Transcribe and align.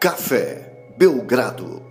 Café 0.00 0.94
Belgrado. 0.96 1.82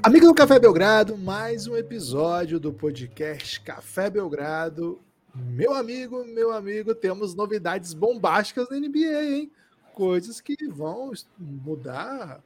Amigo 0.00 0.26
do 0.26 0.34
Café 0.34 0.60
Belgrado, 0.60 1.18
mais 1.18 1.66
um 1.66 1.76
episódio 1.76 2.60
do 2.60 2.72
podcast 2.72 3.60
Café 3.62 4.08
Belgrado. 4.08 5.00
Meu 5.34 5.74
amigo, 5.74 6.24
meu 6.26 6.52
amigo, 6.52 6.94
temos 6.94 7.34
novidades 7.34 7.92
bombásticas 7.92 8.68
na 8.70 8.78
NBA, 8.78 9.24
hein? 9.24 9.52
Coisas 9.92 10.40
que 10.40 10.56
vão 10.68 11.10
mudar 11.36 12.40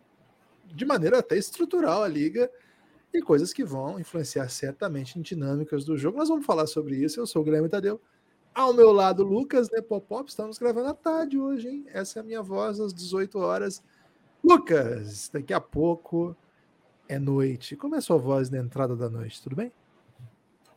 de 0.75 0.87
maneira 0.87 1.19
até 1.19 1.37
estrutural 1.37 2.03
a 2.03 2.09
liga 2.09 2.51
e 3.13 3.21
coisas 3.21 3.53
que 3.53 3.63
vão 3.63 4.01
influenciar 4.01 4.49
certamente 4.49 5.19
em 5.19 5.21
dinâmicas 5.23 5.85
do 5.85 5.99
jogo. 5.99 6.17
Nós 6.17 6.31
vamos 6.31 6.47
falar 6.47 6.67
sobre 6.67 6.97
isso. 6.97 7.21
Eu 7.21 7.27
sou 7.27 7.43
o 7.43 7.45
Guilherme 7.45 7.69
Tadeu. 7.69 8.01
Ao 8.55 8.75
meu 8.75 8.93
lado, 8.93 9.23
Lucas 9.23 9.71
Nepopop. 9.71 10.29
Estamos 10.29 10.59
gravando 10.59 10.89
à 10.89 10.95
tarde 10.95 11.39
hoje, 11.39 11.69
hein? 11.69 11.87
Essa 11.93 12.19
é 12.19 12.21
a 12.21 12.25
minha 12.25 12.43
voz 12.43 12.81
às 12.81 12.93
18 12.93 13.39
horas. 13.39 13.83
Lucas, 14.43 15.31
daqui 15.33 15.53
a 15.53 15.61
pouco 15.61 16.37
é 17.09 17.19
noite. 17.19 17.77
Como 17.77 17.95
é 17.95 17.99
a 17.99 18.03
sua 18.03 18.19
voz 18.19 18.51
na 18.51 18.59
entrada 18.59 18.97
da 18.97 19.09
noite? 19.09 19.41
Tudo 19.43 19.57
bem? 19.57 19.73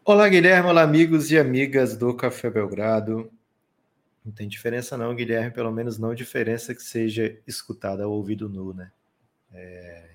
Olá, 0.06 0.30
Guilherme. 0.30 0.70
Olá, 0.70 0.84
amigos 0.84 1.32
e 1.32 1.38
amigas 1.38 1.98
do 1.98 2.14
Café 2.14 2.50
Belgrado. 2.50 3.32
Não 4.24 4.32
tem 4.32 4.48
diferença, 4.48 4.98
não, 4.98 5.16
Guilherme. 5.16 5.52
Pelo 5.52 5.72
menos 5.72 5.98
não 5.98 6.14
diferença 6.14 6.76
que 6.76 6.84
seja 6.84 7.38
escutada 7.48 8.04
ao 8.04 8.12
ouvido 8.12 8.48
nu, 8.48 8.74
né? 8.74 8.92
É... 9.52 10.10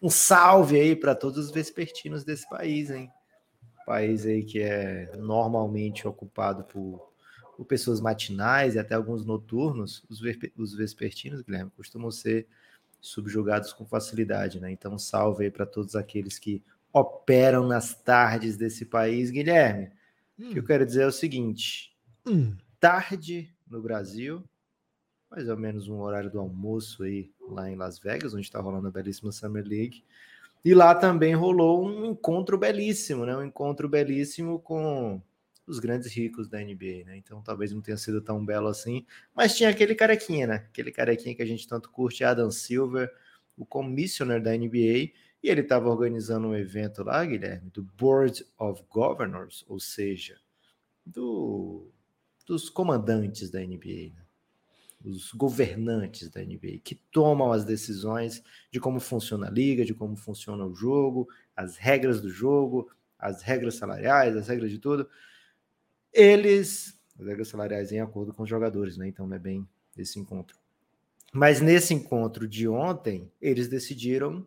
Um 0.00 0.10
salve 0.10 0.80
aí 0.80 0.96
para 0.96 1.14
todos 1.14 1.46
os 1.46 1.50
vespertinos 1.50 2.24
desse 2.24 2.48
país, 2.48 2.90
hein? 2.90 3.10
País 3.92 4.24
aí 4.24 4.42
que 4.42 4.58
é 4.58 5.14
normalmente 5.18 6.08
ocupado 6.08 6.64
por, 6.64 7.12
por 7.54 7.66
pessoas 7.66 8.00
matinais 8.00 8.74
e 8.74 8.78
até 8.78 8.94
alguns 8.94 9.22
noturnos. 9.22 10.02
Os, 10.08 10.22
os 10.56 10.74
vespertinos, 10.74 11.42
Guilherme, 11.42 11.70
costumam 11.76 12.10
ser 12.10 12.46
subjugados 13.02 13.70
com 13.70 13.84
facilidade, 13.84 14.58
né? 14.58 14.72
Então, 14.72 14.98
salve 14.98 15.44
aí 15.44 15.50
para 15.50 15.66
todos 15.66 15.94
aqueles 15.94 16.38
que 16.38 16.62
operam 16.90 17.68
nas 17.68 17.94
tardes 17.94 18.56
desse 18.56 18.86
país, 18.86 19.30
Guilherme. 19.30 19.90
Hum. 20.38 20.48
O 20.48 20.52
que 20.52 20.58
eu 20.60 20.62
hum. 20.62 20.66
quero 20.66 20.86
dizer 20.86 21.02
é 21.02 21.06
o 21.06 21.12
seguinte: 21.12 21.94
hum. 22.26 22.56
tarde 22.80 23.54
no 23.68 23.82
Brasil, 23.82 24.42
mais 25.30 25.50
ou 25.50 25.56
menos 25.58 25.86
um 25.86 26.00
horário 26.00 26.30
do 26.30 26.40
almoço 26.40 27.02
aí 27.02 27.30
lá 27.46 27.70
em 27.70 27.76
Las 27.76 27.98
Vegas, 27.98 28.32
onde 28.32 28.46
está 28.46 28.58
rolando 28.58 28.88
a 28.88 28.90
belíssima 28.90 29.30
Summer 29.32 29.62
League. 29.62 30.02
E 30.64 30.74
lá 30.74 30.94
também 30.94 31.34
rolou 31.34 31.84
um 31.84 32.06
encontro 32.06 32.56
belíssimo, 32.56 33.26
né? 33.26 33.36
Um 33.36 33.44
encontro 33.44 33.88
belíssimo 33.88 34.60
com 34.60 35.20
os 35.66 35.78
grandes 35.78 36.12
ricos 36.12 36.48
da 36.48 36.58
NBA, 36.58 37.04
né? 37.04 37.16
Então 37.16 37.42
talvez 37.42 37.72
não 37.72 37.80
tenha 37.80 37.96
sido 37.96 38.20
tão 38.20 38.44
belo 38.44 38.68
assim, 38.68 39.04
mas 39.34 39.56
tinha 39.56 39.70
aquele 39.70 39.94
carequinha, 39.94 40.46
né? 40.46 40.54
Aquele 40.70 40.92
carequinha 40.92 41.34
que 41.34 41.42
a 41.42 41.46
gente 41.46 41.66
tanto 41.66 41.90
curte, 41.90 42.24
Adam 42.24 42.50
Silver, 42.50 43.12
o 43.56 43.66
commissioner 43.66 44.40
da 44.40 44.56
NBA, 44.56 45.10
e 45.42 45.48
ele 45.50 45.62
estava 45.62 45.88
organizando 45.88 46.48
um 46.48 46.54
evento 46.54 47.02
lá, 47.02 47.24
Guilherme, 47.24 47.70
do 47.70 47.82
Board 47.82 48.44
of 48.58 48.82
Governors, 48.88 49.64
ou 49.68 49.80
seja, 49.80 50.38
do, 51.04 51.90
dos 52.46 52.70
comandantes 52.70 53.50
da 53.50 53.60
NBA, 53.60 54.12
né? 54.14 54.21
Os 55.04 55.32
governantes 55.32 56.30
da 56.30 56.40
NBA, 56.40 56.78
que 56.84 56.94
tomam 56.94 57.52
as 57.52 57.64
decisões 57.64 58.42
de 58.70 58.78
como 58.78 59.00
funciona 59.00 59.48
a 59.48 59.50
liga, 59.50 59.84
de 59.84 59.94
como 59.94 60.16
funciona 60.16 60.64
o 60.64 60.74
jogo, 60.74 61.28
as 61.56 61.76
regras 61.76 62.20
do 62.20 62.30
jogo, 62.30 62.90
as 63.18 63.42
regras 63.42 63.74
salariais, 63.74 64.36
as 64.36 64.48
regras 64.48 64.70
de 64.70 64.78
tudo 64.78 65.08
eles, 66.12 67.00
as 67.18 67.26
regras 67.26 67.48
salariais 67.48 67.90
em 67.90 68.00
acordo 68.00 68.34
com 68.34 68.42
os 68.42 68.48
jogadores, 68.48 68.96
né? 68.96 69.08
Então 69.08 69.26
não 69.26 69.36
é 69.36 69.38
bem 69.38 69.66
esse 69.96 70.18
encontro. 70.18 70.58
Mas 71.32 71.60
nesse 71.60 71.94
encontro 71.94 72.46
de 72.46 72.68
ontem, 72.68 73.32
eles 73.40 73.68
decidiram 73.68 74.46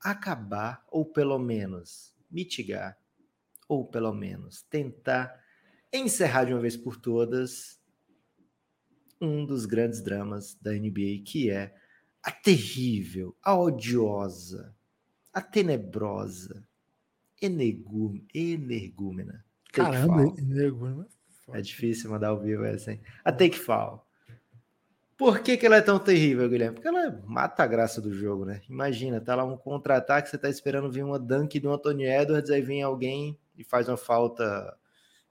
acabar, 0.00 0.86
ou 0.88 1.04
pelo 1.04 1.38
menos 1.38 2.14
mitigar, 2.30 2.96
ou 3.68 3.84
pelo 3.84 4.12
menos 4.14 4.62
tentar 4.62 5.40
encerrar 5.92 6.44
de 6.44 6.52
uma 6.52 6.60
vez 6.60 6.76
por 6.76 6.96
todas 6.96 7.79
um 9.20 9.44
dos 9.44 9.66
grandes 9.66 10.00
dramas 10.00 10.56
da 10.60 10.72
NBA, 10.72 11.22
que 11.24 11.50
é 11.50 11.74
a 12.22 12.30
terrível, 12.30 13.34
a 13.42 13.58
odiosa, 13.58 14.74
a 15.32 15.40
tenebrosa, 15.40 16.64
energúmena 17.40 19.44
Caramba, 19.72 20.34
nego. 20.42 21.06
É 21.52 21.60
difícil 21.60 22.10
mandar 22.10 22.28
ao 22.28 22.40
vivo 22.40 22.64
essa, 22.64 22.92
hein? 22.92 23.00
A 23.24 23.32
Take 23.32 23.58
Fall. 23.58 24.06
Por 25.16 25.40
que, 25.40 25.56
que 25.56 25.66
ela 25.66 25.76
é 25.76 25.82
tão 25.82 25.98
terrível, 25.98 26.48
Guilherme? 26.48 26.76
Porque 26.76 26.88
ela 26.88 27.20
mata 27.26 27.62
a 27.62 27.66
graça 27.66 28.00
do 28.00 28.12
jogo, 28.12 28.44
né? 28.44 28.62
Imagina, 28.68 29.20
tá 29.20 29.34
lá 29.34 29.44
um 29.44 29.56
contra-ataque, 29.56 30.30
você 30.30 30.38
tá 30.38 30.48
esperando 30.48 30.90
vir 30.90 31.04
uma 31.04 31.18
dunk 31.18 31.60
do 31.60 31.70
Anthony 31.70 32.04
Edwards, 32.04 32.50
aí 32.50 32.62
vem 32.62 32.82
alguém 32.82 33.38
e 33.56 33.62
faz 33.62 33.88
uma 33.88 33.98
falta 33.98 34.74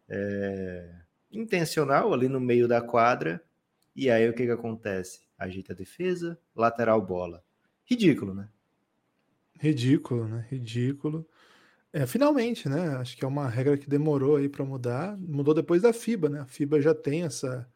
é, 0.07 0.93
intencional 1.31 2.13
ali 2.13 2.27
no 2.27 2.39
meio 2.39 2.67
da 2.67 2.81
quadra, 2.81 3.41
e 4.05 4.09
aí 4.09 4.29
o 4.29 4.33
que 4.33 4.45
que 4.45 4.51
acontece? 4.51 5.21
Ajeita 5.37 5.73
a 5.73 5.75
defesa, 5.75 6.39
lateral 6.55 7.01
bola. 7.01 7.43
Ridículo, 7.85 8.33
né? 8.33 8.49
Ridículo, 9.59 10.27
né? 10.27 10.45
Ridículo. 10.49 11.27
É, 11.91 12.05
finalmente, 12.05 12.69
né? 12.69 12.95
Acho 12.97 13.17
que 13.17 13.25
é 13.25 13.27
uma 13.27 13.49
regra 13.49 13.77
que 13.77 13.89
demorou 13.89 14.37
aí 14.37 14.47
para 14.47 14.63
mudar. 14.63 15.17
Mudou 15.17 15.53
depois 15.53 15.81
da 15.81 15.91
FIBA, 15.91 16.29
né? 16.29 16.39
A 16.41 16.45
FIBA 16.45 16.81
já 16.81 16.93
tem 16.93 17.23
essa, 17.23 17.67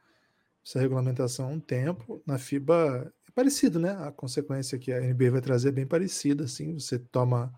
essa 0.66 0.80
regulamentação 0.80 1.48
há 1.48 1.50
um 1.50 1.60
tempo. 1.60 2.22
Na 2.26 2.38
FIBA 2.38 3.12
é 3.28 3.32
parecido, 3.32 3.80
né? 3.80 3.92
A 3.92 4.12
consequência 4.12 4.78
que 4.78 4.94
a 4.94 5.02
NBA 5.02 5.32
vai 5.32 5.42
trazer 5.42 5.70
é 5.70 5.74
bem 5.74 5.88
parecida, 5.88 6.46
assim. 6.46 6.80
Você 6.80 7.00
toma 7.00 7.54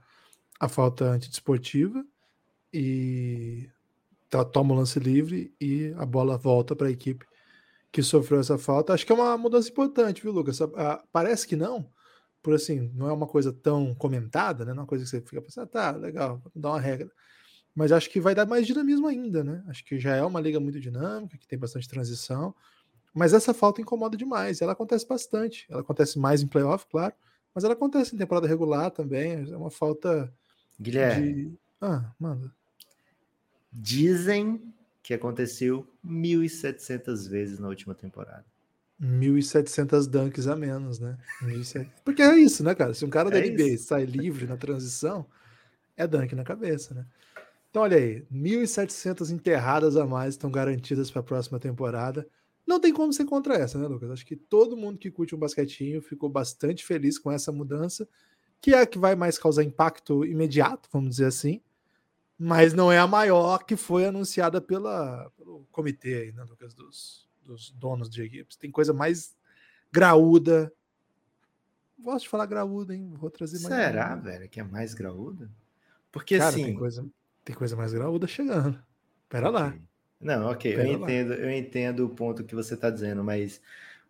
a 0.59 0.67
falta 0.69 1.05
antidesportiva 1.05 2.03
e 2.73 3.69
toma 4.51 4.73
o 4.73 4.77
lance 4.77 4.99
livre 4.99 5.53
e 5.61 5.93
a 5.97 6.05
bola 6.05 6.37
volta 6.37 6.75
para 6.75 6.87
a 6.87 6.91
equipe 6.91 7.25
que 7.95 8.03
sofreu 8.03 8.41
essa 8.41 8.57
falta. 8.57 8.91
Acho 8.91 9.05
que 9.05 9.11
é 9.13 9.15
uma 9.15 9.37
mudança 9.37 9.69
importante, 9.69 10.21
viu, 10.21 10.33
Lucas? 10.33 10.59
Parece 11.13 11.47
que 11.47 11.55
não, 11.55 11.89
por 12.43 12.53
assim, 12.53 12.91
não 12.93 13.07
é 13.07 13.13
uma 13.13 13.25
coisa 13.25 13.53
tão 13.53 13.95
comentada, 13.95 14.65
né? 14.65 14.73
Não 14.73 14.79
é 14.79 14.81
uma 14.81 14.87
coisa 14.87 15.05
que 15.05 15.09
você 15.09 15.21
fica 15.21 15.41
pensando, 15.41 15.63
ah, 15.63 15.67
tá, 15.67 15.91
legal, 15.91 16.41
dar 16.53 16.71
uma 16.71 16.81
regra. 16.81 17.09
Mas 17.73 17.93
acho 17.93 18.09
que 18.09 18.19
vai 18.19 18.35
dar 18.35 18.45
mais 18.45 18.67
dinamismo 18.67 19.07
ainda, 19.07 19.45
né? 19.45 19.63
Acho 19.69 19.85
que 19.85 19.97
já 19.97 20.13
é 20.13 20.21
uma 20.25 20.41
liga 20.41 20.59
muito 20.59 20.77
dinâmica, 20.77 21.37
que 21.37 21.47
tem 21.47 21.57
bastante 21.57 21.87
transição. 21.87 22.53
Mas 23.13 23.31
essa 23.31 23.53
falta 23.53 23.79
incomoda 23.79 24.17
demais. 24.17 24.61
Ela 24.61 24.73
acontece 24.73 25.07
bastante. 25.07 25.65
Ela 25.69 25.79
acontece 25.79 26.19
mais 26.19 26.41
em 26.41 26.47
playoff, 26.47 26.85
claro. 26.91 27.13
Mas 27.53 27.63
ela 27.63 27.75
acontece 27.75 28.13
em 28.13 28.17
temporada 28.17 28.45
regular 28.45 28.91
também. 28.91 29.49
É 29.49 29.55
uma 29.55 29.71
falta. 29.71 30.33
Guilherme. 30.77 31.33
De... 31.33 31.59
Ah, 31.79 32.11
manda. 32.19 32.53
Dizem 33.71 34.73
que 35.05 35.13
aconteceu 35.13 35.87
1.700 36.03 37.29
vezes 37.29 37.59
na 37.59 37.67
última 37.67 37.93
temporada. 37.93 38.43
1.700 38.99 40.07
dunks 40.07 40.47
a 40.47 40.55
menos, 40.55 40.99
né? 40.99 41.15
Porque 42.03 42.23
é 42.23 42.35
isso, 42.37 42.63
né, 42.63 42.73
cara? 42.73 42.91
Se 42.91 43.05
um 43.05 43.09
cara 43.09 43.29
da 43.29 43.37
é 43.37 43.47
NBA 43.47 43.67
isso. 43.67 43.85
sai 43.85 44.03
livre 44.03 44.47
na 44.47 44.57
transição, 44.57 45.27
é 45.95 46.07
dunk 46.07 46.33
na 46.33 46.43
cabeça, 46.43 46.95
né? 46.95 47.05
Então, 47.69 47.83
olha 47.83 47.97
aí, 47.97 48.25
1.700 48.33 49.29
enterradas 49.29 49.95
a 49.95 50.07
mais 50.07 50.33
estão 50.33 50.49
garantidas 50.49 51.11
para 51.11 51.19
a 51.19 51.23
próxima 51.23 51.59
temporada. 51.59 52.27
Não 52.65 52.79
tem 52.79 52.91
como 52.91 53.13
ser 53.13 53.25
contra 53.25 53.53
essa, 53.53 53.77
né, 53.77 53.85
Lucas? 53.85 54.09
Acho 54.09 54.25
que 54.25 54.35
todo 54.35 54.75
mundo 54.75 54.97
que 54.97 55.11
curte 55.11 55.35
um 55.35 55.39
basquetinho 55.39 56.01
ficou 56.01 56.29
bastante 56.29 56.83
feliz 56.83 57.19
com 57.19 57.31
essa 57.31 57.51
mudança, 57.51 58.07
que 58.59 58.73
é 58.73 58.81
a 58.81 58.87
que 58.87 58.97
vai 58.97 59.15
mais 59.15 59.37
causar 59.37 59.61
impacto 59.61 60.25
imediato, 60.25 60.89
vamos 60.91 61.11
dizer 61.11 61.25
assim, 61.25 61.61
mas 62.37 62.73
não 62.73 62.91
é 62.91 62.99
a 62.99 63.07
maior 63.07 63.63
que 63.63 63.75
foi 63.75 64.05
anunciada 64.05 64.59
pela, 64.59 65.31
pelo 65.37 65.65
comitê 65.71 66.15
aí, 66.15 66.31
né, 66.33 66.43
Lucas, 66.43 66.73
dos, 66.73 67.27
dos 67.41 67.71
donos 67.71 68.09
de 68.09 68.21
equipes. 68.23 68.57
Tem 68.57 68.69
coisa 68.69 68.93
mais 68.93 69.35
graúda. 69.91 70.71
Gosto 71.97 72.23
de 72.23 72.29
falar 72.29 72.45
graúda, 72.45 72.93
hein? 72.93 73.13
Vou 73.15 73.29
trazer 73.29 73.59
mais. 73.59 73.73
Será, 73.73 74.07
graúda. 74.09 74.29
velho, 74.29 74.49
que 74.49 74.59
é 74.59 74.63
mais 74.63 74.93
graúda? 74.93 75.49
Porque 76.11 76.37
Cara, 76.37 76.49
assim. 76.49 76.65
Tem 76.65 76.75
coisa, 76.75 77.05
tem 77.43 77.55
coisa 77.55 77.75
mais 77.75 77.93
graúda 77.93 78.27
chegando. 78.27 78.83
Pera 79.29 79.49
lá. 79.49 79.73
Não, 80.19 80.49
ok, 80.49 80.75
Pera 80.75 80.87
eu 80.87 80.93
entendo, 80.93 81.29
lá. 81.29 81.35
eu 81.35 81.51
entendo 81.51 82.05
o 82.05 82.09
ponto 82.09 82.43
que 82.43 82.55
você 82.55 82.73
está 82.73 82.89
dizendo, 82.89 83.23
mas 83.23 83.61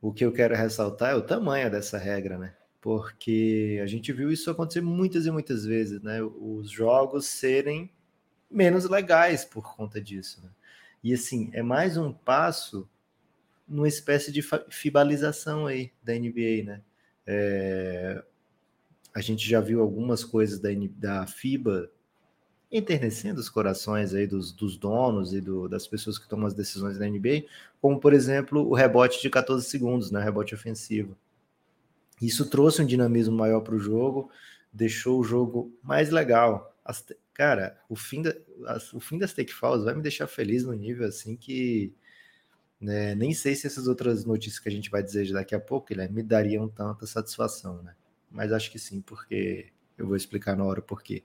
o 0.01 0.11
que 0.11 0.25
eu 0.25 0.31
quero 0.31 0.55
ressaltar 0.55 1.11
é 1.11 1.15
o 1.15 1.21
tamanho 1.21 1.69
dessa 1.69 1.97
regra, 1.97 2.37
né? 2.37 2.55
Porque 2.81 3.79
a 3.81 3.87
gente 3.87 4.11
viu 4.13 4.31
isso 4.31 4.49
acontecer 4.49 4.81
muitas 4.81 5.25
e 5.25 5.31
muitas 5.31 5.65
vezes, 5.65 6.01
né? 6.01 6.21
Os 6.21 6.69
jogos 6.69 7.25
serem 7.25 7.91
menos 8.55 8.89
legais 8.89 9.43
por 9.43 9.75
conta 9.75 9.99
disso. 10.01 10.41
Né? 10.41 10.49
E 11.03 11.13
assim, 11.13 11.49
é 11.53 11.61
mais 11.61 11.97
um 11.97 12.11
passo 12.11 12.87
numa 13.67 13.87
espécie 13.87 14.31
de 14.31 14.41
fibalização 14.69 15.67
aí 15.67 15.91
da 16.03 16.13
NBA, 16.13 16.63
né? 16.63 16.81
É, 17.27 18.23
a 19.13 19.21
gente 19.21 19.47
já 19.47 19.59
viu 19.59 19.81
algumas 19.81 20.23
coisas 20.23 20.59
da, 20.59 20.69
da 20.97 21.25
FIBA 21.25 21.89
enternecendo 22.71 23.39
os 23.39 23.49
corações 23.49 24.13
aí 24.13 24.27
dos, 24.27 24.51
dos 24.51 24.77
donos 24.77 25.33
e 25.33 25.41
do, 25.41 25.67
das 25.67 25.87
pessoas 25.87 26.19
que 26.19 26.27
tomam 26.27 26.45
as 26.45 26.53
decisões 26.53 26.97
da 26.97 27.07
NBA, 27.07 27.45
como 27.81 27.99
por 27.99 28.13
exemplo 28.13 28.67
o 28.67 28.73
rebote 28.73 29.21
de 29.21 29.29
14 29.29 29.65
segundos, 29.65 30.11
né, 30.11 30.21
rebote 30.21 30.53
ofensivo. 30.53 31.15
Isso 32.21 32.49
trouxe 32.49 32.81
um 32.81 32.85
dinamismo 32.85 33.35
maior 33.35 33.61
para 33.61 33.75
o 33.75 33.79
jogo, 33.79 34.29
deixou 34.71 35.19
o 35.19 35.23
jogo 35.23 35.73
mais 35.81 36.09
legal. 36.09 36.75
As, 36.83 37.03
cara, 37.35 37.77
o 37.87 37.95
fim, 37.95 38.21
da, 38.21 38.33
o 38.93 38.99
fim 38.99 39.19
das 39.19 39.33
take 39.33 39.53
falls 39.53 39.83
vai 39.83 39.93
me 39.93 40.01
deixar 40.01 40.25
feliz 40.25 40.63
no 40.63 40.73
nível 40.73 41.07
assim 41.07 41.35
que 41.35 41.93
né, 42.79 43.13
nem 43.13 43.33
sei 43.33 43.55
se 43.55 43.67
essas 43.67 43.87
outras 43.87 44.25
notícias 44.25 44.59
que 44.59 44.69
a 44.69 44.71
gente 44.71 44.89
vai 44.89 45.03
dizer 45.03 45.31
daqui 45.31 45.53
a 45.53 45.59
pouco 45.59 45.93
né, 45.95 46.07
me 46.07 46.23
dariam 46.23 46.67
tanta 46.67 47.05
satisfação, 47.05 47.81
né? 47.83 47.93
Mas 48.31 48.51
acho 48.51 48.71
que 48.71 48.79
sim, 48.79 49.01
porque 49.01 49.67
eu 49.97 50.07
vou 50.07 50.15
explicar 50.15 50.55
na 50.55 50.63
hora 50.63 50.81
por 50.81 51.01
quê. 51.01 51.23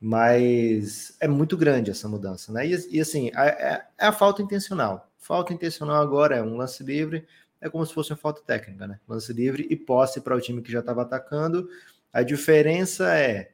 Mas 0.00 1.16
é 1.20 1.26
muito 1.26 1.56
grande 1.56 1.90
essa 1.90 2.08
mudança, 2.08 2.52
né? 2.52 2.66
E, 2.66 2.96
e 2.96 3.00
assim, 3.00 3.30
é, 3.34 3.48
é, 3.74 3.86
a 3.98 4.12
falta 4.12 4.42
intencional. 4.42 5.10
Falta 5.18 5.52
intencional 5.52 6.00
agora 6.00 6.36
é 6.36 6.42
um 6.42 6.56
lance 6.56 6.84
livre, 6.84 7.26
é 7.60 7.68
como 7.68 7.84
se 7.84 7.92
fosse 7.92 8.12
uma 8.12 8.16
falta 8.16 8.42
técnica, 8.42 8.86
né? 8.86 9.00
Lance 9.08 9.32
livre 9.32 9.66
e 9.68 9.76
posse 9.76 10.20
para 10.20 10.36
o 10.36 10.40
time 10.40 10.62
que 10.62 10.70
já 10.70 10.80
estava 10.80 11.02
atacando. 11.02 11.68
A 12.12 12.22
diferença 12.22 13.12
é. 13.14 13.52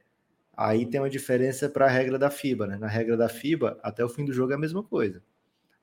Aí 0.55 0.85
tem 0.85 1.01
uma 1.01 1.09
diferença 1.09 1.67
para 1.67 1.85
a 1.85 1.89
regra 1.89 2.17
da 2.17 2.29
FIBA, 2.29 2.67
né? 2.67 2.77
Na 2.77 2.87
regra 2.87 3.17
da 3.17 3.27
FIBA, 3.27 3.79
até 3.81 4.05
o 4.05 4.09
fim 4.09 4.23
do 4.23 4.31
jogo 4.31 4.51
é 4.51 4.55
a 4.55 4.59
mesma 4.59 4.83
coisa. 4.83 5.21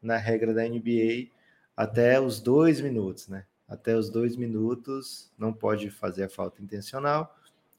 Na 0.00 0.17
regra 0.17 0.55
da 0.55 0.62
NBA, 0.62 1.31
até 1.76 2.20
os 2.20 2.40
dois 2.40 2.81
minutos, 2.81 3.28
né? 3.28 3.44
Até 3.69 3.96
os 3.96 4.08
dois 4.08 4.37
minutos 4.37 5.32
não 5.37 5.52
pode 5.52 5.90
fazer 5.90 6.25
a 6.25 6.28
falta 6.28 6.62
intencional. 6.62 7.37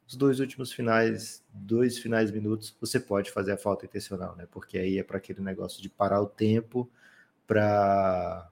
Os 0.08 0.16
dois 0.18 0.42
últimos 0.42 0.74
finais, 0.74 1.44
dois 1.54 1.98
finais 1.98 2.30
minutos, 2.32 2.76
você 2.80 3.00
pode 3.00 3.32
fazer 3.32 3.54
a 3.54 3.58
falta 3.58 3.86
intencional, 3.86 4.36
né? 4.36 4.46
Porque 4.52 4.78
aí 4.78 4.98
é 4.98 5.04
para 5.04 5.18
aquele 5.18 5.42
negócio 5.42 5.82
de 5.82 5.90
parar 5.90 6.22
o 6.22 6.28
tempo 6.28 6.90
para 7.48 8.50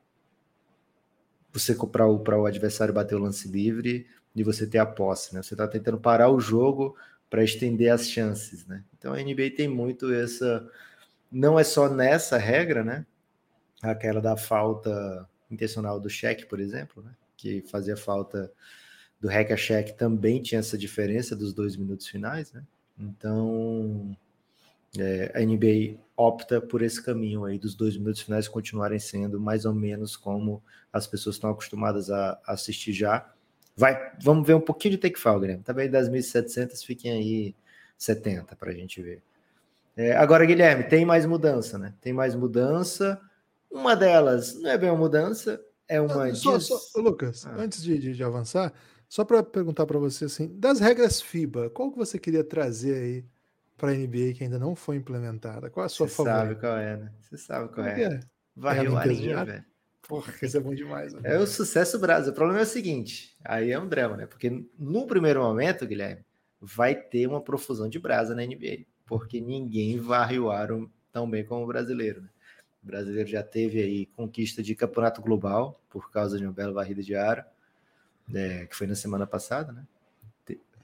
você 1.52 1.76
para 1.76 2.08
o, 2.08 2.24
o 2.24 2.46
adversário 2.46 2.94
bater 2.94 3.16
o 3.16 3.20
lance 3.20 3.48
livre 3.48 4.08
e 4.36 4.44
você 4.44 4.66
ter 4.66 4.78
a 4.78 4.86
posse, 4.86 5.34
né? 5.36 5.42
Você 5.42 5.54
está 5.54 5.68
tentando 5.68 6.00
parar 6.00 6.30
o 6.30 6.40
jogo 6.40 6.96
para 7.30 7.44
estender 7.44 7.92
as 7.92 8.10
chances, 8.10 8.66
né? 8.66 8.84
Então 8.98 9.14
a 9.14 9.18
NBA 9.18 9.52
tem 9.56 9.68
muito 9.68 10.12
essa, 10.14 10.68
não 11.32 11.60
é 11.60 11.64
só 11.64 11.90
nessa 11.90 12.38
regra, 12.38 12.84
né? 12.84 13.06
Aquela 13.82 14.22
da 14.22 14.36
falta 14.36 15.28
intencional 15.50 16.00
do 16.00 16.10
cheque, 16.10 16.46
por 16.46 16.60
exemplo, 16.60 17.04
né? 17.04 17.12
Que 17.38 17.62
fazia 17.62 17.96
falta 17.96 18.52
do 19.20 19.28
hack 19.28 19.52
a 19.52 19.58
cheque 19.58 19.94
também 19.94 20.42
tinha 20.42 20.60
essa 20.60 20.78
diferença 20.78 21.36
dos 21.36 21.54
dois 21.54 21.76
minutos 21.76 22.08
finais, 22.08 22.52
né? 22.52 22.64
Então 22.98 24.16
é, 24.98 25.32
a 25.36 25.40
NBA 25.42 26.00
opta 26.16 26.60
por 26.60 26.82
esse 26.82 27.02
caminho 27.04 27.46
aí 27.46 27.60
dos 27.60 27.76
dois 27.76 27.96
minutos 27.96 28.22
finais 28.22 28.48
continuarem 28.48 29.00
sendo 29.00 29.40
mais 29.40 29.66
ou 29.66 29.74
menos 29.74 30.18
como 30.18 30.64
as 30.92 31.06
pessoas 31.06 31.36
estão 31.36 31.50
acostumadas 31.50 32.10
a, 32.10 32.40
assistir 32.46 32.94
já. 32.94 33.32
Vai, 33.80 34.12
vamos 34.22 34.46
ver 34.46 34.56
um 34.56 34.60
pouquinho 34.60 34.96
de 34.96 34.98
take 34.98 35.18
fall, 35.18 35.40
Guilherme. 35.40 35.64
Também 35.64 35.90
das 35.90 36.10
1.700 36.10 36.86
fiquem 36.86 37.14
aí 37.14 37.56
70 37.98 38.54
para 38.58 38.72
a 38.72 38.74
gente 38.74 39.02
ver. 39.02 39.24
É, 39.96 40.18
agora, 40.18 40.46
Guilherme, 40.46 40.84
tem 40.84 41.06
mais 41.06 41.26
mudança, 41.26 41.78
né? 41.78 41.94
Tem 42.02 42.12
mais 42.12 42.36
mudança. 42.36 43.18
Uma 43.72 43.96
delas 43.96 44.60
não 44.60 44.70
é 44.70 44.78
bem 44.78 44.90
uma 44.90 44.98
mudança, 44.98 45.62
é 45.88 46.02
uma. 46.02 46.36
Só, 46.36 46.58
diz... 46.58 46.68
só, 46.68 47.00
Lucas, 47.00 47.46
ah. 47.46 47.56
antes 47.58 47.82
de, 47.82 47.98
de, 47.98 48.14
de 48.14 48.22
avançar, 48.22 48.74
só 49.08 49.24
para 49.24 49.42
perguntar 49.42 49.86
para 49.86 49.98
você 49.98 50.26
assim, 50.26 50.50
das 50.60 50.82
regras 50.82 51.22
FIBA, 51.22 51.70
qual 51.70 51.90
que 51.90 51.98
você 51.98 52.20
queria 52.20 52.44
trazer 52.44 53.02
aí 53.02 53.26
para 53.78 53.92
a 53.92 53.94
NBA 53.94 54.34
que 54.36 54.44
ainda 54.44 54.60
não 54.60 54.76
foi 54.76 54.98
implementada? 54.98 55.70
Qual 55.70 55.86
é 55.86 55.88
a 55.88 55.90
sua 55.90 56.10
Você 56.10 56.16
favorita? 56.16 56.48
sabe 56.48 56.60
qual 56.60 56.78
é, 56.78 56.98
né? 56.98 57.12
Você 57.22 57.38
sabe 57.38 57.74
qual 57.74 57.88
é. 57.88 58.04
é. 58.04 58.20
Varreu 58.58 58.98
a 58.98 59.06
linha, 59.06 59.46
velho. 59.46 59.69
Porra, 60.08 60.34
isso 60.42 60.58
é 60.58 60.60
bom 60.60 60.74
demais. 60.74 61.14
É 61.24 61.38
o 61.38 61.46
sucesso 61.46 62.00
brasileiro. 62.00 62.34
O 62.34 62.36
problema 62.36 62.62
é 62.62 62.64
o 62.64 62.68
seguinte, 62.68 63.36
aí 63.44 63.72
é 63.72 63.80
um 63.80 63.88
drama, 63.88 64.18
né? 64.18 64.26
Porque 64.26 64.66
no 64.78 65.06
primeiro 65.06 65.42
momento, 65.42 65.86
Guilherme, 65.86 66.26
vai 66.60 66.96
ter 66.96 67.28
uma 67.28 67.42
profusão 67.42 67.88
de 67.88 68.00
brasa 68.00 68.36
na 68.36 68.44
NBA, 68.44 68.86
porque 69.06 69.40
ninguém 69.40 70.00
varre 70.00 70.40
o 70.40 70.52
aro 70.52 70.92
tão 71.12 71.30
bem 71.30 71.46
como 71.46 71.64
o 71.64 71.68
brasileiro, 71.68 72.22
né? 72.22 72.30
O 72.82 72.88
brasileiro 72.88 73.30
já 73.30 73.44
teve 73.44 73.82
aí 73.82 74.06
conquista 74.08 74.64
de 74.64 74.74
campeonato 74.74 75.22
global 75.22 75.82
por 75.90 76.10
causa 76.10 76.38
de 76.38 76.46
uma 76.46 76.54
bela 76.54 76.72
varrida 76.72 77.04
de 77.04 77.14
aro, 77.16 77.44
né? 78.28 78.66
que 78.68 78.76
foi 78.76 78.88
na 78.88 78.96
semana 78.96 79.28
passada, 79.28 79.72
né? 79.72 79.86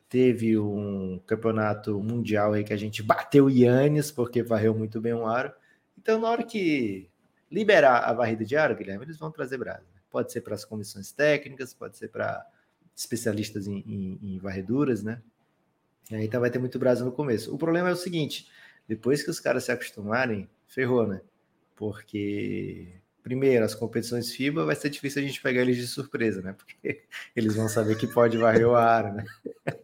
teve 0.09 0.57
um 0.57 1.19
campeonato 1.25 2.01
mundial 2.01 2.53
aí 2.53 2.63
que 2.63 2.73
a 2.73 2.77
gente 2.77 3.03
bateu 3.03 3.45
o 3.45 3.49
Yannis, 3.49 4.11
porque 4.11 4.43
varreu 4.43 4.73
muito 4.73 5.01
bem 5.01 5.13
um 5.13 5.27
aro. 5.27 5.51
Então, 5.97 6.21
na 6.21 6.29
hora 6.29 6.43
que 6.43 7.09
liberar 7.51 7.99
a 7.99 8.13
varrida 8.13 8.43
de 8.43 8.55
aro, 8.55 8.75
Guilherme, 8.75 9.05
eles 9.05 9.17
vão 9.17 9.31
trazer 9.31 9.57
brasa. 9.57 9.85
Pode 10.09 10.31
ser 10.31 10.41
para 10.41 10.55
as 10.55 10.65
comissões 10.65 11.11
técnicas, 11.11 11.73
pode 11.73 11.97
ser 11.97 12.09
para 12.09 12.45
especialistas 12.95 13.67
em, 13.67 13.79
em, 13.79 14.19
em, 14.21 14.39
varreduras, 14.39 15.03
né? 15.03 15.21
E 16.09 16.15
aí 16.15 16.25
então 16.25 16.39
vai 16.39 16.49
ter 16.49 16.59
muito 16.59 16.79
brasa 16.79 17.03
no 17.03 17.11
começo. 17.11 17.53
O 17.53 17.57
problema 17.57 17.89
é 17.89 17.91
o 17.91 17.97
seguinte: 17.97 18.47
depois 18.87 19.23
que 19.23 19.29
os 19.29 19.39
caras 19.39 19.65
se 19.65 19.71
acostumarem, 19.71 20.49
ferrou, 20.67 21.05
né? 21.05 21.21
Porque 21.75 23.01
primeiro, 23.25 23.65
as 23.65 23.73
competições 23.73 24.31
FIBA 24.31 24.65
vai 24.65 24.75
ser 24.75 24.87
difícil 24.91 25.19
a 25.19 25.25
gente 25.25 25.41
pegar 25.41 25.63
eles 25.63 25.77
de 25.77 25.87
surpresa, 25.87 26.43
né? 26.43 26.53
Porque 26.53 27.01
eles 27.35 27.55
vão 27.55 27.67
saber 27.67 27.97
que 27.97 28.05
pode 28.05 28.37
varrer 28.37 28.67
o 28.67 28.75
ar, 28.75 29.13
né? 29.13 29.25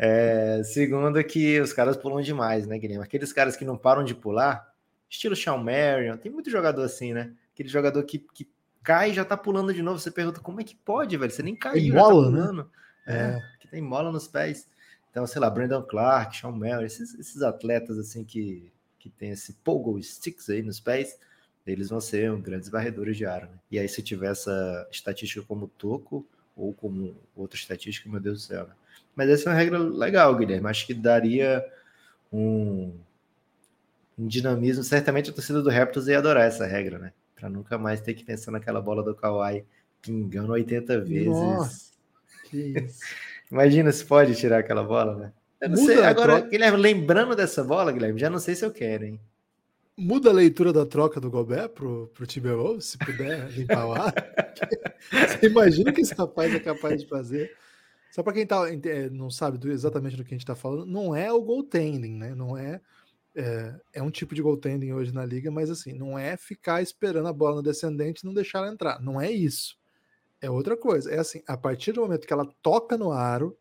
É, 0.00 0.62
segundo, 0.62 1.22
que 1.24 1.60
os 1.60 1.72
caras 1.72 1.96
pulam 1.96 2.22
demais, 2.22 2.68
né, 2.68 2.78
Guilherme? 2.78 3.02
Aqueles 3.02 3.32
caras 3.32 3.56
que 3.56 3.64
não 3.64 3.76
param 3.76 4.04
de 4.04 4.14
pular, 4.14 4.72
estilo 5.08 5.36
Sean 5.36 5.56
Marion, 5.56 6.16
tem 6.16 6.30
muito 6.30 6.50
jogador 6.50 6.82
assim, 6.82 7.12
né? 7.12 7.32
Aquele 7.52 7.68
jogador 7.68 8.02
que, 8.04 8.18
que 8.18 8.48
cai 8.82 9.10
e 9.10 9.14
já 9.14 9.24
tá 9.24 9.36
pulando 9.36 9.72
de 9.72 9.82
novo. 9.82 9.98
Você 9.98 10.10
pergunta 10.10 10.40
como 10.40 10.60
é 10.60 10.64
que 10.64 10.76
pode, 10.76 11.16
velho? 11.16 11.30
Você 11.30 11.42
nem 11.42 11.56
caiu, 11.56 11.94
bola, 11.94 12.24
tá 12.24 12.30
pulando. 12.30 12.62
Né? 12.62 12.68
É, 13.06 13.38
que 13.60 13.68
tem 13.68 13.86
bola 13.86 14.12
nos 14.12 14.28
pés. 14.28 14.68
Então, 15.10 15.26
sei 15.26 15.40
lá, 15.40 15.50
Brandon 15.50 15.82
Clark, 15.82 16.36
Sean 16.36 16.52
Marion, 16.52 16.82
esses, 16.82 17.14
esses 17.18 17.42
atletas 17.42 17.98
assim 17.98 18.24
que, 18.24 18.70
que 18.98 19.08
tem 19.08 19.30
esse 19.30 19.54
pogo 19.54 20.00
sticks 20.02 20.48
aí 20.50 20.62
nos 20.62 20.78
pés, 20.78 21.18
eles 21.66 21.88
vão 21.90 22.00
ser 22.00 22.34
grandes 22.36 22.68
varredores 22.68 23.16
de 23.16 23.26
ar. 23.26 23.42
Né? 23.42 23.58
E 23.70 23.78
aí, 23.78 23.88
se 23.88 24.02
tiver 24.02 24.30
essa 24.30 24.88
estatística 24.90 25.44
como 25.46 25.68
toco 25.68 26.26
ou 26.56 26.72
como 26.72 27.16
outra 27.36 27.58
estatística, 27.58 28.08
meu 28.08 28.20
Deus 28.20 28.42
do 28.42 28.46
céu. 28.46 28.66
Né? 28.66 28.74
Mas 29.14 29.30
essa 29.30 29.48
é 29.48 29.52
uma 29.52 29.58
regra 29.58 29.78
legal, 29.78 30.34
Guilherme. 30.36 30.68
Acho 30.68 30.86
que 30.86 30.94
daria 30.94 31.64
um, 32.32 32.94
um 34.18 34.26
dinamismo. 34.26 34.82
Certamente 34.82 35.30
a 35.30 35.32
torcida 35.32 35.62
do 35.62 35.70
Raptors 35.70 36.08
ia 36.08 36.18
adorar 36.18 36.46
essa 36.46 36.66
regra, 36.66 36.98
né? 36.98 37.12
Para 37.34 37.48
nunca 37.48 37.78
mais 37.78 38.00
ter 38.00 38.14
que 38.14 38.24
pensar 38.24 38.50
naquela 38.50 38.80
bola 38.80 39.02
do 39.02 39.14
Kawhi 39.14 39.64
pingando 40.02 40.52
80 40.52 41.00
vezes. 41.00 41.26
Nossa. 41.26 41.92
Imagina 43.50 43.92
se 43.92 44.04
pode 44.04 44.34
tirar 44.34 44.58
aquela 44.58 44.82
bola, 44.82 45.16
né? 45.16 45.32
Eu 45.60 45.70
não 45.70 45.80
Muda 45.80 45.94
sei. 45.94 46.04
Agora, 46.04 46.40
Guilherme, 46.40 46.78
lembrando 46.78 47.34
dessa 47.34 47.64
bola, 47.64 47.92
Guilherme, 47.92 48.20
já 48.20 48.28
não 48.28 48.38
sei 48.38 48.54
se 48.54 48.64
eu 48.64 48.70
quero, 48.70 49.04
hein? 49.04 49.20
Muda 49.96 50.30
a 50.30 50.32
leitura 50.32 50.72
da 50.72 50.86
troca 50.86 51.20
do 51.20 51.30
Gobert 51.30 51.70
pro, 51.70 52.08
pro 52.14 52.26
Timberwolves, 52.26 52.86
se 52.86 52.98
puder 52.98 53.50
limpar 53.50 53.86
o 53.86 53.92
ar. 53.92 54.14
Você 55.10 55.46
imagina 55.46 55.90
o 55.90 55.92
que 55.92 56.02
esse 56.02 56.14
rapaz 56.14 56.54
é 56.54 56.60
capaz 56.60 57.02
de 57.02 57.08
fazer? 57.08 57.50
Só 58.12 58.22
para 58.22 58.32
quem 58.32 58.46
tá, 58.46 58.64
é, 58.70 59.10
não 59.10 59.30
sabe 59.30 59.58
do, 59.58 59.70
exatamente 59.70 60.16
do 60.16 60.24
que 60.24 60.32
a 60.32 60.36
gente 60.36 60.44
está 60.44 60.54
falando, 60.54 60.86
não 60.86 61.16
é 61.16 61.32
o 61.32 61.42
goaltending, 61.42 62.16
né? 62.16 62.34
Não 62.34 62.56
é, 62.56 62.80
é, 63.38 63.80
é. 63.94 64.02
um 64.02 64.10
tipo 64.10 64.34
de 64.34 64.42
goaltending 64.42 64.92
hoje 64.92 65.12
na 65.12 65.24
liga, 65.24 65.48
mas 65.48 65.70
assim, 65.70 65.92
não 65.92 66.18
é 66.18 66.36
ficar 66.36 66.82
esperando 66.82 67.28
a 67.28 67.32
bola 67.32 67.56
no 67.56 67.62
descendente 67.62 68.22
e 68.22 68.26
não 68.26 68.34
deixar 68.34 68.58
ela 68.58 68.72
entrar. 68.72 69.00
Não 69.00 69.20
é 69.20 69.30
isso. 69.30 69.78
É 70.40 70.50
outra 70.50 70.76
coisa. 70.76 71.10
É 71.10 71.18
assim, 71.18 71.40
a 71.46 71.56
partir 71.56 71.92
do 71.92 72.00
momento 72.00 72.26
que 72.26 72.32
ela 72.32 72.46
toca 72.60 72.98
no 72.98 73.12
aro, 73.12 73.56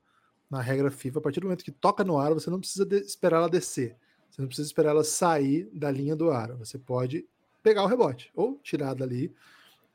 na 0.50 0.62
regra 0.62 0.90
FIFA, 0.90 1.20
a 1.20 1.22
partir 1.22 1.42
do 1.42 1.44
momento 1.44 1.64
que 1.64 1.72
toca 1.72 2.04
no 2.04 2.18
aro, 2.18 2.40
você 2.40 2.50
não 2.50 2.60
precisa 2.60 2.88
esperar 2.96 3.38
ela 3.38 3.50
descer. 3.50 3.96
Você 4.32 4.42
não 4.42 4.48
precisa 4.48 4.68
esperar 4.68 4.92
ela 4.92 5.04
sair 5.04 5.70
da 5.72 5.92
linha 5.92 6.16
do 6.16 6.32
aro. 6.32 6.58
Você 6.58 6.80
pode 6.80 7.28
pegar 7.62 7.84
o 7.84 7.88
rebote 7.88 8.32
ou 8.34 8.60
tirar 8.64 8.96
dali. 8.96 9.32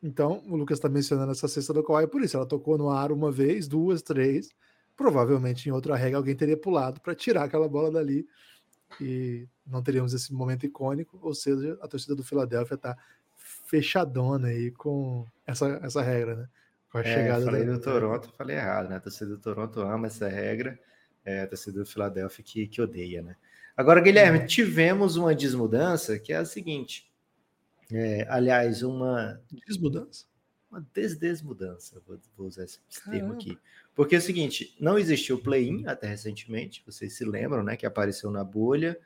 Então, 0.00 0.42
o 0.48 0.56
Lucas 0.56 0.78
está 0.78 0.88
mencionando 0.88 1.32
essa 1.32 1.48
cesta 1.48 1.72
do 1.72 1.82
Kawhi 1.82 2.06
por 2.06 2.22
isso. 2.22 2.36
Ela 2.36 2.46
tocou 2.46 2.78
no 2.78 2.88
aro 2.88 3.14
uma 3.14 3.32
vez, 3.32 3.66
duas, 3.66 4.00
três. 4.00 4.50
Provavelmente 4.96 5.68
em 5.68 5.72
outra 5.72 5.96
regra 5.96 6.18
alguém 6.18 6.36
teria 6.36 6.56
pulado 6.56 7.00
para 7.00 7.14
tirar 7.14 7.44
aquela 7.44 7.68
bola 7.68 7.90
dali 7.90 8.26
e 9.00 9.46
não 9.66 9.82
teríamos 9.82 10.12
esse 10.14 10.32
momento 10.32 10.66
icônico. 10.66 11.18
Ou 11.22 11.34
seja, 11.34 11.78
a 11.80 11.88
torcida 11.88 12.14
do 12.14 12.24
Philadelphia 12.24 12.74
está 12.74 12.96
fechadona 13.36 14.48
aí 14.48 14.70
com 14.70 15.26
essa, 15.46 15.80
essa 15.82 16.02
regra, 16.02 16.36
né? 16.36 16.48
Com 16.90 16.98
a 16.98 17.00
é, 17.00 17.04
chegada 17.04 17.44
falei 17.44 17.64
da... 17.64 17.72
do 17.72 17.80
Toronto, 17.80 18.32
falei 18.36 18.56
errado, 18.56 18.88
né? 18.88 18.96
A 18.96 19.00
torcida 19.00 19.30
do 19.30 19.38
Toronto 19.38 19.80
ama 19.80 20.06
essa 20.06 20.28
regra, 20.28 20.78
é 21.24 21.42
a 21.42 21.46
torcida 21.46 21.80
do 21.80 21.86
Philadelphia 21.86 22.44
que, 22.44 22.66
que 22.66 22.82
odeia, 22.82 23.22
né? 23.22 23.36
Agora, 23.76 24.00
Guilherme, 24.00 24.40
é. 24.40 24.46
tivemos 24.46 25.16
uma 25.16 25.34
desmudança 25.34 26.18
que 26.18 26.32
é 26.32 26.36
a 26.36 26.44
seguinte. 26.44 27.10
É, 27.90 28.26
aliás, 28.28 28.82
uma. 28.82 29.40
Desmudança? 29.66 30.26
Uma 30.70 30.86
desdesmudança, 30.94 32.00
vou, 32.06 32.18
vou 32.36 32.46
usar 32.46 32.64
esse 32.64 32.78
Caramba. 33.04 33.12
termo 33.12 33.32
aqui. 33.34 33.58
Porque 33.94 34.14
é 34.14 34.18
o 34.18 34.22
seguinte: 34.22 34.74
não 34.80 34.98
existiu 34.98 35.38
play-in 35.38 35.86
até 35.86 36.06
recentemente, 36.06 36.82
vocês 36.84 37.14
se 37.14 37.24
lembram, 37.24 37.62
né? 37.62 37.76
Que 37.76 37.86
apareceu 37.86 38.30
na 38.30 38.44
bolha 38.44 38.98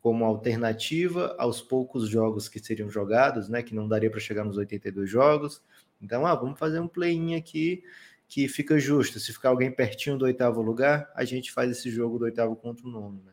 como 0.00 0.24
alternativa 0.24 1.34
aos 1.38 1.62
poucos 1.62 2.08
jogos 2.08 2.46
que 2.46 2.58
seriam 2.58 2.90
jogados, 2.90 3.48
né? 3.48 3.62
Que 3.62 3.74
não 3.74 3.88
daria 3.88 4.10
para 4.10 4.20
chegar 4.20 4.44
nos 4.44 4.58
82 4.58 5.08
jogos. 5.08 5.62
Então, 6.00 6.26
ah, 6.26 6.34
vamos 6.34 6.58
fazer 6.58 6.78
um 6.78 6.88
play-in 6.88 7.36
aqui 7.36 7.82
que 8.28 8.48
fica 8.48 8.78
justo. 8.78 9.18
Se 9.18 9.32
ficar 9.32 9.48
alguém 9.48 9.70
pertinho 9.70 10.18
do 10.18 10.24
oitavo 10.24 10.60
lugar, 10.60 11.10
a 11.14 11.24
gente 11.24 11.52
faz 11.52 11.70
esse 11.70 11.90
jogo 11.90 12.18
do 12.18 12.26
oitavo 12.26 12.54
contra 12.56 12.86
o 12.86 12.90
nono, 12.90 13.22
né? 13.24 13.32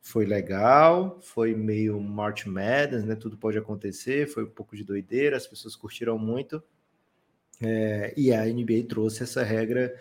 Foi 0.00 0.24
legal, 0.24 1.20
foi 1.20 1.54
meio 1.54 2.00
March 2.00 2.46
Madness, 2.46 3.04
né? 3.04 3.14
Tudo 3.14 3.36
pode 3.36 3.58
acontecer, 3.58 4.26
foi 4.26 4.44
um 4.44 4.50
pouco 4.50 4.76
de 4.76 4.84
doideira, 4.84 5.36
as 5.36 5.46
pessoas 5.46 5.76
curtiram 5.76 6.18
muito. 6.18 6.62
É, 7.60 8.14
e 8.16 8.32
a 8.32 8.44
NBA 8.44 8.84
trouxe 8.88 9.22
essa 9.22 9.42
regra 9.42 9.94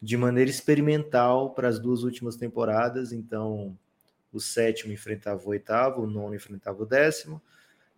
de 0.00 0.16
maneira 0.16 0.50
experimental 0.50 1.50
para 1.54 1.68
as 1.68 1.78
duas 1.78 2.02
últimas 2.02 2.36
temporadas. 2.36 3.12
Então, 3.12 3.76
o 4.32 4.40
sétimo 4.40 4.92
enfrentava 4.92 5.42
o 5.44 5.48
oitavo, 5.48 6.02
o 6.02 6.06
nono 6.06 6.34
enfrentava 6.34 6.82
o 6.82 6.86
décimo. 6.86 7.40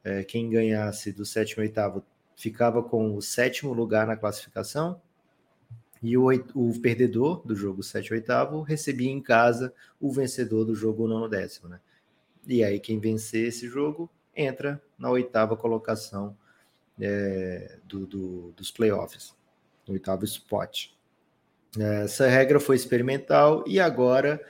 É, 0.02 0.24
quem 0.24 0.48
ganhasse 0.48 1.12
do 1.12 1.24
sétimo 1.24 1.62
e 1.62 1.66
oitavo 1.66 2.04
ficava 2.36 2.82
com 2.82 3.14
o 3.14 3.20
sétimo 3.20 3.72
lugar 3.72 4.06
na 4.06 4.16
classificação. 4.16 5.00
E 6.02 6.16
o, 6.16 6.28
o 6.54 6.80
perdedor 6.80 7.46
do 7.46 7.54
jogo 7.54 7.82
7 7.82 8.08
e 8.08 8.14
oitavo 8.14 8.62
recebia 8.62 9.10
em 9.10 9.20
casa 9.20 9.74
o 10.00 10.10
vencedor 10.10 10.64
do 10.64 10.74
jogo 10.74 11.06
nono 11.06 11.28
décimo, 11.28 11.68
né? 11.68 11.78
E 12.46 12.64
aí 12.64 12.80
quem 12.80 12.98
vencer 12.98 13.48
esse 13.48 13.68
jogo 13.68 14.10
entra 14.34 14.82
na 14.98 15.10
oitava 15.10 15.56
colocação 15.56 16.34
é, 17.00 17.78
do, 17.84 18.06
do, 18.06 18.52
dos 18.52 18.70
playoffs, 18.70 19.34
no 19.86 19.94
oitavo 19.94 20.24
spot. 20.24 20.88
Essa 21.78 22.26
regra 22.26 22.58
foi 22.58 22.76
experimental 22.76 23.62
e 23.66 23.78
agora 23.78 24.40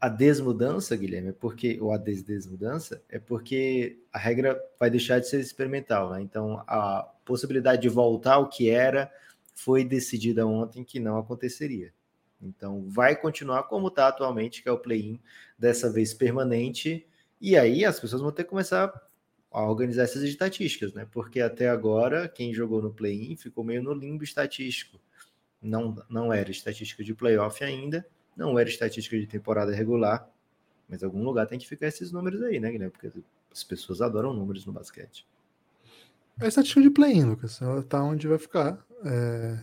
a 0.00 0.08
desmudança, 0.08 0.96
Guilherme, 0.96 1.28
é 1.28 1.32
porque, 1.32 1.78
ou 1.80 1.92
a 1.92 1.96
desmudança, 1.96 3.00
é 3.08 3.20
porque 3.20 4.00
a 4.12 4.18
regra 4.18 4.60
vai 4.78 4.90
deixar 4.90 5.20
de 5.20 5.28
ser 5.28 5.38
experimental, 5.38 6.10
né? 6.10 6.20
Então, 6.20 6.62
a 6.66 7.08
possibilidade 7.24 7.82
de 7.82 7.88
voltar 7.88 8.34
ao 8.34 8.48
que 8.48 8.68
era 8.68 9.08
foi 9.54 9.84
decidida 9.84 10.44
ontem 10.44 10.82
que 10.82 10.98
não 10.98 11.18
aconteceria. 11.18 11.92
Então, 12.42 12.84
vai 12.88 13.14
continuar 13.14 13.62
como 13.64 13.86
está 13.86 14.08
atualmente, 14.08 14.60
que 14.60 14.68
é 14.68 14.72
o 14.72 14.78
play-in, 14.78 15.20
dessa 15.56 15.88
vez 15.88 16.12
permanente, 16.12 17.06
e 17.40 17.56
aí 17.56 17.84
as 17.84 18.00
pessoas 18.00 18.22
vão 18.22 18.32
ter 18.32 18.42
que 18.42 18.50
começar 18.50 18.92
a 19.52 19.62
organizar 19.68 20.04
essas 20.04 20.22
estatísticas, 20.22 20.94
né? 20.94 21.06
Porque 21.10 21.40
até 21.40 21.68
agora, 21.68 22.28
quem 22.28 22.54
jogou 22.54 22.80
no 22.80 22.92
play-in 22.92 23.36
ficou 23.36 23.62
meio 23.62 23.82
no 23.82 23.92
limbo 23.92 24.24
estatístico. 24.24 24.98
Não, 25.60 26.02
não 26.08 26.32
era 26.32 26.50
estatística 26.50 27.04
de 27.04 27.14
playoff 27.14 27.62
ainda, 27.62 28.04
não 28.36 28.58
era 28.58 28.68
estatística 28.68 29.18
de 29.18 29.26
temporada 29.26 29.72
regular, 29.72 30.28
mas 30.88 31.02
algum 31.02 31.22
lugar 31.22 31.46
tem 31.46 31.58
que 31.58 31.68
ficar 31.68 31.86
esses 31.86 32.10
números 32.10 32.42
aí, 32.42 32.58
né, 32.58 32.70
Guilherme? 32.70 32.90
Porque 32.90 33.12
as 33.52 33.62
pessoas 33.62 34.00
adoram 34.00 34.32
números 34.32 34.66
no 34.66 34.72
basquete. 34.72 35.26
É 36.40 36.48
estatística 36.48 36.80
de 36.80 36.90
play-in, 36.90 37.24
Lucas. 37.24 37.60
Ela 37.60 37.82
tá 37.82 38.02
onde 38.02 38.26
vai 38.26 38.38
ficar. 38.38 38.84
É... 39.04 39.58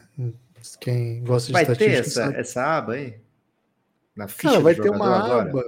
Quem 0.80 1.24
gosta 1.24 1.48
de 1.48 1.54
vai 1.54 1.64
estatística. 1.64 1.92
Vai 1.92 2.02
ter 2.04 2.08
essa, 2.08 2.24
sabe. 2.26 2.38
essa 2.38 2.78
aba 2.78 2.94
aí? 2.94 3.20
Na 4.16 4.28
ficha 4.28 4.50
Cara, 4.50 4.60
vai 4.60 4.76
ter 4.76 4.90
uma 4.90 5.18
agora? 5.18 5.50
aba. 5.50 5.64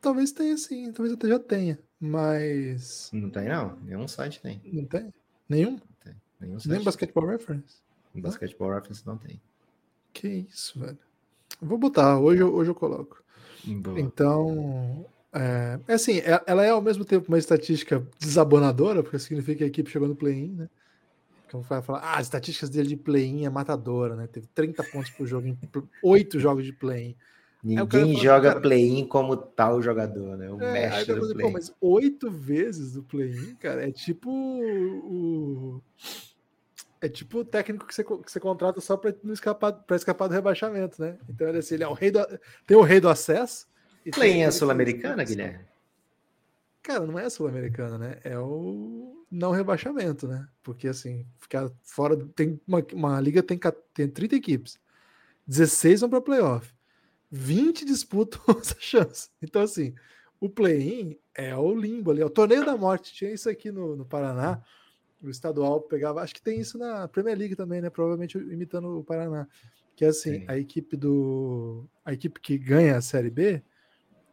Talvez 0.00 0.32
tenha 0.32 0.56
sim, 0.58 0.92
talvez 0.92 1.14
até 1.14 1.28
já 1.28 1.38
tenha, 1.38 1.78
mas. 2.04 3.10
Não 3.12 3.30
tem, 3.30 3.48
não. 3.48 3.76
Nenhum 3.82 4.06
site 4.06 4.40
tem. 4.40 4.60
Não 4.64 4.84
tem? 4.84 5.12
Nenhum? 5.48 5.72
Não 5.72 5.80
tem. 6.04 6.14
Nenhum 6.40 6.60
site. 6.60 6.72
Nem 6.72 6.84
Basketball 6.84 7.26
Reference. 7.26 7.76
Basketball 8.14 8.74
Reference 8.74 9.06
não 9.06 9.16
tem. 9.16 9.40
Que 10.12 10.46
isso, 10.50 10.78
velho. 10.78 10.98
Vou 11.60 11.78
botar, 11.78 12.18
hoje, 12.18 12.42
hoje 12.42 12.70
eu 12.70 12.74
coloco. 12.74 13.22
Boa. 13.64 13.98
Então, 13.98 15.06
é, 15.32 15.80
é, 15.88 15.94
assim, 15.94 16.18
é, 16.18 16.42
ela 16.46 16.64
é 16.64 16.70
ao 16.70 16.82
mesmo 16.82 17.04
tempo 17.04 17.28
uma 17.28 17.38
estatística 17.38 18.06
desabonadora, 18.18 19.02
porque 19.02 19.18
significa 19.18 19.58
que 19.58 19.64
a 19.64 19.68
equipe 19.68 19.90
chegou 19.90 20.06
no 20.06 20.14
play-in, 20.14 20.52
né? 20.52 20.68
Então 21.46 21.60
vai 21.62 21.82
falar, 21.82 22.00
ah, 22.00 22.18
as 22.18 22.26
estatísticas 22.26 22.68
dele 22.68 22.88
de 22.88 22.96
play-in 22.96 23.44
é 23.44 23.50
matadora, 23.50 24.14
né? 24.14 24.26
Teve 24.26 24.46
30 24.54 24.82
pontos 24.84 25.10
por 25.10 25.26
jogo 25.26 25.46
em 25.46 25.58
8 26.02 26.38
jogos 26.38 26.64
de 26.64 26.72
play-in. 26.72 27.16
Ninguém 27.64 28.14
joga 28.14 28.60
play-in 28.60 29.06
como 29.06 29.34
tal 29.34 29.80
jogador, 29.80 30.36
né? 30.36 30.50
O 30.50 30.60
é, 30.60 30.72
mestre 30.72 31.14
do 31.14 31.32
play-in. 31.32 31.52
Mas 31.52 31.74
oito 31.80 32.30
vezes 32.30 32.92
do 32.92 33.02
play-in, 33.02 33.54
cara, 33.54 33.88
é 33.88 33.90
tipo 33.90 34.30
o 34.30 35.80
é 37.00 37.08
tipo 37.08 37.38
o 37.38 37.44
técnico 37.44 37.86
que 37.86 37.94
você, 37.94 38.04
que 38.04 38.30
você 38.30 38.40
contrata 38.40 38.80
só 38.80 38.96
para 38.96 39.14
escapar, 39.30 39.72
para 39.72 39.96
escapar 39.96 40.28
do 40.28 40.34
rebaixamento, 40.34 41.00
né? 41.00 41.18
Então 41.28 41.48
ele, 41.48 41.58
assim, 41.58 41.74
ele 41.74 41.84
é 41.84 41.88
o 41.88 41.94
rei 41.94 42.10
do, 42.10 42.20
tem 42.66 42.76
o 42.76 42.82
rei 42.82 43.00
do 43.00 43.08
acesso. 43.08 43.66
Play 44.12 44.42
é 44.42 44.50
sul-americana, 44.50 45.24
Guilherme? 45.24 45.64
Cara, 46.82 47.06
não 47.06 47.18
é 47.18 47.30
sul-americana, 47.30 47.96
né? 47.96 48.18
É 48.24 48.38
o 48.38 49.24
não 49.30 49.52
rebaixamento, 49.52 50.28
né? 50.28 50.46
Porque 50.62 50.86
assim, 50.86 51.26
ficar 51.38 51.70
fora. 51.82 52.14
Tem 52.36 52.60
uma, 52.66 52.84
uma 52.92 53.20
liga 53.20 53.42
tem, 53.42 53.58
tem 53.94 54.06
30 54.06 54.36
equipes, 54.36 54.78
16 55.46 56.02
vão 56.02 56.10
para 56.10 56.20
playoff, 56.20 56.73
20 57.34 57.84
disputam 57.84 58.40
essa 58.60 58.76
chance. 58.78 59.28
Então, 59.42 59.62
assim, 59.62 59.94
o 60.40 60.48
play-in 60.48 61.18
é 61.34 61.56
o 61.56 61.74
limbo 61.74 62.10
ali, 62.10 62.20
é 62.20 62.26
o 62.26 62.30
torneio 62.30 62.64
da 62.64 62.76
morte. 62.76 63.12
Tinha 63.12 63.32
isso 63.32 63.48
aqui 63.48 63.70
no, 63.70 63.96
no 63.96 64.04
Paraná 64.04 64.62
o 65.26 65.30
estadual 65.30 65.80
pegava, 65.80 66.20
acho 66.20 66.34
que 66.34 66.42
tem 66.42 66.60
isso 66.60 66.78
na 66.78 67.08
Premier 67.08 67.36
League 67.36 67.56
também, 67.56 67.80
né? 67.80 67.90
Provavelmente 67.90 68.36
imitando 68.36 68.98
o 68.98 69.04
Paraná. 69.04 69.48
Que 69.96 70.04
é 70.04 70.08
assim, 70.08 70.40
Sim. 70.40 70.44
a 70.48 70.58
equipe 70.58 70.96
do. 70.96 71.88
A 72.04 72.12
equipe 72.12 72.40
que 72.40 72.58
ganha 72.58 72.96
a 72.96 73.00
série 73.00 73.30
B, 73.30 73.62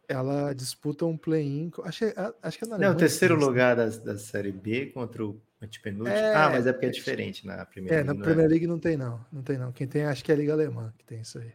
ela 0.07 0.53
disputa 0.53 1.05
um 1.05 1.15
play-in. 1.15 1.71
Acho, 1.83 2.05
acho 2.41 2.57
que 2.57 2.65
é 2.65 2.67
na 2.67 2.77
Não, 2.77 2.91
o 2.93 2.95
terceiro 2.95 3.35
lugar 3.35 3.75
da, 3.75 3.87
da 3.87 4.17
série 4.17 4.51
B 4.51 4.87
contra 4.87 5.23
o 5.23 5.39
antepenúltimo. 5.61 6.15
É, 6.15 6.33
ah, 6.33 6.49
mas 6.49 6.65
é 6.65 6.73
porque 6.73 6.87
é, 6.87 6.89
é 6.89 6.91
diferente 6.91 7.45
na 7.45 7.63
Premier 7.65 7.93
League. 7.93 8.09
É, 8.09 8.13
na 8.13 8.19
Premier 8.19 8.45
é? 8.45 8.49
League 8.49 8.67
não 8.67 8.79
tem, 8.79 8.97
não. 8.97 9.23
Não 9.31 9.43
tem, 9.43 9.57
não. 9.57 9.71
Quem 9.71 9.87
tem, 9.87 10.03
acho 10.03 10.23
que 10.23 10.31
é 10.31 10.35
a 10.35 10.37
Liga 10.37 10.53
Alemã 10.53 10.91
que 10.97 11.05
tem 11.05 11.21
isso 11.21 11.37
aí. 11.37 11.53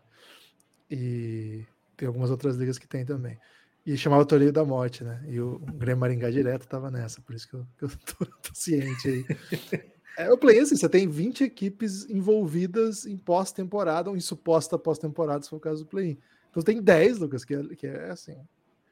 E 0.91 1.65
tem 1.97 2.07
algumas 2.07 2.31
outras 2.31 2.57
ligas 2.57 2.79
que 2.79 2.87
tem 2.87 3.05
também. 3.05 3.39
E 3.87 3.97
chamava 3.97 4.23
o 4.23 4.27
Torneio 4.27 4.53
da 4.53 4.65
Morte, 4.65 5.05
né? 5.05 5.25
E 5.29 5.41
o, 5.41 5.59
Grêmio 5.59 6.01
Maringá 6.01 6.29
direto 6.31 6.67
tava 6.67 6.91
nessa, 6.91 7.21
por 7.21 7.35
isso 7.35 7.49
que 7.49 7.55
eu, 7.55 7.67
que 7.79 7.85
eu 7.85 7.89
tô, 8.19 8.27
tô, 8.27 8.55
ciente 8.55 9.09
aí. 9.09 9.25
é, 10.19 10.33
o 10.33 10.37
play 10.37 10.59
assim, 10.59 10.77
você 10.77 10.89
tem 10.89 11.09
20 11.09 11.45
equipes 11.45 12.09
envolvidas 12.11 13.07
em 13.07 13.17
pós-temporada 13.17 14.11
ou 14.11 14.17
em 14.17 14.21
suposta 14.21 14.77
pós-temporada, 14.77 15.43
se 15.43 15.51
for 15.51 15.57
o 15.57 15.61
caso 15.61 15.85
do 15.85 15.89
play-in. 15.89 16.19
Então 16.51 16.63
tem 16.63 16.83
10, 16.83 17.19
Lucas, 17.19 17.45
que 17.45 17.55
é, 17.55 17.63
que 17.77 17.87
é 17.87 18.11
assim. 18.11 18.37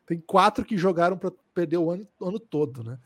Tem 0.06 0.20
quatro 0.20 0.64
que 0.64 0.76
jogaram 0.76 1.18
para 1.18 1.32
perder 1.52 1.78
o 1.78 1.90
ano, 1.90 2.06
o 2.20 2.28
ano 2.28 2.38
todo, 2.38 2.84
né? 2.84 2.98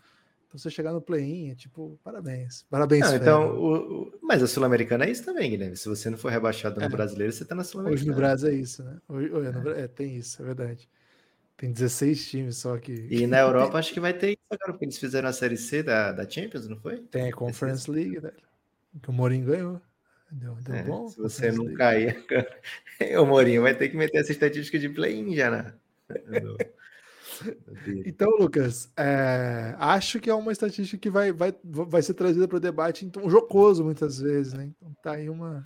Então 0.48 0.58
você 0.58 0.70
chegar 0.70 0.94
no 0.94 1.00
play-in 1.02 1.50
é 1.50 1.54
tipo, 1.54 2.00
parabéns. 2.02 2.64
Parabéns, 2.70 3.06
não, 3.06 3.16
então, 3.16 3.54
o, 3.54 4.02
o, 4.04 4.18
Mas 4.22 4.42
a 4.42 4.46
Sul-Americana 4.46 5.04
é 5.04 5.10
isso 5.10 5.22
também, 5.22 5.50
Guilherme. 5.50 5.76
Se 5.76 5.86
você 5.86 6.08
não 6.08 6.16
for 6.16 6.32
rebaixado 6.32 6.80
no 6.80 6.86
é. 6.86 6.88
brasileiro, 6.88 7.30
você 7.30 7.44
tá 7.44 7.54
na 7.54 7.62
Sul-Americana. 7.62 8.02
Hoje 8.02 8.10
no 8.10 8.16
Brasil 8.16 8.48
é 8.48 8.54
isso, 8.54 8.82
né? 8.82 8.96
Hoje, 9.06 9.30
é, 9.76 9.80
é, 9.82 9.88
tem 9.88 10.16
isso, 10.16 10.40
é 10.40 10.46
verdade. 10.46 10.88
Tem 11.54 11.70
16 11.70 12.30
times 12.30 12.56
só 12.56 12.78
que. 12.78 12.92
E 13.10 13.26
na 13.26 13.40
Europa 13.40 13.78
acho 13.78 13.92
que 13.92 14.00
vai 14.00 14.14
ter 14.14 14.30
isso 14.30 14.38
agora, 14.50 14.72
porque 14.72 14.86
eles 14.86 14.96
fizeram 14.96 15.28
a 15.28 15.32
Série 15.34 15.58
C 15.58 15.82
da, 15.82 16.12
da 16.12 16.28
Champions, 16.28 16.66
não 16.66 16.78
foi? 16.78 16.96
Tem 16.96 17.28
a 17.28 17.32
Conference 17.32 17.90
League, 17.90 18.18
velho. 18.18 18.36
Que 19.02 19.10
o 19.10 19.12
Mourinho 19.12 19.44
ganhou. 19.44 19.82
Deu, 20.30 20.54
deu 20.62 20.74
é, 20.74 20.82
bom. 20.82 21.08
Se 21.08 21.18
você 21.18 21.52
não 21.52 21.74
cair, 21.74 22.24
o 23.20 23.26
Mourinho 23.26 23.62
vai 23.62 23.74
ter 23.74 23.90
que 23.90 23.96
meter 23.96 24.18
essa 24.18 24.32
estatística 24.32 24.78
de 24.78 24.88
play-in 24.88 25.34
já, 25.34 25.50
né? 25.50 25.74
Então, 28.04 28.30
Lucas, 28.38 28.90
é, 28.96 29.74
acho 29.78 30.20
que 30.20 30.30
é 30.30 30.34
uma 30.34 30.52
estatística 30.52 30.98
que 30.98 31.10
vai, 31.10 31.32
vai, 31.32 31.54
vai 31.62 32.02
ser 32.02 32.14
trazida 32.14 32.46
para 32.46 32.56
o 32.56 32.60
debate, 32.60 33.04
então, 33.04 33.28
jocoso 33.28 33.84
muitas 33.84 34.20
vezes, 34.20 34.52
né? 34.52 34.64
Então 34.64 34.96
tá 35.02 35.12
aí 35.12 35.28
uma, 35.28 35.64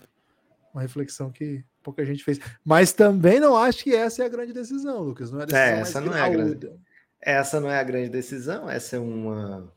uma 0.73 0.81
reflexão 0.81 1.31
que 1.31 1.63
pouca 1.81 2.05
gente 2.05 2.23
fez. 2.23 2.39
Mas 2.63 2.93
também 2.93 3.39
não 3.39 3.57
acho 3.57 3.83
que 3.83 3.95
essa 3.95 4.23
é 4.23 4.25
a 4.25 4.29
grande 4.29 4.53
decisão, 4.53 5.01
Lucas. 5.01 5.31
Não 5.31 5.41
é, 5.41 5.45
é 5.51 5.79
essa 5.79 6.01
não 6.01 6.15
é 6.15 6.21
a 6.21 6.29
grande. 6.29 6.71
Essa 7.21 7.59
não 7.59 7.69
é 7.69 7.79
a 7.79 7.83
grande 7.83 8.09
decisão, 8.09 8.69
essa 8.69 8.95
é 8.95 8.99
uma. 8.99 9.71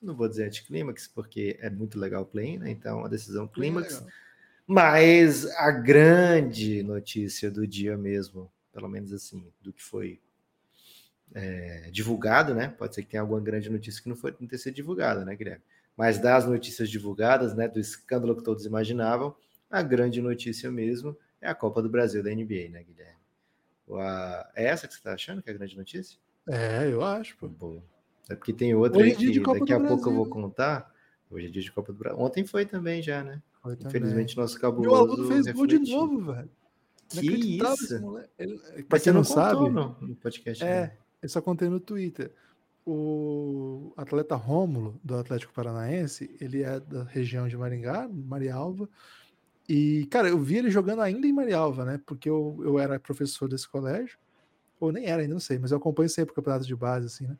Não 0.00 0.14
vou 0.14 0.28
dizer 0.28 0.44
anticlímax, 0.44 1.08
porque 1.08 1.58
é 1.60 1.68
muito 1.68 1.98
legal 1.98 2.22
o 2.22 2.26
play, 2.26 2.58
né? 2.58 2.70
Então, 2.70 3.04
a 3.04 3.08
decisão 3.08 3.46
clímax. 3.46 4.00
É 4.00 4.26
mas 4.66 5.46
a 5.46 5.70
grande 5.70 6.82
notícia 6.82 7.48
do 7.50 7.66
dia 7.66 7.96
mesmo, 7.96 8.50
pelo 8.72 8.88
menos 8.88 9.12
assim, 9.12 9.46
do 9.60 9.72
que 9.72 9.82
foi 9.82 10.20
é, 11.34 11.90
divulgado, 11.90 12.54
né? 12.54 12.68
Pode 12.68 12.94
ser 12.94 13.02
que 13.02 13.08
tenha 13.08 13.20
alguma 13.20 13.40
grande 13.40 13.70
notícia 13.70 14.02
que 14.02 14.08
não 14.08 14.16
foi 14.16 14.34
não 14.40 14.48
ter 14.48 14.58
sido 14.58 14.74
divulgada, 14.74 15.24
né, 15.24 15.34
Guilherme? 15.34 15.62
Mas 15.96 16.18
das 16.18 16.46
notícias 16.46 16.90
divulgadas, 16.90 17.54
né, 17.54 17.68
do 17.68 17.80
escândalo 17.80 18.36
que 18.36 18.44
todos 18.44 18.66
imaginavam, 18.66 19.34
a 19.70 19.82
grande 19.82 20.20
notícia 20.20 20.70
mesmo 20.70 21.16
é 21.40 21.48
a 21.48 21.54
Copa 21.54 21.82
do 21.82 21.88
Brasil 21.88 22.22
da 22.22 22.30
NBA, 22.30 22.68
né, 22.70 22.84
Guilherme? 22.84 23.16
A... 23.90 24.50
É 24.54 24.66
essa 24.66 24.86
que 24.86 24.94
você 24.94 25.00
está 25.00 25.14
achando 25.14 25.42
que 25.42 25.50
é 25.50 25.52
a 25.52 25.56
grande 25.56 25.76
notícia? 25.76 26.18
É, 26.48 26.88
eu 26.90 27.02
acho, 27.02 27.36
pô. 27.36 27.48
Boa. 27.48 27.82
É 28.28 28.34
porque 28.34 28.52
tem 28.52 28.74
outra 28.74 29.00
Hoje 29.00 29.10
é 29.10 29.16
aí 29.16 29.32
que 29.32 29.40
daqui 29.40 29.72
a 29.72 29.80
pouco 29.80 30.08
eu 30.08 30.14
vou 30.14 30.26
contar. 30.26 30.92
Hoje 31.30 31.46
é 31.46 31.50
dia 31.50 31.62
de 31.62 31.72
Copa 31.72 31.92
do 31.92 31.98
Brasil. 31.98 32.20
Ontem 32.20 32.44
foi 32.44 32.64
também 32.64 33.02
já, 33.02 33.22
né? 33.22 33.42
Foi 33.62 33.74
Infelizmente, 33.74 34.34
também. 34.34 34.44
nosso 34.44 34.60
cabuloso. 34.60 34.88
Meu 34.88 34.96
aluno 34.96 35.28
fez 35.28 35.54
gol 35.54 35.66
de 35.66 35.78
novo, 35.78 36.32
velho. 36.32 36.50
Que 37.08 37.56
isso? 37.56 38.20
Ele, 38.38 38.60
pra 38.88 38.98
quem 38.98 39.12
não, 39.12 39.20
não 39.20 39.24
sabe. 39.24 39.68
No, 39.70 39.96
no 40.00 40.16
podcast, 40.16 40.62
é, 40.62 40.66
né? 40.66 40.96
Eu 41.22 41.28
só 41.28 41.40
contei 41.40 41.68
no 41.68 41.80
Twitter. 41.80 42.32
O 42.84 43.92
atleta 43.96 44.36
Rômulo, 44.36 45.00
do 45.02 45.16
Atlético 45.16 45.52
Paranaense, 45.52 46.36
ele 46.40 46.62
é 46.62 46.78
da 46.78 47.02
região 47.02 47.48
de 47.48 47.56
Maringá, 47.56 48.08
Marialva. 48.08 48.88
E, 49.68 50.06
cara, 50.06 50.28
eu 50.28 50.38
vi 50.38 50.58
ele 50.58 50.70
jogando 50.70 51.02
ainda 51.02 51.26
em 51.26 51.32
Marialva, 51.32 51.84
né? 51.84 52.00
Porque 52.06 52.30
eu, 52.30 52.56
eu 52.62 52.78
era 52.78 53.00
professor 53.00 53.48
desse 53.48 53.68
colégio. 53.68 54.16
Ou 54.78 54.92
nem 54.92 55.06
era 55.06 55.22
ainda, 55.22 55.34
não 55.34 55.40
sei, 55.40 55.58
mas 55.58 55.72
eu 55.72 55.78
acompanho 55.78 56.08
sempre 56.08 56.32
o 56.32 56.34
campeonato 56.34 56.66
de 56.66 56.76
base, 56.76 57.06
assim, 57.06 57.26
né? 57.26 57.36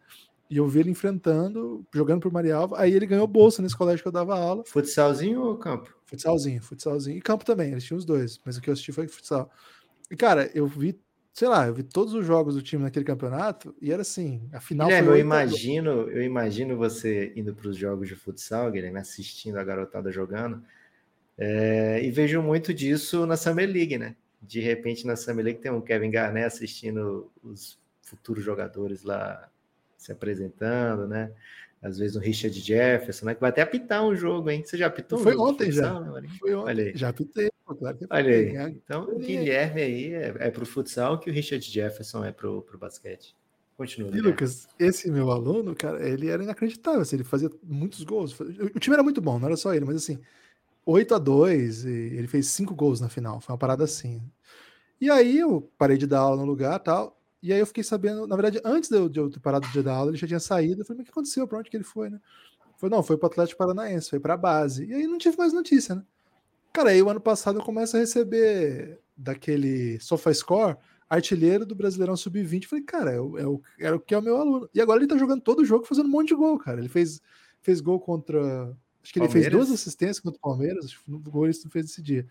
E 0.49 0.56
eu 0.56 0.66
vi 0.68 0.80
ele 0.80 0.90
enfrentando, 0.90 1.85
jogando 1.92 2.21
por 2.21 2.33
Marialva. 2.33 2.78
Aí 2.78 2.92
ele 2.92 3.06
ganhou 3.06 3.26
bolsa 3.26 3.61
nesse 3.61 3.76
colégio 3.76 4.02
que 4.02 4.09
eu 4.09 4.12
dava 4.12 4.38
aula. 4.38 4.64
Futsalzinho 4.64 5.42
ou 5.42 5.59
campo? 5.59 5.92
Futsalzinho, 6.04 6.62
futsalzinho. 6.62 7.18
E 7.18 7.21
campo 7.21 7.45
também, 7.45 7.73
eles 7.73 7.85
tinham 7.85 7.99
os 7.99 8.04
dois. 8.04 8.40
Mas 8.45 8.56
o 8.56 8.61
que 8.61 8.71
eu 8.71 8.73
assisti 8.73 8.92
foi 8.92 9.09
futsal. 9.09 9.50
E, 10.09 10.14
cara, 10.14 10.49
eu 10.54 10.66
vi, 10.66 10.99
sei 11.37 11.49
lá, 11.49 11.66
eu 11.66 11.75
vi 11.75 11.83
todos 11.83 12.14
os 12.14 12.25
jogos 12.25 12.55
do 12.55 12.62
time 12.62 12.83
naquele 12.83 13.05
campeonato 13.05 13.76
e 13.78 13.93
era 13.93 14.00
assim, 14.00 14.49
a 14.55 14.59
final 14.59 14.88
Guilherme, 14.88 15.11
eu 15.11 15.19
imagino, 15.19 15.90
eu 16.11 16.23
imagino 16.23 16.78
você 16.78 17.31
indo 17.37 17.55
para 17.55 17.69
os 17.69 17.76
jogos 17.76 18.09
de 18.09 18.16
futsal, 18.16 18.71
Guilherme, 18.71 18.99
assistindo 18.99 19.59
a 19.59 19.64
garotada 19.64 20.11
jogando. 20.11 20.64
É, 21.37 22.02
e 22.02 22.11
vejo 22.11 22.40
muito 22.40 22.73
disso 22.73 23.26
na 23.26 23.37
Summer 23.37 23.69
League, 23.69 23.99
né? 23.99 24.16
De 24.40 24.61
repente 24.61 25.07
na 25.07 25.14
Summer 25.14 25.45
League 25.45 25.61
tem 25.61 25.71
um 25.71 25.83
Kevin 25.83 26.11
Garnett 26.11 26.47
assistindo 26.47 27.31
os 27.45 27.78
futuros 28.00 28.43
jogadores 28.43 29.02
lá 29.02 29.50
se 29.99 30.11
apresentando, 30.12 31.07
né? 31.07 31.31
Às 31.83 31.99
vezes 31.99 32.16
o 32.16 32.21
Richard 32.21 32.59
Jefferson, 32.59 33.26
né? 33.26 33.35
Que 33.35 33.40
vai 33.40 33.50
até 33.50 33.62
apitar 33.62 34.04
um 34.04 34.14
jogo, 34.14 34.50
hein? 34.50 34.62
Você 34.64 34.76
já 34.76 34.87
apitou? 34.87 35.18
Foi 35.18 35.37
um 35.37 35.40
ontem 35.40 35.71
já. 35.71 36.00
Né, 36.00 36.28
Foi 36.38 36.54
ontem. 36.54 36.71
Olha 36.71 36.85
aí. 36.85 36.92
Já 36.97 37.09
apitei, 37.11 37.50
claro 37.78 37.97
que 37.97 38.06
Olha 38.11 38.35
aí. 38.35 38.76
Então, 38.85 39.04
o 39.04 39.18
Guilherme 39.18 39.83
aí 39.83 40.14
é, 40.14 40.35
é 40.38 40.50
para 40.50 40.62
o 40.62 40.66
futsal 40.66 41.18
que 41.21 41.30
o 41.30 41.33
Richard 41.33 41.64
Jefferson 41.64 42.25
é 42.25 42.33
para 42.33 42.49
o 42.49 42.64
basquete. 42.78 43.37
Continua. 43.76 44.11
E, 44.16 44.21
Lucas, 44.21 44.66
esse 44.78 45.11
meu 45.11 45.30
aluno, 45.30 45.76
cara, 45.76 46.09
ele 46.09 46.28
era 46.28 46.42
inacreditável. 46.42 47.02
Assim, 47.02 47.16
ele 47.16 47.25
fazia 47.25 47.50
muitos 47.62 48.02
gols. 48.04 48.38
O 48.40 48.80
time 48.80 48.95
era 48.95 49.02
muito 49.02 49.21
bom, 49.21 49.38
não 49.38 49.49
era 49.49 49.56
só 49.56 49.75
ele, 49.75 49.85
mas 49.85 49.97
assim, 49.97 50.18
8 50.85 51.14
a 51.14 51.18
2 51.18 51.85
ele 51.85 52.26
fez 52.26 52.47
cinco 52.47 52.75
gols 52.75 53.00
na 53.00 53.09
final. 53.09 53.40
Foi 53.40 53.52
uma 53.52 53.59
parada 53.59 53.85
assim. 53.85 54.23
E 54.99 55.11
aí 55.11 55.38
eu 55.38 55.71
parei 55.76 55.99
de 55.99 56.06
dar 56.06 56.21
aula 56.21 56.37
no 56.37 56.47
lugar 56.47 56.78
tal. 56.78 57.15
E 57.43 57.52
aí 57.52 57.61
eu 57.61 57.66
fiquei 57.66 57.85
sabendo, 57.85 58.26
na 58.26 58.35
verdade, 58.35 58.61
antes 58.64 58.88
de 58.88 58.97
eu, 58.97 59.09
de 59.09 59.21
eu 59.21 59.31
ter 59.31 59.40
parado 59.40 59.69
de 59.69 59.83
dar 59.83 59.95
aula, 59.95 60.11
ele 60.11 60.19
já 60.19 60.26
tinha 60.26 60.40
saído. 60.40 60.81
Eu 60.81 60.85
falei, 60.85 60.99
mas 60.99 61.05
o 61.05 61.07
que 61.07 61.11
aconteceu? 61.11 61.47
Pra 61.47 61.59
onde 61.59 61.71
que 61.71 61.76
ele 61.76 61.85
foi, 61.85 62.11
né? 62.11 62.21
Foi, 62.76 62.90
não, 62.90 63.02
foi 63.02 63.16
pro 63.16 63.26
Atlético 63.26 63.59
Paranaense, 63.59 64.11
foi 64.11 64.21
pra 64.21 64.37
base. 64.37 64.85
E 64.85 64.95
aí 64.95 65.07
não 65.07 65.19
tive 65.19 65.37
mais 65.37 65.52
notícia, 65.52 65.95
né? 65.95 66.02
Cara, 66.73 66.90
aí 66.90 67.02
o 67.02 67.09
ano 67.09 67.21
passado 67.21 67.59
eu 67.59 67.64
começo 67.64 67.97
a 67.97 68.00
receber 68.00 68.99
daquele 69.16 69.99
SofaScore 70.00 70.76
artilheiro 71.09 71.64
do 71.64 71.75
Brasileirão 71.75 72.16
Sub-20. 72.16 72.66
Falei, 72.66 72.85
cara, 72.85 73.12
é 73.12 73.21
o, 73.21 73.38
é 73.38 73.47
o, 73.47 73.62
era 73.78 73.97
o 73.97 74.00
que 74.00 74.14
é 74.14 74.19
o 74.19 74.23
meu 74.23 74.37
aluno. 74.37 74.69
E 74.75 74.81
agora 74.81 75.00
ele 75.00 75.09
tá 75.09 75.16
jogando 75.16 75.40
todo 75.40 75.61
o 75.61 75.64
jogo 75.64 75.87
fazendo 75.87 76.07
um 76.07 76.11
monte 76.11 76.28
de 76.28 76.35
gol, 76.35 76.59
cara. 76.59 76.78
Ele 76.78 76.88
fez, 76.88 77.23
fez 77.62 77.81
gol 77.81 77.99
contra. 77.99 78.40
Acho 79.02 79.12
que 79.12 79.19
ele 79.19 79.26
Palmeiras? 79.26 79.52
fez 79.52 79.66
duas 79.66 79.71
assistências 79.71 80.21
contra 80.21 80.37
o 80.37 80.40
Palmeiras. 80.40 80.85
Acho 80.85 81.02
que 81.02 81.11
o 81.11 81.19
gol 81.19 81.47
ele 81.47 81.55
fez 81.55 81.87
esse 81.87 82.02
dia. 82.02 82.26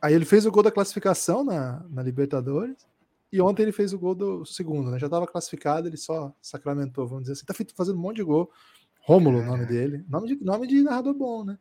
Aí 0.00 0.14
ele 0.14 0.24
fez 0.24 0.46
o 0.46 0.50
gol 0.50 0.62
da 0.62 0.70
classificação 0.70 1.44
na, 1.44 1.84
na 1.90 2.02
Libertadores. 2.02 2.86
E 3.32 3.40
ontem 3.40 3.62
ele 3.62 3.72
fez 3.72 3.92
o 3.92 3.98
gol 3.98 4.14
do 4.14 4.44
segundo, 4.44 4.90
né? 4.90 4.98
Já 4.98 5.06
estava 5.06 5.26
classificado, 5.26 5.88
ele 5.88 5.96
só 5.96 6.34
sacramentou, 6.40 7.06
vamos 7.06 7.24
dizer 7.24 7.32
assim. 7.32 7.44
Tá 7.44 7.54
fazendo 7.74 7.98
um 7.98 8.02
monte 8.02 8.16
de 8.16 8.24
gol. 8.24 8.50
Rômulo, 9.00 9.38
o 9.38 9.44
nome 9.44 9.64
é. 9.64 9.66
dele. 9.66 10.04
Nome 10.08 10.28
de, 10.28 10.44
nome 10.44 10.66
de 10.66 10.82
narrador 10.82 11.14
bom, 11.14 11.44
né? 11.44 11.58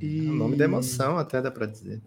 E... 0.00 0.28
O 0.28 0.34
nome 0.34 0.56
da 0.56 0.64
emoção, 0.64 1.18
até 1.18 1.40
dá 1.40 1.50
para 1.50 1.66
dizer. 1.66 2.02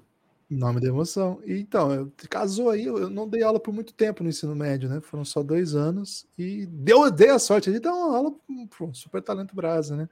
Nome 0.49 0.79
da 0.79 0.87
emoção. 0.87 1.39
E, 1.45 1.59
então, 1.59 1.91
eu, 1.91 2.11
casou 2.29 2.69
aí, 2.69 2.85
eu 2.85 3.09
não 3.09 3.27
dei 3.27 3.41
aula 3.43 3.59
por 3.59 3.73
muito 3.73 3.93
tempo 3.93 4.23
no 4.23 4.29
ensino 4.29 4.55
médio, 4.55 4.87
né? 4.87 5.01
Foram 5.01 5.25
só 5.25 5.41
dois 5.41 5.75
anos. 5.75 6.27
E 6.37 6.65
deu, 6.67 7.09
dei 7.11 7.29
a 7.29 7.39
sorte 7.39 7.71
de 7.71 7.79
dar 7.79 7.93
uma 7.93 8.15
aula 8.15 8.35
pro 8.69 8.93
super 8.93 9.21
talento 9.21 9.55
brasa, 9.55 9.95
né? 9.95 10.09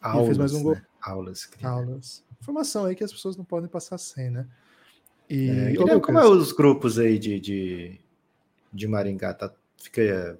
Aulas, 0.00 0.26
fez 0.26 0.38
mais 0.38 0.52
um 0.52 0.62
gol. 0.62 0.74
Né? 0.74 0.82
Aulas. 1.00 1.50
Aulas. 1.62 2.24
Informação 2.40 2.86
aí 2.86 2.94
que 2.94 3.04
as 3.04 3.12
pessoas 3.12 3.36
não 3.36 3.44
podem 3.44 3.68
passar 3.68 3.98
sem, 3.98 4.30
né? 4.30 4.46
E, 5.28 5.48
é, 5.48 6.00
como 6.00 6.18
é 6.18 6.26
os 6.26 6.52
grupos 6.52 6.98
aí 6.98 7.18
de, 7.18 7.40
de, 7.40 8.00
de 8.76 8.86
Maringá 8.86 9.34
tá, 9.34 9.52
fica, 9.78 10.38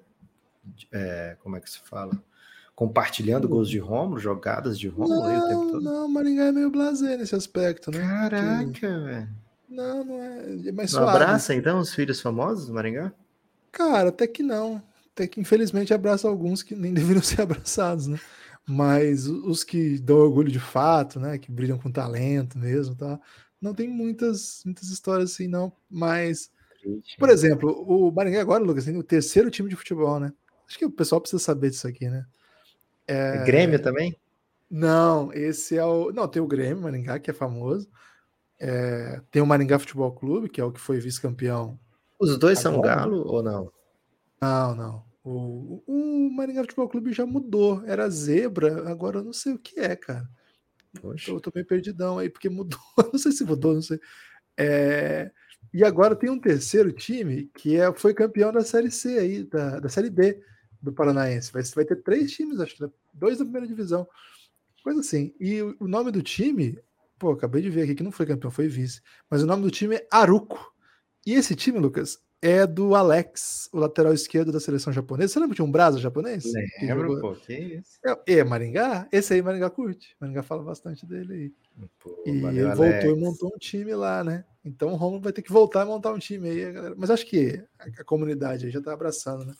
é, 0.91 1.35
como 1.41 1.57
é 1.57 1.59
que 1.59 1.69
se 1.69 1.79
fala? 1.79 2.11
Compartilhando 2.75 3.49
gols 3.49 3.69
de 3.69 3.79
Romulo, 3.79 4.19
jogadas 4.19 4.77
de 4.77 4.87
Romulo 4.87 5.23
aí 5.23 5.37
o 5.37 5.47
tempo 5.47 5.71
todo? 5.71 5.81
Não, 5.81 6.07
Maringá 6.07 6.45
é 6.45 6.51
meio 6.51 6.69
blazer 6.69 7.17
nesse 7.17 7.35
aspecto, 7.35 7.91
né? 7.91 7.99
Caraca, 7.99 8.99
velho. 8.99 9.29
Não, 9.67 10.03
não 10.03 10.23
é. 10.23 10.67
é 10.67 10.71
mais 10.71 10.93
não 10.93 11.07
abraça 11.07 11.53
então 11.53 11.79
os 11.79 11.93
filhos 11.93 12.21
famosos 12.21 12.67
do 12.67 12.73
Maringá? 12.73 13.11
Cara, 13.71 14.09
até 14.09 14.25
que 14.27 14.41
não. 14.41 14.81
Até 15.11 15.27
que 15.27 15.41
infelizmente 15.41 15.93
abraça 15.93 16.27
alguns 16.27 16.63
que 16.63 16.75
nem 16.75 16.93
deveriam 16.93 17.23
ser 17.23 17.41
abraçados, 17.41 18.07
né? 18.07 18.19
Mas 18.65 19.27
os 19.27 19.63
que 19.63 19.97
dão 19.97 20.17
orgulho 20.17 20.51
de 20.51 20.59
fato, 20.59 21.19
né? 21.19 21.37
Que 21.37 21.51
brilham 21.51 21.77
com 21.77 21.91
talento 21.91 22.57
mesmo, 22.57 22.95
tá? 22.95 23.19
Não 23.61 23.73
tem 23.73 23.87
muitas, 23.87 24.61
muitas 24.65 24.89
histórias 24.89 25.31
assim, 25.31 25.47
não. 25.47 25.71
Mas 25.89 26.51
por 27.17 27.29
exemplo, 27.29 27.71
o 27.71 28.11
Maringá 28.11 28.41
agora, 28.41 28.63
Lucas, 28.63 28.85
tem 28.85 28.97
o 28.97 29.03
terceiro 29.03 29.49
time 29.49 29.69
de 29.69 29.75
futebol, 29.75 30.19
né? 30.19 30.31
Acho 30.67 30.77
que 30.77 30.85
o 30.85 30.91
pessoal 30.91 31.21
precisa 31.21 31.41
saber 31.41 31.69
disso 31.69 31.87
aqui, 31.87 32.07
né? 32.09 32.25
É... 33.07 33.43
Grêmio 33.45 33.81
também? 33.81 34.15
Não, 34.69 35.31
esse 35.31 35.77
é 35.77 35.85
o. 35.85 36.11
Não, 36.11 36.27
tem 36.27 36.41
o 36.41 36.47
Grêmio, 36.47 36.83
Maringá, 36.83 37.19
que 37.19 37.31
é 37.31 37.33
famoso. 37.33 37.89
É... 38.59 39.21
Tem 39.31 39.41
o 39.41 39.45
Maringá 39.45 39.79
Futebol 39.79 40.11
Clube, 40.11 40.49
que 40.49 40.59
é 40.59 40.63
o 40.63 40.71
que 40.71 40.79
foi 40.79 40.99
vice-campeão. 40.99 41.79
Os 42.19 42.37
dois 42.37 42.65
agora. 42.65 42.75
são 42.75 42.81
galo 42.81 43.25
ou 43.27 43.41
não? 43.41 43.71
Não, 44.41 44.75
não. 44.75 45.05
O, 45.23 45.83
o 45.87 46.29
Maringá 46.31 46.61
Futebol 46.61 46.89
Clube 46.89 47.13
já 47.13 47.25
mudou. 47.25 47.83
Era 47.85 48.09
zebra, 48.09 48.89
agora 48.89 49.19
eu 49.19 49.23
não 49.23 49.33
sei 49.33 49.53
o 49.53 49.59
que 49.59 49.79
é, 49.79 49.95
cara. 49.95 50.27
Poxa. 51.01 51.31
Eu 51.31 51.39
tô 51.39 51.51
meio 51.53 51.67
perdidão 51.67 52.17
aí, 52.17 52.29
porque 52.29 52.49
mudou. 52.49 52.79
não 53.11 53.19
sei 53.19 53.31
se 53.31 53.43
mudou, 53.43 53.73
não 53.73 53.81
sei. 53.81 53.99
É... 54.57 55.31
E 55.73 55.83
agora 55.83 56.15
tem 56.15 56.29
um 56.29 56.39
terceiro 56.39 56.91
time 56.91 57.49
que 57.55 57.77
é, 57.77 57.93
foi 57.93 58.13
campeão 58.13 58.51
da 58.51 58.63
Série 58.63 58.89
C 58.89 59.17
aí, 59.19 59.43
da, 59.43 59.79
da 59.79 59.89
Série 59.89 60.09
B 60.09 60.41
do 60.81 60.93
Paranaense. 60.93 61.51
Vai, 61.51 61.61
vai 61.63 61.85
ter 61.85 61.97
três 61.97 62.31
times, 62.31 62.59
acho 62.59 62.75
que 62.75 62.83
né? 62.83 62.89
dois 63.13 63.37
da 63.37 63.43
primeira 63.43 63.67
divisão. 63.67 64.07
Coisa 64.83 65.01
assim. 65.01 65.33
E 65.39 65.61
o, 65.61 65.75
o 65.81 65.87
nome 65.87 66.11
do 66.11 66.21
time, 66.21 66.79
pô, 67.19 67.31
acabei 67.31 67.61
de 67.61 67.69
ver 67.69 67.83
aqui 67.83 67.95
que 67.95 68.03
não 68.03 68.11
foi 68.11 68.25
campeão, 68.25 68.49
foi 68.49 68.67
vice. 68.67 69.01
Mas 69.29 69.43
o 69.43 69.45
nome 69.45 69.63
do 69.63 69.71
time 69.71 69.95
é 69.95 70.07
Aruco. 70.09 70.73
E 71.25 71.33
esse 71.33 71.55
time, 71.55 71.77
Lucas, 71.77 72.19
é 72.41 72.67
do 72.67 72.93
Alex, 72.95 73.69
o 73.73 73.79
lateral 73.79 74.13
esquerdo 74.13 74.51
da 74.51 74.59
seleção 74.59 74.93
japonesa. 74.93 75.33
Você 75.33 75.39
lembra 75.39 75.55
tinha 75.55 75.65
um 75.65 75.71
brasa 75.71 75.99
japonês? 75.99 76.45
Lembro, 76.81 77.19
pô, 77.19 77.33
que 77.33 77.53
isso. 77.53 77.99
É, 78.05 78.37
é, 78.37 78.43
Maringá? 78.43 79.07
Esse 79.11 79.33
aí 79.33 79.41
Maringá 79.41 79.69
curte. 79.69 80.15
Maringá 80.19 80.43
fala 80.43 80.63
bastante 80.63 81.05
dele 81.05 81.33
aí. 81.33 81.53
Pô, 81.99 82.23
e 82.25 82.29
ele 82.29 82.61
Alex. 82.61 82.77
voltou 82.77 83.17
e 83.17 83.19
montou 83.19 83.51
um 83.53 83.57
time 83.57 83.93
lá, 83.93 84.23
né? 84.23 84.45
Então 84.67 84.89
o 84.89 84.95
Romulo 84.95 85.21
vai 85.21 85.33
ter 85.33 85.41
que 85.41 85.51
voltar 85.51 85.83
e 85.83 85.87
montar 85.87 86.13
um 86.13 86.19
time 86.19 86.49
aí, 86.49 86.71
galera. 86.71 86.95
Mas 86.97 87.09
acho 87.09 87.25
que 87.25 87.63
a, 87.79 88.01
a 88.01 88.03
comunidade 88.03 88.65
aí 88.65 88.71
já 88.71 88.81
tá 88.81 88.93
abraçando, 88.93 89.45
né? 89.45 89.53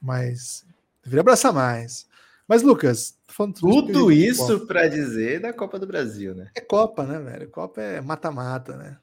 Mas 0.00 0.64
deveria 1.02 1.20
abraçar 1.20 1.52
mais. 1.52 2.06
Mas, 2.48 2.62
Lucas, 2.62 3.18
tudo 3.58 4.12
isso 4.12 4.66
para 4.66 4.86
dizer 4.86 5.40
da 5.40 5.52
Copa 5.52 5.78
do 5.78 5.86
Brasil, 5.86 6.34
né? 6.34 6.50
É 6.54 6.60
Copa, 6.60 7.04
né, 7.04 7.18
velho? 7.18 7.50
Copa 7.50 7.82
é 7.82 8.00
mata-mata, 8.00 8.76
né? 8.76 8.98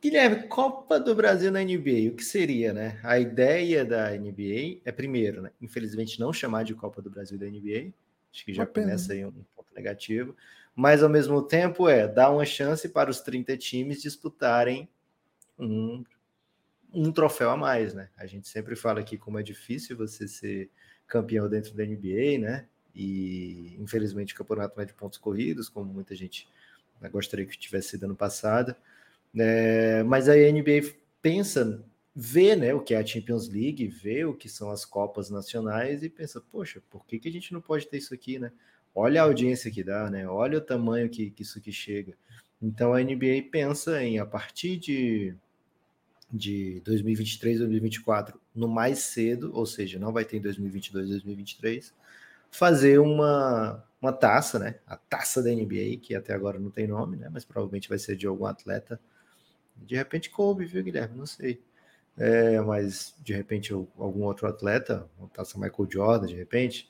Guilherme, 0.00 0.44
Copa 0.44 0.98
do 0.98 1.14
Brasil 1.14 1.50
na 1.50 1.62
NBA, 1.62 2.10
o 2.10 2.14
que 2.14 2.24
seria, 2.24 2.72
né? 2.72 2.98
A 3.02 3.18
ideia 3.18 3.84
da 3.84 4.10
NBA 4.12 4.80
é, 4.84 4.92
primeiro, 4.92 5.42
né? 5.42 5.50
Infelizmente, 5.60 6.18
não 6.18 6.32
chamar 6.32 6.62
de 6.62 6.74
Copa 6.74 7.02
do 7.02 7.10
Brasil 7.10 7.36
da 7.36 7.46
NBA. 7.46 7.92
Acho 8.32 8.44
que 8.44 8.54
já 8.54 8.64
começa 8.64 9.12
aí 9.12 9.26
um 9.26 9.32
ponto 9.54 9.74
negativo. 9.74 10.34
Mas, 10.78 11.02
ao 11.02 11.08
mesmo 11.08 11.42
tempo, 11.42 11.88
é 11.88 12.06
dar 12.06 12.30
uma 12.30 12.44
chance 12.44 12.88
para 12.88 13.10
os 13.10 13.20
30 13.20 13.56
times 13.56 14.00
disputarem 14.00 14.88
um, 15.58 16.04
um 16.94 17.10
troféu 17.10 17.50
a 17.50 17.56
mais, 17.56 17.94
né? 17.94 18.10
A 18.16 18.26
gente 18.26 18.46
sempre 18.46 18.76
fala 18.76 19.00
aqui 19.00 19.18
como 19.18 19.40
é 19.40 19.42
difícil 19.42 19.96
você 19.96 20.28
ser 20.28 20.70
campeão 21.04 21.48
dentro 21.48 21.74
da 21.74 21.84
NBA, 21.84 22.38
né? 22.38 22.68
E, 22.94 23.76
infelizmente, 23.80 24.34
o 24.34 24.36
campeonato 24.36 24.76
não 24.76 24.84
é 24.84 24.86
de 24.86 24.94
pontos 24.94 25.18
corridos, 25.18 25.68
como 25.68 25.92
muita 25.92 26.14
gente 26.14 26.48
né, 27.00 27.08
gostaria 27.08 27.44
que 27.44 27.58
tivesse 27.58 27.88
sido 27.88 28.04
ano 28.04 28.14
passado. 28.14 28.76
É, 29.36 30.04
mas 30.04 30.28
a 30.28 30.34
NBA 30.36 30.94
pensa, 31.20 31.84
vê 32.14 32.54
né, 32.54 32.72
o 32.72 32.80
que 32.80 32.94
é 32.94 32.98
a 32.98 33.04
Champions 33.04 33.48
League, 33.48 33.88
vê 33.88 34.24
o 34.24 34.32
que 34.32 34.48
são 34.48 34.70
as 34.70 34.84
Copas 34.84 35.28
Nacionais 35.28 36.04
e 36.04 36.08
pensa, 36.08 36.40
poxa, 36.40 36.80
por 36.88 37.04
que, 37.04 37.18
que 37.18 37.28
a 37.28 37.32
gente 37.32 37.52
não 37.52 37.60
pode 37.60 37.88
ter 37.88 37.98
isso 37.98 38.14
aqui, 38.14 38.38
né? 38.38 38.52
Olha 38.98 39.22
a 39.22 39.24
audiência 39.24 39.70
que 39.70 39.84
dá, 39.84 40.10
né? 40.10 40.26
Olha 40.28 40.58
o 40.58 40.60
tamanho 40.60 41.08
que, 41.08 41.30
que 41.30 41.42
isso 41.42 41.58
aqui 41.58 41.72
chega. 41.72 42.14
Então 42.60 42.92
a 42.92 43.00
NBA 43.00 43.48
pensa 43.50 44.02
em, 44.02 44.18
a 44.18 44.26
partir 44.26 44.76
de, 44.76 45.34
de 46.32 46.80
2023, 46.84 47.58
2024, 47.60 48.40
no 48.54 48.68
mais 48.68 48.98
cedo, 49.00 49.50
ou 49.54 49.66
seja, 49.66 49.98
não 49.98 50.12
vai 50.12 50.24
ter 50.24 50.38
em 50.38 50.40
2022, 50.40 51.10
2023, 51.10 51.94
fazer 52.50 52.98
uma, 52.98 53.84
uma 54.02 54.12
taça, 54.12 54.58
né? 54.58 54.76
A 54.86 54.96
taça 54.96 55.42
da 55.42 55.50
NBA, 55.50 55.98
que 56.02 56.14
até 56.14 56.34
agora 56.34 56.58
não 56.58 56.70
tem 56.70 56.86
nome, 56.86 57.16
né? 57.16 57.28
Mas 57.30 57.44
provavelmente 57.44 57.88
vai 57.88 57.98
ser 57.98 58.16
de 58.16 58.26
algum 58.26 58.46
atleta 58.46 59.00
de 59.86 59.96
repente 59.96 60.30
coube, 60.30 60.64
viu, 60.64 60.82
Guilherme? 60.82 61.16
Não 61.16 61.26
sei. 61.26 61.62
é, 62.16 62.60
mas 62.60 63.14
de 63.20 63.32
repente 63.32 63.72
algum 63.72 64.24
outro 64.24 64.48
atleta, 64.48 65.08
uma 65.18 65.28
taça 65.28 65.58
Michael 65.58 65.88
Jordan, 65.90 66.26
de 66.26 66.34
repente. 66.34 66.88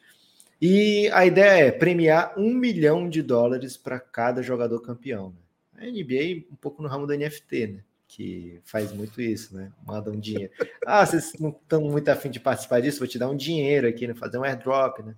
E 0.61 1.09
a 1.13 1.25
ideia 1.25 1.67
é 1.67 1.71
premiar 1.71 2.35
um 2.37 2.53
milhão 2.53 3.09
de 3.09 3.23
dólares 3.23 3.77
para 3.77 4.01
cada 4.01 4.43
jogador 4.43 4.81
campeão. 4.81 5.35
Né? 5.73 5.87
A 5.87 5.91
NBA, 5.91 6.47
um 6.51 6.57
pouco 6.57 6.83
no 6.83 6.89
ramo 6.89 7.07
do 7.07 7.17
NFT, 7.17 7.67
né? 7.67 7.85
que 8.09 8.59
faz 8.65 8.91
muito 8.91 9.21
isso, 9.21 9.55
né? 9.55 9.71
Manda 9.87 10.11
um 10.11 10.19
dinheiro. 10.19 10.51
Ah, 10.87 11.05
vocês 11.05 11.35
não 11.39 11.51
estão 11.51 11.83
muito 11.83 12.09
afim 12.09 12.31
de 12.31 12.41
participar 12.41 12.81
disso? 12.81 13.01
Vou 13.01 13.07
te 13.07 13.19
dar 13.19 13.29
um 13.29 13.37
dinheiro 13.37 13.87
aqui, 13.87 14.07
né? 14.07 14.15
Fazer 14.15 14.39
um 14.39 14.45
airdrop, 14.45 15.01
né? 15.01 15.15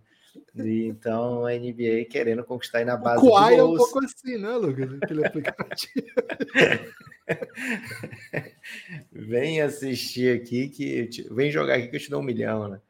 E, 0.55 0.87
então 0.87 1.47
a 1.47 1.53
NBA 1.53 2.07
querendo 2.11 2.43
conquistar 2.43 2.79
aí 2.79 2.85
na 2.85 2.97
base 2.97 3.25
o 3.25 3.31
Kawhi 3.31 3.55
é 3.55 3.63
um 3.63 3.77
pouco 3.77 4.05
assim, 4.05 4.37
né, 4.37 4.51
Lucas? 4.57 4.93
Aquele 5.01 5.25
aplicativo. 5.25 6.07
vem 9.13 9.61
assistir 9.61 10.41
aqui 10.41 10.69
que 10.69 11.07
te... 11.07 11.23
vem 11.33 11.53
jogar 11.53 11.77
aqui 11.77 11.87
que 11.87 11.97
eu 11.97 12.01
te 12.01 12.11
dou 12.11 12.21
um 12.21 12.25
milhão, 12.25 12.69
né? 12.69 12.81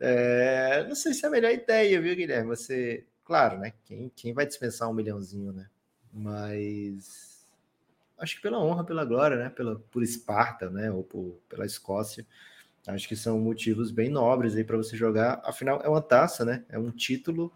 É... 0.00 0.84
não 0.88 0.94
sei 0.94 1.14
se 1.14 1.24
é 1.24 1.28
a 1.28 1.30
melhor 1.30 1.52
ideia, 1.52 2.00
viu, 2.00 2.16
Guilherme? 2.16 2.48
Você, 2.48 3.04
claro, 3.24 3.58
né? 3.58 3.72
Quem, 3.84 4.10
quem 4.14 4.32
vai 4.32 4.46
dispensar 4.46 4.90
um 4.90 4.94
milhãozinho, 4.94 5.52
né? 5.52 5.68
Mas 6.12 7.46
acho 8.18 8.36
que 8.36 8.42
pela 8.42 8.62
honra, 8.62 8.84
pela 8.84 9.04
glória, 9.04 9.36
né? 9.36 9.50
Pela, 9.50 9.76
por 9.90 10.02
Esparta, 10.02 10.70
né? 10.70 10.90
Ou 10.90 11.02
por, 11.02 11.38
pela 11.48 11.66
Escócia. 11.66 12.26
Acho 12.86 13.08
que 13.08 13.16
são 13.16 13.38
motivos 13.38 13.90
bem 13.90 14.10
nobres 14.10 14.54
aí 14.54 14.64
para 14.64 14.76
você 14.76 14.96
jogar. 14.96 15.40
Afinal, 15.44 15.80
é 15.82 15.88
uma 15.88 16.02
taça, 16.02 16.44
né? 16.44 16.64
É 16.68 16.78
um 16.78 16.90
título. 16.90 17.52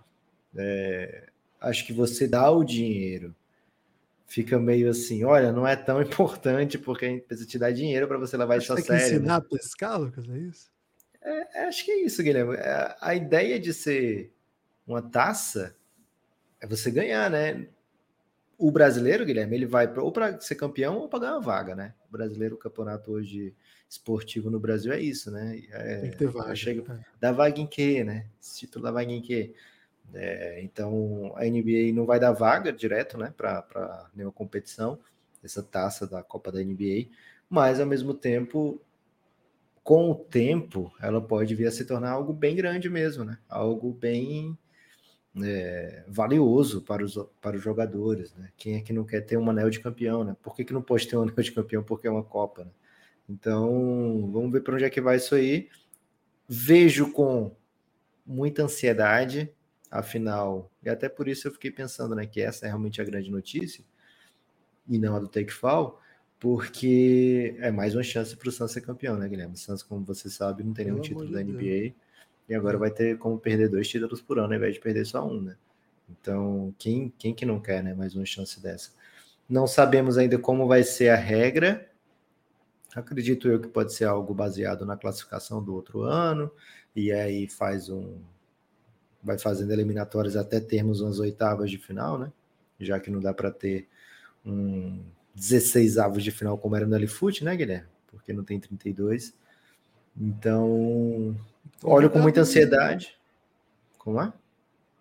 É... 0.56 1.28
Acho 1.60 1.86
que 1.86 1.92
você 1.92 2.26
dá 2.26 2.50
o 2.50 2.64
dinheiro. 2.64 3.34
Fica 4.26 4.58
meio 4.58 4.90
assim, 4.90 5.24
olha, 5.24 5.52
não 5.52 5.66
é 5.66 5.74
tão 5.74 6.00
importante 6.02 6.78
porque 6.78 7.06
a 7.06 7.08
gente 7.08 7.22
precisa 7.22 7.48
te 7.48 7.58
dar 7.58 7.72
dinheiro 7.72 8.06
para 8.06 8.18
você 8.18 8.36
levar 8.36 8.56
isso 8.56 8.72
a 8.72 8.76
sério. 8.76 8.88
Tem 8.88 8.98
que 8.98 9.04
ensinar 9.04 9.40
né? 9.40 9.46
a 9.46 9.48
pescar, 9.48 10.00
Lucas, 10.00 10.28
é 10.28 10.38
isso? 10.38 10.70
É, 11.22 11.60
é, 11.60 11.68
acho 11.68 11.84
que 11.84 11.90
é 11.90 12.02
isso, 12.02 12.22
Guilherme. 12.22 12.54
É, 12.54 12.96
a 13.00 13.14
ideia 13.14 13.58
de 13.58 13.72
ser 13.72 14.32
uma 14.86 15.02
taça 15.02 15.76
é 16.60 16.66
você 16.66 16.90
ganhar, 16.90 17.30
né? 17.30 17.66
O 18.56 18.70
brasileiro, 18.70 19.24
Guilherme, 19.24 19.56
ele 19.56 19.66
vai 19.66 19.86
pra, 19.86 20.02
ou 20.02 20.10
para 20.10 20.40
ser 20.40 20.56
campeão 20.56 20.98
ou 20.98 21.08
para 21.08 21.20
ganhar 21.20 21.34
uma 21.34 21.40
vaga, 21.40 21.74
né? 21.74 21.94
O 22.08 22.12
brasileiro, 22.12 22.56
o 22.56 22.58
campeonato 22.58 23.12
hoje 23.12 23.54
esportivo 23.88 24.50
no 24.50 24.58
Brasil 24.58 24.92
é 24.92 25.00
isso, 25.00 25.30
né? 25.30 25.62
É, 25.70 25.96
Tem 26.00 26.10
que 26.10 26.16
ter 26.16 26.28
vaga. 26.28 26.54
Chega, 26.54 26.92
é. 26.92 27.04
Dá 27.20 27.32
vaga 27.32 27.60
em 27.60 27.66
quê, 27.66 28.02
né? 28.02 28.26
Esse 28.40 28.60
título 28.60 28.84
dá 28.84 28.90
vaga 28.90 29.12
em 29.12 29.22
quê? 29.22 29.54
É, 30.14 30.60
então 30.62 31.32
a 31.36 31.44
NBA 31.44 31.92
não 31.94 32.06
vai 32.06 32.18
dar 32.18 32.32
vaga 32.32 32.72
direto, 32.72 33.18
né, 33.18 33.32
para 33.36 34.08
nenhuma 34.14 34.32
competição, 34.32 34.98
essa 35.44 35.62
taça 35.62 36.06
da 36.06 36.22
Copa 36.22 36.50
da 36.50 36.62
NBA, 36.62 37.08
mas 37.48 37.78
ao 37.78 37.86
mesmo 37.86 38.14
tempo, 38.14 38.80
com 39.88 40.10
o 40.10 40.14
tempo, 40.14 40.92
ela 41.00 41.18
pode 41.18 41.54
vir 41.54 41.66
a 41.66 41.70
se 41.70 41.82
tornar 41.86 42.10
algo 42.10 42.30
bem 42.30 42.54
grande 42.54 42.90
mesmo, 42.90 43.24
né? 43.24 43.38
Algo 43.48 43.90
bem 43.90 44.54
é, 45.42 46.04
valioso 46.06 46.82
para 46.82 47.02
os, 47.02 47.18
para 47.40 47.56
os 47.56 47.62
jogadores, 47.62 48.34
né? 48.34 48.50
Quem 48.54 48.76
é 48.76 48.82
que 48.82 48.92
não 48.92 49.02
quer 49.02 49.22
ter 49.22 49.38
um 49.38 49.48
anel 49.48 49.70
de 49.70 49.80
campeão, 49.80 50.24
né? 50.24 50.36
Por 50.42 50.54
que, 50.54 50.62
que 50.62 50.74
não 50.74 50.82
pode 50.82 51.08
ter 51.08 51.16
um 51.16 51.22
anel 51.32 51.36
de 51.36 51.52
campeão? 51.52 51.82
Porque 51.82 52.06
é 52.06 52.10
uma 52.10 52.22
Copa, 52.22 52.66
né? 52.66 52.70
Então, 53.26 54.30
vamos 54.30 54.52
ver 54.52 54.60
para 54.60 54.74
onde 54.74 54.84
é 54.84 54.90
que 54.90 55.00
vai 55.00 55.16
isso 55.16 55.34
aí. 55.34 55.70
Vejo 56.46 57.10
com 57.10 57.56
muita 58.26 58.64
ansiedade, 58.64 59.50
afinal, 59.90 60.70
e 60.82 60.90
até 60.90 61.08
por 61.08 61.28
isso 61.28 61.48
eu 61.48 61.52
fiquei 61.52 61.70
pensando 61.70 62.14
né, 62.14 62.26
que 62.26 62.42
essa 62.42 62.66
é 62.66 62.68
realmente 62.68 63.00
a 63.00 63.04
grande 63.04 63.30
notícia, 63.30 63.82
e 64.86 64.98
não 64.98 65.16
a 65.16 65.18
do 65.18 65.28
Take 65.28 65.50
Fall, 65.50 65.98
porque 66.38 67.56
é 67.58 67.70
mais 67.70 67.94
uma 67.94 68.02
chance 68.02 68.36
para 68.36 68.48
o 68.48 68.52
Suns 68.52 68.72
ser 68.72 68.80
campeão, 68.80 69.16
né, 69.16 69.28
Guilherme? 69.28 69.54
O 69.54 69.58
Suns, 69.58 69.82
como 69.82 70.04
você 70.04 70.30
sabe, 70.30 70.62
não 70.62 70.72
tem 70.72 70.86
nenhum 70.86 71.00
Pelo 71.00 71.08
título 71.08 71.32
da 71.32 71.42
NBA, 71.42 71.58
Deus. 71.58 71.92
e 72.48 72.54
agora 72.54 72.78
vai 72.78 72.90
ter 72.90 73.18
como 73.18 73.38
perder 73.38 73.68
dois 73.68 73.88
títulos 73.88 74.20
por 74.20 74.38
ano, 74.38 74.48
ao 74.48 74.54
invés 74.54 74.74
de 74.74 74.80
perder 74.80 75.04
só 75.04 75.26
um, 75.26 75.40
né? 75.40 75.56
Então, 76.08 76.74
quem, 76.78 77.12
quem 77.18 77.34
que 77.34 77.44
não 77.44 77.60
quer, 77.60 77.82
né, 77.82 77.94
mais 77.94 78.14
uma 78.14 78.24
chance 78.24 78.60
dessa? 78.60 78.90
Não 79.48 79.66
sabemos 79.66 80.16
ainda 80.16 80.38
como 80.38 80.66
vai 80.66 80.82
ser 80.82 81.08
a 81.08 81.16
regra, 81.16 81.88
Acredito 82.94 83.48
eu 83.48 83.60
que 83.60 83.68
pode 83.68 83.92
ser 83.92 84.04
algo 84.04 84.32
baseado 84.32 84.86
na 84.86 84.96
classificação 84.96 85.62
do 85.62 85.74
outro 85.74 86.02
ano, 86.02 86.50
e 86.96 87.12
aí 87.12 87.46
faz 87.48 87.88
um. 87.88 88.18
Vai 89.22 89.38
fazendo 89.38 89.72
eliminatórias 89.72 90.36
até 90.36 90.60
termos 90.60 91.00
umas 91.00 91.18
oitavas 91.18 91.70
de 91.70 91.76
final, 91.76 92.18
né? 92.18 92.32
Já 92.80 92.98
que 92.98 93.10
não 93.10 93.20
dá 93.20 93.34
para 93.34 93.50
ter 93.50 93.88
um 94.44 95.02
16 95.38 95.98
avos 95.98 96.22
de 96.22 96.30
final 96.30 96.58
como 96.58 96.76
era 96.76 96.86
no 96.86 96.94
Alifoot, 96.94 97.44
né, 97.44 97.56
Guilherme? 97.56 97.88
Porque 98.08 98.32
não 98.32 98.44
tem 98.44 98.58
32. 98.58 99.34
Então, 100.16 101.36
olho 101.82 102.10
com 102.10 102.18
muita 102.18 102.40
ansiedade. 102.40 103.16
Como 103.96 104.20
é? 104.20 104.32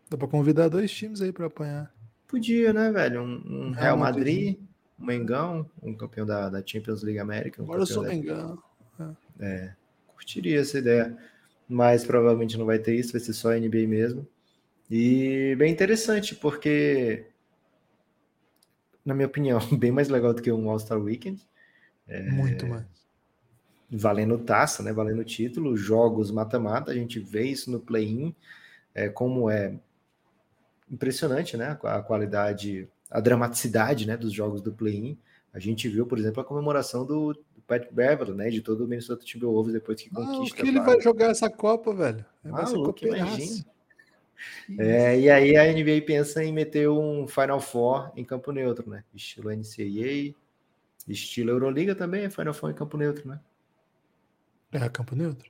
Dá 0.10 0.17
para 0.17 0.28
convidar 0.28 0.69
dois 0.69 0.91
times 0.91 1.21
aí 1.21 1.32
para 1.32 1.47
apanhar. 1.47 1.93
Podia, 2.28 2.71
né, 2.73 2.91
velho? 2.91 3.21
Um, 3.21 3.69
um 3.69 3.71
Real 3.71 3.97
Madrid 3.97 4.58
o 5.00 5.06
Mengão, 5.06 5.69
um 5.82 5.93
campeão 5.93 6.26
da, 6.26 6.50
da 6.50 6.63
Champions 6.65 7.04
League 7.04 7.19
América. 7.19 7.62
Um 7.62 7.65
Agora 7.65 7.82
eu 7.82 7.86
sou 7.86 8.04
da... 8.04 8.10
Mengão. 8.10 8.62
É. 9.00 9.45
é, 9.45 9.73
curtiria 10.08 10.60
essa 10.60 10.80
ideia, 10.80 11.15
mas 11.69 12.04
provavelmente 12.04 12.58
não 12.58 12.65
vai 12.65 12.80
ter 12.80 12.95
isso, 12.95 13.12
vai 13.12 13.21
ser 13.21 13.34
só 13.34 13.52
NBA 13.52 13.88
mesmo. 13.88 14.28
E 14.89 15.56
bem 15.58 15.71
interessante, 15.71 16.34
porque, 16.34 17.26
na 19.08 19.13
minha 19.13 19.28
opinião, 19.28 19.60
bem 19.80 19.91
mais 19.91 20.10
legal 20.10 20.34
do 20.34 20.41
que 20.41 20.52
um 20.52 20.70
All-Star 20.70 21.00
Weekend. 21.00 21.41
É, 22.08 22.22
Muito 22.30 22.67
mais. 22.67 22.86
Valendo 23.89 24.38
taça, 24.38 24.84
né? 24.84 24.91
Valendo 24.91 25.24
título, 25.24 25.78
jogos 25.78 26.30
mata-mata, 26.30 26.91
a 26.91 26.93
gente 26.93 27.20
vê 27.20 27.43
isso 27.43 27.72
no 27.72 27.80
play-in, 27.80 28.36
é, 28.93 29.08
como 29.08 29.50
é 29.50 29.74
impressionante, 30.91 31.56
né? 31.56 31.78
A 31.84 32.02
qualidade 32.02 32.89
a 33.10 33.22
dramaticidade 33.22 34.06
né, 34.06 34.17
dos 34.17 34.34
jogos 34.34 34.62
do 34.62 34.74
play-in. 34.74 35.17
A 35.54 35.60
gente 35.60 35.88
viu, 35.88 36.06
por 36.06 36.20
exemplo, 36.20 36.41
a 36.41 36.46
comemoração 36.46 37.06
do, 37.06 37.32
do 37.32 37.62
Pat 37.65 37.88
Beverly, 37.89 38.36
né, 38.36 38.50
de 38.50 38.62
todo 38.62 38.84
o 38.84 38.88
Minnesota 38.88 39.24
Timberwolves 39.24 39.72
depois 39.72 40.02
que 40.02 40.10
conquista. 40.10 40.58
Ah, 40.60 40.62
que 40.62 40.67
ele 40.67 40.82
vai 40.82 41.00
jogar 41.00 41.32
essa 41.32 41.50
Copa, 41.50 41.93
velho? 41.93 42.26
Vai 42.43 42.63
ah, 42.65 42.70
louco, 42.70 43.06
imagina. 43.06 43.65
É, 44.78 45.19
e 45.19 45.30
aí 45.30 45.56
a 45.56 45.71
NBA 45.71 46.06
pensa 46.06 46.43
em 46.43 46.54
meter 46.54 46.89
um 46.89 47.28
Final 47.28 47.60
Four 47.60 48.12
em 48.15 48.23
campo 48.23 48.52
neutro, 48.52 48.89
né? 48.89 49.04
Estilo 49.13 49.50
NCAA, 49.50 50.36
estilo 51.08 51.52
Euroliga 51.52 51.95
também 51.95 52.26
é 52.26 52.30
Final 52.30 52.54
Four 52.54 52.71
em 52.71 52.76
campo 52.76 52.97
neutro, 52.97 53.28
né? 53.28 53.39
É, 54.71 54.88
campo 54.89 55.15
neutro. 55.15 55.50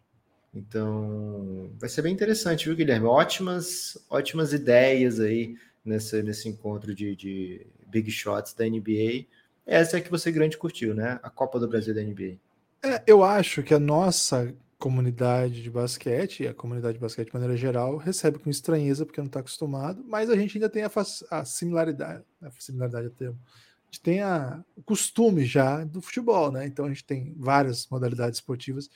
Então, 0.54 1.70
vai 1.78 1.90
ser 1.90 2.02
bem 2.02 2.14
interessante, 2.14 2.66
viu, 2.66 2.76
Guilherme? 2.76 3.06
Ótimas, 3.06 3.98
ótimas 4.10 4.54
ideias 4.54 5.20
aí 5.20 5.56
nesse, 5.84 6.24
nesse 6.24 6.50
encontro 6.50 6.96
de, 6.96 7.16
de 7.16 7.68
Big 7.88 8.10
Shots 8.10 8.54
da 8.54 8.66
NBA. 8.66 9.26
Essa 9.66 9.98
é 9.98 10.02
que 10.02 10.10
você 10.10 10.32
grande 10.32 10.58
curtiu, 10.58 10.96
né? 10.96 11.20
A 11.22 11.30
Copa 11.30 11.60
do 11.60 11.68
Brasil 11.68 11.94
da 11.94 12.02
NBA. 12.02 12.38
É, 12.84 13.04
eu 13.06 13.24
acho 13.24 13.62
que 13.64 13.74
a 13.74 13.80
nossa 13.80 14.54
comunidade 14.78 15.64
de 15.64 15.72
basquete, 15.72 16.48
a 16.48 16.54
comunidade 16.54 16.96
de 16.96 17.00
basquete 17.00 17.28
de 17.28 17.34
maneira 17.34 17.58
geral, 17.58 17.98
recebe 17.98 18.38
com 18.38 18.50
estranheza 18.50 19.06
porque 19.06 19.20
não 19.20 19.28
está 19.28 19.40
acostumado, 19.40 20.04
mas 20.08 20.30
a 20.30 20.36
gente 20.36 20.58
ainda 20.58 20.70
tem 20.70 20.84
a, 20.84 20.92
a 21.32 21.46
similaridade, 21.46 22.24
a 22.42 22.52
similaridade 22.52 23.08
a 23.08 23.10
termo. 23.10 23.40
A 23.44 23.92
gente 23.92 24.02
tem 24.02 24.22
a, 24.22 24.64
o 24.76 24.84
costume 24.84 25.46
já 25.46 25.84
do 25.84 26.02
futebol, 26.02 26.52
né? 26.52 26.68
Então 26.68 26.86
a 26.86 26.90
gente 26.90 27.04
tem 27.04 27.34
várias 27.38 27.88
modalidades 27.90 28.38
esportivas. 28.38 28.90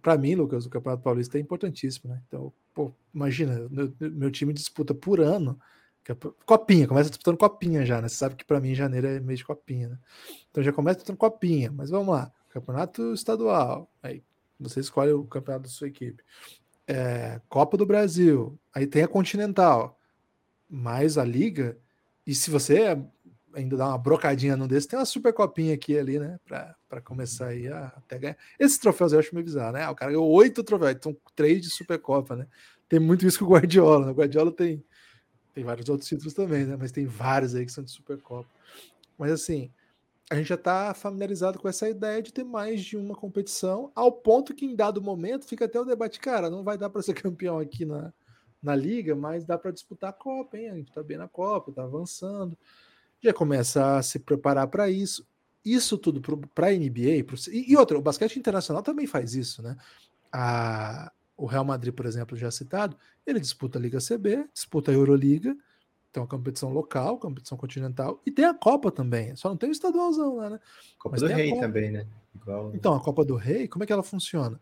Para 0.00 0.18
mim, 0.18 0.34
Lucas, 0.34 0.66
o 0.66 0.70
Campeonato 0.70 1.02
Paulista 1.02 1.38
é 1.38 1.40
importantíssimo, 1.40 2.12
né? 2.12 2.22
Então, 2.28 2.52
pô, 2.72 2.92
imagina, 3.12 3.66
meu, 3.70 3.92
meu 3.98 4.30
time 4.30 4.52
disputa 4.52 4.94
por 4.94 5.20
ano 5.20 5.58
é 6.08 6.16
copinha, 6.44 6.86
começa 6.86 7.10
disputando 7.10 7.38
copinha 7.38 7.86
já, 7.86 8.00
né? 8.00 8.08
Você 8.08 8.16
sabe 8.16 8.36
que 8.36 8.44
para 8.44 8.60
mim 8.60 8.74
janeiro 8.74 9.06
é 9.06 9.20
mês 9.20 9.38
de 9.38 9.44
copinha, 9.44 9.88
né? 9.88 9.98
Então 10.50 10.62
já 10.62 10.72
começa 10.72 10.96
disputando 10.96 11.18
copinha, 11.18 11.72
mas 11.72 11.90
vamos 11.90 12.14
lá. 12.14 12.30
Campeonato 12.50 13.14
estadual, 13.14 13.90
aí 14.02 14.22
você 14.68 14.80
escolhe 14.80 15.12
o 15.12 15.24
campeonato 15.24 15.64
da 15.64 15.68
sua 15.68 15.88
equipe. 15.88 16.22
É, 16.86 17.40
Copa 17.48 17.76
do 17.76 17.86
Brasil, 17.86 18.58
aí 18.74 18.86
tem 18.86 19.02
a 19.02 19.08
Continental, 19.08 19.98
mais 20.68 21.16
a 21.16 21.24
Liga, 21.24 21.78
e 22.26 22.34
se 22.34 22.50
você 22.50 22.96
ainda 23.54 23.76
dá 23.76 23.88
uma 23.88 23.98
brocadinha 23.98 24.56
num 24.56 24.66
desse, 24.66 24.88
tem 24.88 24.98
uma 24.98 25.04
super 25.04 25.32
copinha 25.32 25.74
aqui 25.74 25.98
ali, 25.98 26.18
né? 26.18 26.38
Para 26.46 27.00
começar 27.02 27.48
aí 27.48 27.68
a 27.68 27.86
até 27.96 28.18
ganhar. 28.18 28.36
Esses 28.58 28.78
troféus 28.78 29.12
eu 29.12 29.18
acho 29.18 29.34
meio 29.34 29.44
bizarro, 29.44 29.72
né? 29.72 29.88
O 29.88 29.94
cara 29.94 30.12
ganhou 30.12 30.28
oito 30.30 30.62
troféus, 30.64 30.92
então 30.92 31.16
três 31.34 31.60
de 31.62 31.70
Supercopa, 31.70 32.36
né? 32.36 32.46
Tem 32.88 32.98
muito 32.98 33.26
isso 33.26 33.38
com 33.38 33.44
o 33.46 33.48
Guardiola, 33.48 34.06
né? 34.06 34.12
O 34.12 34.14
Guardiola 34.14 34.52
tem 34.52 34.82
tem 35.54 35.64
vários 35.64 35.88
outros 35.88 36.08
títulos 36.08 36.32
também, 36.32 36.64
né? 36.64 36.76
Mas 36.78 36.92
tem 36.92 37.04
vários 37.04 37.54
aí 37.54 37.66
que 37.66 37.72
são 37.72 37.84
de 37.84 37.90
Supercopa. 37.90 38.48
Mas 39.18 39.30
assim, 39.30 39.70
a 40.30 40.36
gente 40.36 40.48
já 40.48 40.54
está 40.54 40.94
familiarizado 40.94 41.58
com 41.58 41.68
essa 41.68 41.88
ideia 41.88 42.22
de 42.22 42.32
ter 42.32 42.44
mais 42.44 42.82
de 42.82 42.96
uma 42.96 43.14
competição, 43.14 43.92
ao 43.94 44.10
ponto 44.10 44.54
que 44.54 44.64
em 44.64 44.74
dado 44.74 45.02
momento 45.02 45.46
fica 45.46 45.66
até 45.66 45.78
o 45.78 45.84
debate, 45.84 46.18
cara, 46.20 46.48
não 46.48 46.64
vai 46.64 46.78
dar 46.78 46.88
para 46.90 47.02
ser 47.02 47.14
campeão 47.20 47.58
aqui 47.58 47.84
na, 47.84 48.12
na 48.62 48.74
liga, 48.74 49.14
mas 49.14 49.44
dá 49.44 49.58
para 49.58 49.72
disputar 49.72 50.10
a 50.10 50.12
Copa, 50.14 50.56
hein? 50.56 50.70
A 50.70 50.76
gente 50.76 50.88
está 50.88 51.02
bem 51.02 51.18
na 51.18 51.28
Copa, 51.28 51.70
está 51.70 51.82
avançando. 51.82 52.56
Já 53.20 53.32
começa 53.32 53.96
a 53.96 54.02
se 54.02 54.18
preparar 54.18 54.68
para 54.68 54.88
isso. 54.88 55.26
isso 55.64 55.98
tudo 55.98 56.20
para 56.54 56.68
a 56.68 56.72
NBA, 56.72 57.24
pro, 57.26 57.36
e, 57.50 57.72
e 57.72 57.76
outra, 57.76 57.98
o 57.98 58.02
basquete 58.02 58.38
internacional 58.38 58.82
também 58.82 59.06
faz 59.06 59.34
isso, 59.34 59.62
né? 59.62 59.76
A, 60.32 61.12
o 61.36 61.46
Real 61.46 61.64
Madrid, 61.64 61.92
por 61.92 62.06
exemplo, 62.06 62.36
já 62.36 62.50
citado, 62.50 62.96
ele 63.26 63.40
disputa 63.40 63.78
a 63.78 63.82
Liga 63.82 63.98
CB, 63.98 64.48
disputa 64.54 64.90
a 64.90 64.94
Euroliga, 64.94 65.56
tem 66.12 66.22
uma 66.22 66.28
competição 66.28 66.70
local, 66.70 67.18
competição 67.18 67.56
continental, 67.56 68.20
e 68.26 68.30
tem 68.30 68.44
a 68.44 68.52
Copa 68.52 68.92
também. 68.92 69.34
Só 69.34 69.48
não 69.48 69.56
tem 69.56 69.70
o 69.70 69.72
estadualzão 69.72 70.36
lá, 70.36 70.50
né? 70.50 70.60
Copa 70.98 71.16
Mas 71.18 71.22
do 71.22 71.26
Rei 71.28 71.58
também, 71.58 71.90
né? 71.90 72.06
Igual... 72.34 72.70
Então, 72.74 72.94
a 72.94 73.00
Copa 73.00 73.24
do 73.24 73.34
Rei, 73.34 73.66
como 73.66 73.82
é 73.82 73.86
que 73.86 73.92
ela 73.92 74.02
funciona? 74.02 74.60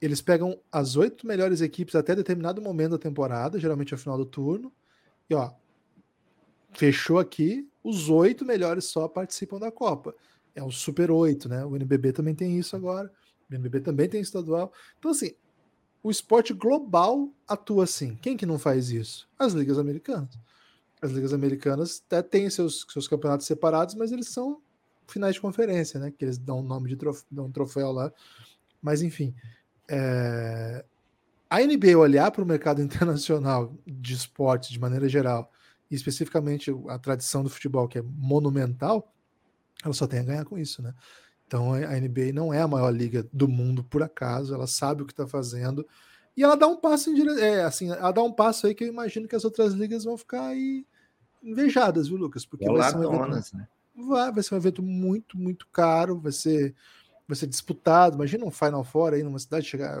Eles 0.00 0.22
pegam 0.22 0.58
as 0.70 0.96
oito 0.96 1.26
melhores 1.26 1.60
equipes 1.60 1.94
até 1.94 2.14
determinado 2.14 2.62
momento 2.62 2.92
da 2.92 2.98
temporada, 2.98 3.58
geralmente 3.58 3.92
ao 3.92 3.98
final 3.98 4.16
do 4.16 4.24
turno, 4.24 4.72
e 5.28 5.34
ó, 5.34 5.50
fechou 6.72 7.18
aqui, 7.18 7.68
os 7.82 8.08
oito 8.08 8.44
melhores 8.44 8.84
só 8.84 9.08
participam 9.08 9.58
da 9.58 9.72
Copa. 9.72 10.14
É 10.54 10.62
o 10.62 10.70
Super 10.70 11.10
8, 11.10 11.48
né? 11.48 11.64
O 11.64 11.74
NBB 11.74 12.12
também 12.12 12.34
tem 12.34 12.58
isso 12.58 12.76
agora. 12.76 13.12
O 13.50 13.54
NBB 13.54 13.80
também 13.80 14.08
tem 14.08 14.20
estadual. 14.20 14.72
Então, 14.98 15.10
assim, 15.10 15.32
o 16.02 16.10
esporte 16.10 16.54
global 16.54 17.28
atua 17.46 17.84
assim. 17.84 18.16
Quem 18.22 18.36
que 18.36 18.46
não 18.46 18.58
faz 18.58 18.90
isso? 18.90 19.28
As 19.38 19.52
ligas 19.52 19.78
americanas. 19.78 20.38
As 21.00 21.10
ligas 21.10 21.32
americanas 21.32 22.02
até 22.06 22.22
têm 22.22 22.48
seus, 22.48 22.86
seus 22.88 23.06
campeonatos 23.06 23.46
separados, 23.46 23.94
mas 23.94 24.12
eles 24.12 24.28
são 24.28 24.60
finais 25.06 25.34
de 25.34 25.40
conferência, 25.40 26.00
né? 26.00 26.10
Que 26.10 26.24
eles 26.24 26.38
dão 26.38 26.60
um 26.60 26.62
nome 26.62 26.88
de 26.88 26.96
troféu, 26.96 27.24
dão 27.30 27.46
um 27.46 27.52
troféu 27.52 27.92
lá. 27.92 28.12
Mas 28.80 29.02
enfim, 29.02 29.34
é... 29.88 30.84
a 31.50 31.60
NBA 31.60 31.96
olhar 31.96 32.30
para 32.30 32.42
o 32.42 32.46
mercado 32.46 32.80
internacional 32.82 33.74
de 33.86 34.14
esportes 34.14 34.70
de 34.70 34.80
maneira 34.80 35.08
geral, 35.08 35.50
e 35.90 35.94
especificamente 35.94 36.70
a 36.88 36.98
tradição 36.98 37.42
do 37.42 37.50
futebol 37.50 37.86
que 37.86 37.98
é 37.98 38.02
monumental, 38.02 39.12
ela 39.84 39.94
só 39.94 40.06
tem 40.06 40.20
a 40.20 40.24
ganhar 40.24 40.44
com 40.44 40.58
isso, 40.58 40.82
né? 40.82 40.94
Então 41.46 41.72
a 41.72 42.00
NBA 42.00 42.32
não 42.34 42.52
é 42.52 42.60
a 42.60 42.66
maior 42.66 42.90
liga 42.90 43.24
do 43.32 43.46
mundo 43.46 43.84
por 43.84 44.02
acaso, 44.02 44.52
ela 44.52 44.66
sabe 44.66 45.02
o 45.02 45.06
que 45.06 45.12
está 45.12 45.26
fazendo 45.26 45.86
e 46.36 46.42
ela 46.42 46.56
dá 46.56 46.66
um 46.66 46.76
passo 46.76 47.10
em 47.10 47.14
dire... 47.14 47.40
é, 47.40 47.62
assim, 47.62 47.90
ela 47.90 48.12
dá 48.12 48.22
um 48.22 48.32
passo 48.32 48.66
aí 48.66 48.74
que 48.74 48.84
eu 48.84 48.88
imagino 48.88 49.26
que 49.26 49.36
as 49.36 49.44
outras 49.44 49.72
ligas 49.72 50.04
vão 50.04 50.16
ficar 50.16 50.48
aí 50.48 50.84
invejadas, 51.42 52.08
viu, 52.08 52.18
Lucas? 52.18 52.44
Porque 52.44 52.68
vai 52.68 52.90
ser, 52.90 52.96
um 52.98 53.24
evento... 53.24 53.56
né? 53.56 53.68
vai, 53.94 54.32
vai 54.32 54.42
ser 54.42 54.54
um 54.54 54.58
evento 54.58 54.82
muito, 54.82 55.38
muito 55.38 55.66
caro, 55.68 56.18
vai 56.18 56.32
ser 56.32 56.74
vai 57.26 57.36
ser 57.36 57.46
disputado. 57.46 58.14
Imagina 58.14 58.44
um 58.44 58.50
Final 58.50 58.84
Four 58.84 59.14
aí 59.14 59.22
numa 59.22 59.38
cidade 59.38 59.66
chegar. 59.66 60.00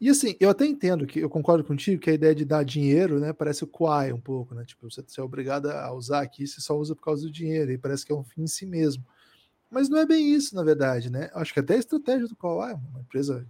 E 0.00 0.08
assim, 0.08 0.36
eu 0.38 0.50
até 0.50 0.64
entendo 0.64 1.06
que 1.06 1.18
eu 1.18 1.28
concordo 1.28 1.64
contigo 1.64 2.00
que 2.00 2.10
a 2.10 2.14
ideia 2.14 2.34
de 2.34 2.44
dar 2.44 2.64
dinheiro, 2.64 3.18
né, 3.18 3.32
parece 3.32 3.64
o 3.64 3.66
Quai 3.66 4.12
um 4.12 4.20
pouco, 4.20 4.54
né? 4.54 4.64
Tipo, 4.64 4.90
você, 4.90 5.02
você 5.06 5.20
é 5.20 5.24
obrigado 5.24 5.66
a 5.70 5.92
usar 5.92 6.22
aqui, 6.22 6.46
você 6.46 6.60
só 6.60 6.76
usa 6.76 6.94
por 6.94 7.02
causa 7.02 7.22
do 7.22 7.30
dinheiro, 7.30 7.72
e 7.72 7.78
parece 7.78 8.06
que 8.06 8.12
é 8.12 8.14
um 8.14 8.24
fim 8.24 8.42
em 8.42 8.46
si 8.46 8.64
mesmo. 8.64 9.04
Mas 9.70 9.88
não 9.88 9.98
é 9.98 10.06
bem 10.06 10.32
isso, 10.32 10.54
na 10.54 10.62
verdade, 10.62 11.10
né? 11.10 11.30
Acho 11.34 11.52
que 11.52 11.60
até 11.60 11.74
a 11.74 11.78
estratégia 11.78 12.28
do 12.28 12.36
Kawhi, 12.36 12.74
uma 12.90 13.00
empresa 13.00 13.46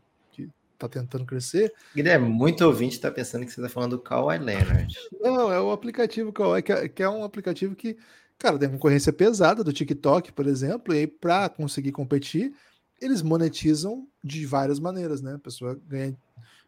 está 0.78 0.88
tentando 0.88 1.26
crescer. 1.26 1.72
Guilherme, 1.94 2.28
muito 2.28 2.64
ouvinte 2.64 2.94
está 2.94 3.10
pensando 3.10 3.44
que 3.44 3.52
você 3.52 3.60
está 3.60 3.68
falando 3.68 3.96
do 3.96 4.02
Kawhi 4.02 4.38
Leonard. 4.38 4.94
Não, 5.20 5.52
é 5.52 5.60
o 5.60 5.72
aplicativo 5.72 6.32
Kawhi, 6.32 6.62
que 6.62 6.72
é, 6.72 6.88
que 6.88 7.02
é 7.02 7.08
um 7.08 7.24
aplicativo 7.24 7.74
que, 7.74 7.96
cara, 8.38 8.58
tem 8.58 8.70
concorrência 8.70 9.12
pesada 9.12 9.64
do 9.64 9.72
TikTok, 9.72 10.32
por 10.32 10.46
exemplo, 10.46 10.94
e 10.94 10.98
aí 10.98 11.06
para 11.06 11.48
conseguir 11.48 11.92
competir, 11.92 12.54
eles 13.00 13.22
monetizam 13.22 14.06
de 14.22 14.46
várias 14.46 14.78
maneiras, 14.78 15.20
né? 15.20 15.34
A 15.34 15.38
pessoa 15.38 15.78
ganha 15.86 16.16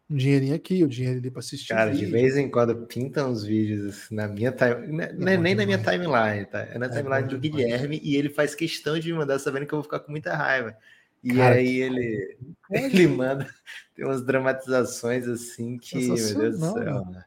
um 0.09 0.15
dinheirinho 0.15 0.53
aqui, 0.53 0.83
o 0.83 0.87
um 0.87 0.89
dinheiro 0.89 1.19
ali 1.19 1.31
para 1.31 1.39
assistir. 1.39 1.69
Cara, 1.69 1.93
de 1.93 2.05
vez 2.05 2.35
em 2.35 2.49
quando 2.49 2.75
pintam 2.85 3.31
uns 3.31 3.43
vídeos 3.43 4.07
na 4.11 4.27
minha 4.27 4.51
timeline, 4.51 4.97
né, 4.97 5.15
não 5.17 5.31
é 5.31 5.37
nem 5.37 5.55
na 5.55 5.65
minha 5.65 5.77
timeline, 5.77 6.45
tá? 6.45 6.63
É 6.63 6.77
na 6.77 6.87
é 6.87 6.89
timeline 6.89 7.27
do 7.29 7.39
Guilherme 7.39 7.99
e 8.03 8.17
ele 8.17 8.29
faz 8.29 8.53
questão 8.53 8.99
de 8.99 9.11
me 9.11 9.17
mandar 9.17 9.39
sabendo 9.39 9.65
que 9.65 9.73
eu 9.73 9.77
vou 9.77 9.83
ficar 9.83 9.99
com 9.99 10.11
muita 10.11 10.35
raiva. 10.35 10.75
E 11.23 11.33
Cara, 11.35 11.55
aí 11.55 11.77
ele, 11.77 12.37
ele 12.71 13.07
manda, 13.07 13.47
tem 13.95 14.05
umas 14.05 14.23
dramatizações 14.23 15.27
assim 15.27 15.77
que, 15.77 15.97
meu 15.97 16.15
Deus 16.15 16.59
do 16.59 16.73
céu, 16.73 17.05
né? 17.05 17.25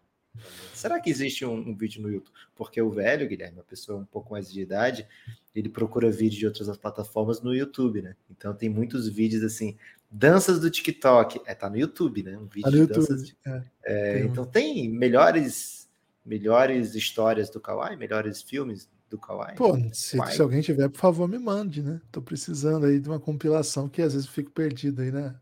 Será 0.73 1.01
que 1.01 1.09
existe 1.09 1.47
um, 1.47 1.55
um, 1.55 1.75
vídeo 1.75 2.03
no 2.03 2.11
YouTube? 2.11 2.35
Porque 2.55 2.83
o 2.83 2.91
velho, 2.91 3.29
Guilherme, 3.29 3.59
uma 3.59 3.65
pessoa 3.65 4.01
um 4.01 4.05
pouco 4.05 4.33
mais 4.33 4.53
de 4.53 4.61
idade, 4.61 5.07
ele 5.55 5.69
procura 5.69 6.11
vídeo 6.11 6.39
de 6.39 6.47
outras 6.47 6.77
plataformas 6.77 7.41
no 7.41 7.55
YouTube, 7.55 8.03
né? 8.03 8.17
Então 8.31 8.53
tem 8.53 8.69
muitos 8.69 9.09
vídeos 9.09 9.43
assim, 9.45 9.79
danças 10.11 10.61
do 10.61 10.71
TikTok. 10.71 11.41
É, 11.47 11.55
tá 11.55 11.71
no 11.71 11.79
YouTube, 11.79 12.23
né? 12.23 12.37
Um 12.37 12.47
vídeo 12.47 12.63
tá 12.65 12.71
de 12.71 12.87
danças. 12.87 13.27
De... 13.29 13.37
É, 13.47 13.63
é, 13.85 14.13
tem 14.15 14.27
então 14.27 14.45
tem 14.45 14.89
melhores, 14.91 15.89
melhores 16.27 16.95
histórias 16.95 17.49
do 17.49 17.61
Kawaii, 17.61 17.97
melhores 17.97 18.43
filmes 18.43 18.89
do 19.14 19.18
Kawaii. 19.18 19.57
Pô, 19.57 19.77
se, 19.92 20.18
se, 20.18 20.42
alguém 20.42 20.61
tiver, 20.61 20.88
por 20.88 20.98
favor, 20.98 21.29
me 21.29 21.38
mande, 21.38 21.83
né? 21.83 22.00
Tô 22.11 22.20
precisando 22.20 22.87
aí 22.87 22.98
de 22.98 23.09
uma 23.09 23.20
compilação 23.20 23.88
que 23.88 24.03
às 24.03 24.12
vezes 24.12 24.27
eu 24.27 24.33
fico 24.33 24.50
perdido 24.50 25.03
aí, 25.03 25.11
né? 25.11 25.35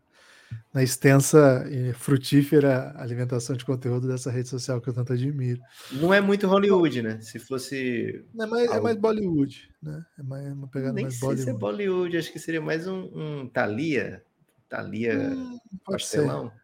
na 0.73 0.83
extensa 0.83 1.65
e 1.69 1.93
frutífera 1.93 2.93
alimentação 2.97 3.55
de 3.55 3.65
conteúdo 3.65 4.07
dessa 4.07 4.31
rede 4.31 4.49
social 4.49 4.81
que 4.81 4.89
eu 4.89 4.93
tanto 4.93 5.13
admiro. 5.13 5.61
Não 5.91 6.13
é 6.13 6.19
muito 6.21 6.47
Hollywood, 6.47 7.01
né? 7.01 7.19
Se 7.21 7.39
fosse. 7.39 8.23
Não, 8.33 8.45
é, 8.45 8.49
mais, 8.49 8.67
algo... 8.67 8.79
é 8.79 8.81
mais 8.81 8.97
Bollywood, 8.97 9.71
né? 9.81 10.05
É 10.17 10.23
mais 10.23 10.53
uma 10.53 10.67
pegada 10.67 10.93
Nem 10.93 11.05
mais 11.05 11.15
sei 11.15 11.27
Bollywood. 11.27 11.43
Se 11.43 11.49
é 11.49 11.59
Bollywood, 11.59 12.17
acho 12.17 12.31
que 12.31 12.39
seria 12.39 12.61
mais 12.61 12.87
um, 12.87 13.09
um 13.13 13.47
Thalia. 13.47 14.23
Thalia 14.69 15.17
hum, 15.17 15.59
pode 15.83 16.03
Pastelão. 16.03 16.49
Ser. 16.49 16.63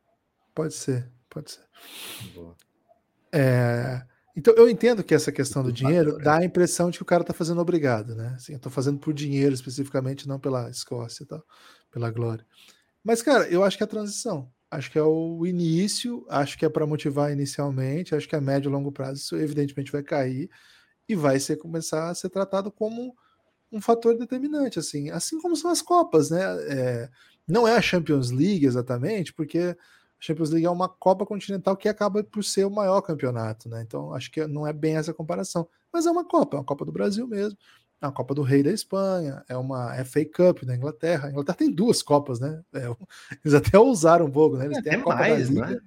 Pode 0.54 0.74
ser, 0.74 1.12
pode 1.30 1.52
ser. 1.52 1.62
Boa. 2.34 2.56
É, 3.32 4.02
então 4.40 4.54
eu 4.54 4.70
entendo 4.70 5.04
que 5.04 5.14
essa 5.14 5.34
questão 5.34 5.62
do 5.62 5.70
dinheiro 5.70 6.18
dá 6.18 6.38
a 6.38 6.46
impressão 6.46 6.90
de 6.90 6.98
que 6.98 7.04
o 7.04 7.06
cara 7.06 7.26
tá 7.26 7.34
fazendo 7.34 7.60
obrigado, 7.60 8.16
né? 8.16 8.36
Assim, 8.38 8.54
eu 8.54 8.60
tô 8.60 8.70
fazendo 8.70 8.98
por 8.98 9.14
dinheiro 9.14 9.54
especificamente, 9.54 10.30
não 10.30 10.40
pela 10.40 10.70
Escócia 10.70 11.24
e 11.24 11.26
tal, 11.26 11.44
pela 11.92 12.10
glória. 12.10 12.46
Mas, 13.04 13.22
cara, 13.22 13.50
eu 13.50 13.66
acho 13.66 13.76
que 13.76 13.84
é 13.84 13.86
a 13.86 13.90
transição. 13.90 14.50
Acho 14.72 14.90
que 14.90 14.98
é 14.98 15.04
o 15.04 15.46
início, 15.46 16.26
acho 16.30 16.58
que 16.58 16.66
é 16.66 16.70
para 16.70 16.88
motivar 16.88 17.34
inicialmente, 17.34 18.16
acho 18.16 18.30
que 18.30 18.36
a 18.36 18.40
médio 18.40 18.70
e 18.70 18.72
longo 18.72 18.94
prazo 18.94 19.20
isso 19.20 19.36
evidentemente 19.36 19.92
vai 19.92 20.04
cair 20.04 20.50
e 21.08 21.16
vai 21.16 21.38
ser 21.38 21.58
começar 21.58 22.10
a 22.10 22.16
ser 22.16 22.30
tratado 22.30 22.72
como 22.72 23.14
um 23.70 23.82
fator 23.82 24.18
determinante, 24.18 24.80
assim, 24.80 25.10
assim 25.10 25.38
como 25.42 25.58
são 25.58 25.70
as 25.70 25.82
Copas, 25.82 26.30
né? 26.30 26.42
É, 26.70 27.10
não 27.46 27.68
é 27.68 27.76
a 27.76 27.82
Champions 27.82 28.32
League 28.32 28.66
exatamente, 28.66 29.34
porque 29.34 29.76
a 30.20 30.26
Champions 30.26 30.50
League 30.50 30.66
é 30.66 30.70
uma 30.70 30.90
Copa 30.90 31.26
Continental 31.26 31.76
que 31.78 31.88
acaba 31.88 32.24
por 32.24 32.44
ser 32.44 32.66
o 32.66 32.70
maior 32.70 33.02
campeonato, 33.02 33.70
né? 33.70 33.82
Então 33.82 34.14
acho 34.14 34.30
que 34.30 34.46
não 34.48 34.68
é 34.68 34.74
bem 34.74 34.98
essa 34.98 35.14
comparação, 35.14 35.68
mas 35.92 36.06
é 36.06 36.12
uma 36.12 36.26
Copa, 36.26 36.58
é 36.58 36.60
uma 36.60 36.66
Copa 36.66 36.86
do 36.86 36.92
Brasil 36.92 37.28
mesmo. 37.28 37.58
É 38.02 38.06
a 38.06 38.12
Copa 38.12 38.34
do 38.34 38.42
Rei 38.42 38.64
da 38.64 38.72
Espanha, 38.72 39.44
é 39.50 39.58
uma 39.58 39.94
FA 40.06 40.24
Cup 40.24 40.64
da 40.64 40.76
Inglaterra. 40.76 41.28
A 41.28 41.32
Inglaterra 41.32 41.58
tem 41.58 41.72
duas 41.72 42.02
Copas, 42.02 42.40
né? 42.40 42.62
É, 42.74 42.86
eles 43.44 43.54
até 43.54 43.78
usaram 43.78 44.26
um 44.26 44.32
pouco, 44.32 44.58
né? 44.58 44.66
Eles 44.66 44.78
é, 44.78 44.82
têm 44.82 44.94
a 44.96 45.04
Copa 45.04 45.16
mais, 45.16 45.50
da 45.50 45.54
Liga. 45.54 45.68
Né? 45.76 45.82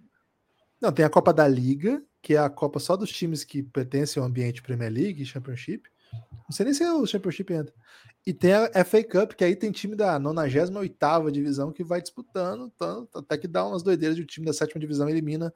Não, 0.81 0.93
tem 0.93 1.05
a 1.05 1.11
Copa 1.11 1.33
da 1.33 1.47
Liga, 1.47 2.03
que 2.21 2.35
é 2.35 2.39
a 2.39 2.51
Copa 2.51 2.79
só 2.81 2.97
dos 2.97 3.11
times 3.11 3.45
que 3.45 3.63
pertencem 3.63 4.21
ao 4.21 4.29
ambiente 4.29 4.63
Premier 4.63 4.93
League, 4.93 5.25
Championship. 5.25 5.92
Não 6.13 6.51
sei 6.51 6.65
nem 6.65 6.75
se 6.75 6.83
é 6.83 6.93
o 6.93 7.07
Championship 7.07 7.53
entra. 7.53 7.75
E 8.27 8.33
tem 8.33 8.53
a 8.53 8.85
FA 8.85 9.03
Cup, 9.03 9.33
que 9.33 9.43
aí 9.43 9.57
tem 9.57 9.73
time 9.73 9.97
da 9.97 10.19
98 10.19 11.33
divisão 11.33 11.73
que 11.73 11.83
vai 11.83 12.01
disputando, 12.01 12.71
tanto, 12.79 13.19
até 13.19 13.37
que 13.37 13.49
dá 13.49 13.67
umas 13.67 13.83
doideiras 13.83 14.17
de 14.17 14.23
o 14.23 14.27
time 14.27 14.47
da 14.47 14.53
sétima 14.53 14.81
divisão 14.81 15.09
elimina 15.09 15.53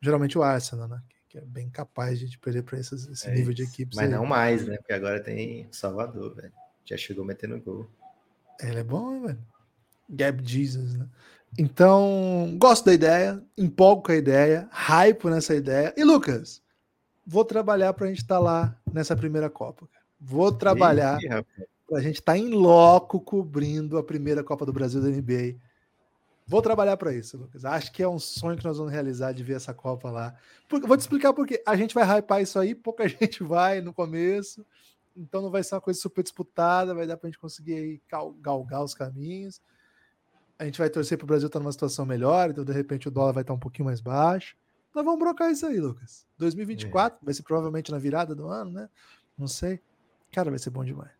geralmente 0.00 0.38
o 0.38 0.42
Arsenal, 0.42 0.88
né? 0.88 1.02
que 1.28 1.38
é 1.38 1.44
bem 1.44 1.68
capaz 1.68 2.18
de 2.18 2.38
perder 2.38 2.62
para 2.62 2.78
esse 2.78 3.28
é 3.28 3.34
nível 3.34 3.52
de 3.52 3.62
equipes. 3.62 3.96
Mas 3.96 4.06
aí. 4.06 4.12
não 4.12 4.24
mais, 4.24 4.66
né? 4.66 4.76
Porque 4.78 4.92
agora 4.92 5.20
tem 5.20 5.68
Salvador, 5.70 6.34
velho. 6.34 6.52
Já 6.84 6.96
chegou 6.96 7.24
metendo 7.24 7.60
gol. 7.60 7.90
Ele 8.60 8.78
é 8.78 8.84
bom, 8.84 9.22
velho. 9.22 9.38
Gab 10.08 10.42
Jesus, 10.42 10.94
né? 10.94 11.06
Então, 11.58 12.54
gosto 12.58 12.86
da 12.86 12.94
ideia, 12.94 13.42
empolgo 13.56 14.02
com 14.02 14.12
a 14.12 14.16
ideia, 14.16 14.68
hype 14.70 15.26
nessa 15.26 15.54
ideia. 15.54 15.92
E 15.96 16.04
Lucas, 16.04 16.62
vou 17.26 17.44
trabalhar 17.44 17.92
para 17.92 18.06
a 18.06 18.08
gente 18.08 18.22
estar 18.22 18.36
tá 18.36 18.40
lá 18.40 18.76
nessa 18.92 19.16
primeira 19.16 19.50
Copa. 19.50 19.88
Vou 20.20 20.52
trabalhar 20.52 21.18
para 21.88 21.98
a 21.98 22.02
gente 22.02 22.20
estar 22.20 22.32
tá 22.32 22.38
em 22.38 22.48
loco 22.50 23.20
cobrindo 23.20 23.98
a 23.98 24.02
primeira 24.02 24.44
Copa 24.44 24.64
do 24.64 24.72
Brasil 24.72 25.00
da 25.00 25.08
NBA 25.08 25.56
Vou 26.48 26.62
trabalhar 26.62 26.96
para 26.96 27.12
isso, 27.12 27.36
Lucas. 27.36 27.64
Acho 27.64 27.90
que 27.90 28.02
é 28.02 28.08
um 28.08 28.20
sonho 28.20 28.56
que 28.56 28.64
nós 28.64 28.78
vamos 28.78 28.92
realizar 28.92 29.32
de 29.32 29.42
ver 29.42 29.54
essa 29.54 29.74
Copa 29.74 30.10
lá. 30.10 30.32
Porque, 30.68 30.86
vou 30.86 30.96
te 30.96 31.00
explicar 31.00 31.32
por 31.32 31.44
quê. 31.44 31.60
A 31.66 31.74
gente 31.74 31.92
vai 31.92 32.04
hypar 32.18 32.40
isso 32.40 32.56
aí, 32.58 32.72
pouca 32.72 33.06
gente 33.08 33.42
vai 33.42 33.80
no 33.80 33.92
começo, 33.92 34.64
então 35.16 35.42
não 35.42 35.50
vai 35.50 35.64
ser 35.64 35.74
uma 35.74 35.80
coisa 35.80 35.98
super 35.98 36.22
disputada, 36.22 36.94
vai 36.94 37.04
dar 37.04 37.16
para 37.16 37.26
a 37.26 37.30
gente 37.30 37.40
conseguir 37.40 37.74
aí 37.74 38.00
galgar 38.40 38.84
os 38.84 38.94
caminhos. 38.94 39.60
A 40.56 40.64
gente 40.64 40.78
vai 40.78 40.88
torcer 40.88 41.18
para 41.18 41.24
o 41.24 41.26
Brasil 41.26 41.48
estar 41.48 41.58
tá 41.58 41.62
numa 41.62 41.72
situação 41.72 42.06
melhor, 42.06 42.50
então 42.50 42.64
de 42.64 42.72
repente 42.72 43.08
o 43.08 43.10
dólar 43.10 43.32
vai 43.32 43.42
estar 43.42 43.52
tá 43.52 43.56
um 43.56 43.60
pouquinho 43.60 43.86
mais 43.86 44.00
baixo. 44.00 44.56
Nós 44.96 45.04
vamos 45.04 45.20
brocar 45.20 45.52
isso 45.52 45.66
aí, 45.66 45.78
Lucas. 45.78 46.26
2024 46.38 47.18
é. 47.20 47.24
vai 47.26 47.34
ser 47.34 47.42
provavelmente 47.42 47.92
na 47.92 47.98
virada 47.98 48.34
do 48.34 48.48
ano, 48.48 48.72
né? 48.72 48.88
Não 49.36 49.46
sei. 49.46 49.78
Cara, 50.32 50.48
vai 50.48 50.58
ser 50.58 50.70
bom 50.70 50.82
demais. 50.82 51.12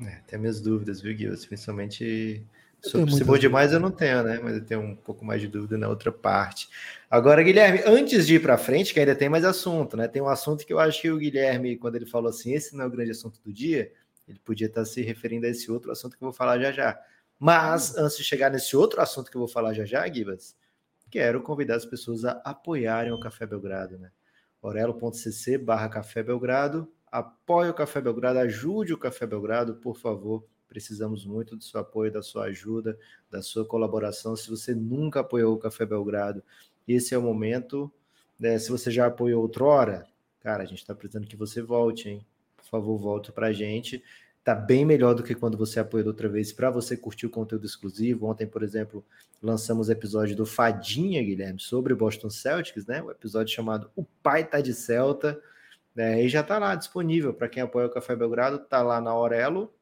É, 0.00 0.22
tem 0.26 0.38
minhas 0.38 0.58
dúvidas, 0.58 1.02
viu, 1.02 1.14
Gui? 1.14 1.26
Principalmente 1.46 2.46
Sobre 2.82 3.12
se 3.12 3.22
bom 3.24 3.36
demais 3.36 3.74
eu 3.74 3.78
não 3.78 3.90
tenho, 3.90 4.22
né? 4.22 4.40
Mas 4.42 4.54
eu 4.54 4.64
tenho 4.64 4.80
um 4.80 4.96
pouco 4.96 5.22
mais 5.22 5.42
de 5.42 5.48
dúvida 5.48 5.76
na 5.76 5.86
outra 5.86 6.10
parte. 6.10 6.70
Agora, 7.10 7.42
Guilherme, 7.42 7.82
antes 7.84 8.26
de 8.26 8.36
ir 8.36 8.40
para 8.40 8.56
frente, 8.56 8.94
que 8.94 8.98
ainda 8.98 9.14
tem 9.14 9.28
mais 9.28 9.44
assunto, 9.44 9.94
né? 9.94 10.08
Tem 10.08 10.22
um 10.22 10.28
assunto 10.28 10.64
que 10.64 10.72
eu 10.72 10.80
acho 10.80 11.02
que 11.02 11.10
o 11.10 11.18
Guilherme, 11.18 11.76
quando 11.76 11.96
ele 11.96 12.06
falou 12.06 12.30
assim, 12.30 12.54
esse 12.54 12.74
não 12.74 12.84
é 12.84 12.88
o 12.88 12.90
grande 12.90 13.10
assunto 13.10 13.38
do 13.44 13.52
dia, 13.52 13.92
Ele 14.26 14.40
podia 14.42 14.66
estar 14.66 14.86
se 14.86 15.02
referindo 15.02 15.44
a 15.44 15.50
esse 15.50 15.70
outro 15.70 15.92
assunto 15.92 16.16
que 16.16 16.24
eu 16.24 16.28
vou 16.28 16.32
falar 16.32 16.58
já 16.58 16.72
já. 16.72 16.98
Mas, 17.38 17.98
antes 17.98 18.16
de 18.16 18.24
chegar 18.24 18.50
nesse 18.50 18.74
outro 18.74 18.98
assunto 19.02 19.30
que 19.30 19.36
eu 19.36 19.40
vou 19.40 19.48
falar 19.48 19.74
já 19.74 19.84
já, 19.84 20.10
Gibas, 20.10 20.56
quero 21.12 21.42
convidar 21.42 21.76
as 21.76 21.84
pessoas 21.84 22.24
a 22.24 22.40
apoiarem 22.42 23.12
o 23.12 23.20
Café 23.20 23.44
Belgrado, 23.44 23.98
né? 23.98 24.10
orelo.cc 24.62 25.58
barra 25.58 25.86
Café 25.90 26.22
Belgrado. 26.22 26.90
Apoie 27.06 27.68
o 27.68 27.74
Café 27.74 28.00
Belgrado, 28.00 28.38
ajude 28.38 28.94
o 28.94 28.98
Café 28.98 29.26
Belgrado, 29.26 29.74
por 29.74 29.94
favor. 29.98 30.42
Precisamos 30.66 31.26
muito 31.26 31.54
do 31.54 31.62
seu 31.62 31.80
apoio, 31.80 32.10
da 32.10 32.22
sua 32.22 32.44
ajuda, 32.44 32.98
da 33.30 33.42
sua 33.42 33.66
colaboração. 33.66 34.34
Se 34.34 34.48
você 34.48 34.74
nunca 34.74 35.20
apoiou 35.20 35.54
o 35.54 35.58
Café 35.58 35.84
Belgrado, 35.84 36.42
esse 36.88 37.14
é 37.14 37.18
o 37.18 37.22
momento. 37.22 37.92
Né? 38.40 38.58
Se 38.58 38.70
você 38.70 38.90
já 38.90 39.06
apoiou 39.06 39.42
outrora, 39.42 40.06
cara, 40.40 40.62
a 40.62 40.66
gente 40.66 40.78
está 40.78 40.94
precisando 40.94 41.26
que 41.26 41.36
você 41.36 41.60
volte, 41.60 42.08
hein? 42.08 42.26
Por 42.56 42.64
favor, 42.64 42.96
volte 42.96 43.30
para 43.30 43.48
a 43.48 43.52
gente 43.52 44.02
tá 44.44 44.54
bem 44.54 44.84
melhor 44.84 45.14
do 45.14 45.22
que 45.22 45.34
quando 45.34 45.56
você 45.56 45.78
apoiou 45.78 46.08
outra 46.08 46.28
vez 46.28 46.52
para 46.52 46.70
você 46.70 46.96
curtir 46.96 47.26
o 47.26 47.30
conteúdo 47.30 47.64
exclusivo. 47.64 48.26
Ontem, 48.26 48.46
por 48.46 48.62
exemplo, 48.62 49.04
lançamos 49.40 49.88
episódio 49.88 50.34
do 50.34 50.44
Fadinha, 50.44 51.22
Guilherme, 51.22 51.60
sobre 51.60 51.92
o 51.92 51.96
Boston 51.96 52.28
Celtics, 52.28 52.86
né? 52.86 53.02
O 53.02 53.10
episódio 53.10 53.54
chamado 53.54 53.90
O 53.94 54.04
Pai 54.22 54.44
Tá 54.44 54.60
de 54.60 54.74
Celta. 54.74 55.40
Né? 55.94 56.24
E 56.24 56.28
já 56.28 56.42
tá 56.42 56.58
lá 56.58 56.74
disponível 56.74 57.32
para 57.32 57.48
quem 57.48 57.62
apoia 57.62 57.86
o 57.86 57.90
Café 57.90 58.16
Belgrado, 58.16 58.58
tá 58.58 58.82
lá 58.82 59.00
na 59.00 59.10
Aurelo. 59.10 59.72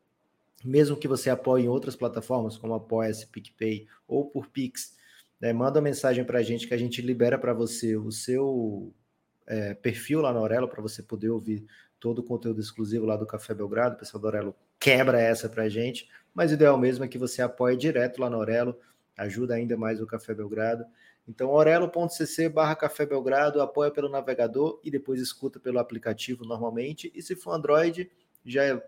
Mesmo 0.63 0.97
que 0.97 1.09
você 1.09 1.31
apoie 1.31 1.65
em 1.65 1.69
outras 1.69 1.97
plataformas, 1.97 2.59
como 2.59 2.75
Apoia-se, 2.75 3.27
PicPay 3.29 3.87
ou 4.07 4.27
por 4.29 4.49
Pix, 4.49 4.95
né? 5.41 5.55
manda 5.55 5.79
uma 5.79 5.85
mensagem 5.85 6.23
para 6.23 6.39
a 6.39 6.43
gente 6.43 6.69
que 6.69 6.75
a 6.75 6.77
gente 6.77 7.01
libera 7.01 7.39
para 7.39 7.55
você 7.55 7.97
o 7.97 8.11
seu 8.11 8.93
é, 9.47 9.73
perfil 9.73 10.21
lá 10.21 10.35
na 10.35 10.39
Aurelo 10.39 10.69
para 10.69 10.83
você 10.83 11.03
poder 11.03 11.31
ouvir 11.31 11.65
todo 12.01 12.21
o 12.21 12.25
conteúdo 12.25 12.61
exclusivo 12.61 13.05
lá 13.05 13.17
do 13.17 13.27
Café 13.27 13.55
Belgrado. 13.55 13.95
O 13.95 13.99
pessoal 13.99 14.21
do 14.21 14.27
Aurelo 14.27 14.57
quebra 14.81 15.21
essa 15.21 15.49
para 15.49 15.65
a 15.65 15.69
gente, 15.69 16.09
mas 16.35 16.51
o 16.51 16.55
ideal 16.55 16.77
mesmo 16.79 17.05
é 17.05 17.09
que 17.09 17.19
você 17.19 17.43
apoie 17.43 17.77
direto 17.77 18.21
lá 18.21 18.31
no 18.31 18.37
Aurelo, 18.37 18.77
ajuda 19.17 19.55
ainda 19.55 19.77
mais 19.77 20.01
o 20.01 20.07
Café 20.07 20.35
Belgrado. 20.35 20.85
Então, 21.29 21.51
orelo.cc 21.51 22.49
barra 22.49 22.75
Café 22.75 23.07
Belgrado, 23.07 23.61
apoia 23.61 23.91
pelo 23.91 24.09
navegador 24.09 24.81
e 24.83 24.91
depois 24.91 25.21
escuta 25.21 25.61
pelo 25.61 25.79
aplicativo 25.79 26.45
normalmente. 26.45 27.13
E 27.15 27.23
se 27.23 27.37
for 27.37 27.53
Android, 27.53 28.11
já, 28.45 28.83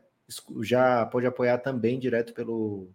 já 0.62 1.06
pode 1.06 1.26
apoiar 1.26 1.58
também 1.58 1.98
direto 1.98 2.32
pelo, 2.32 2.88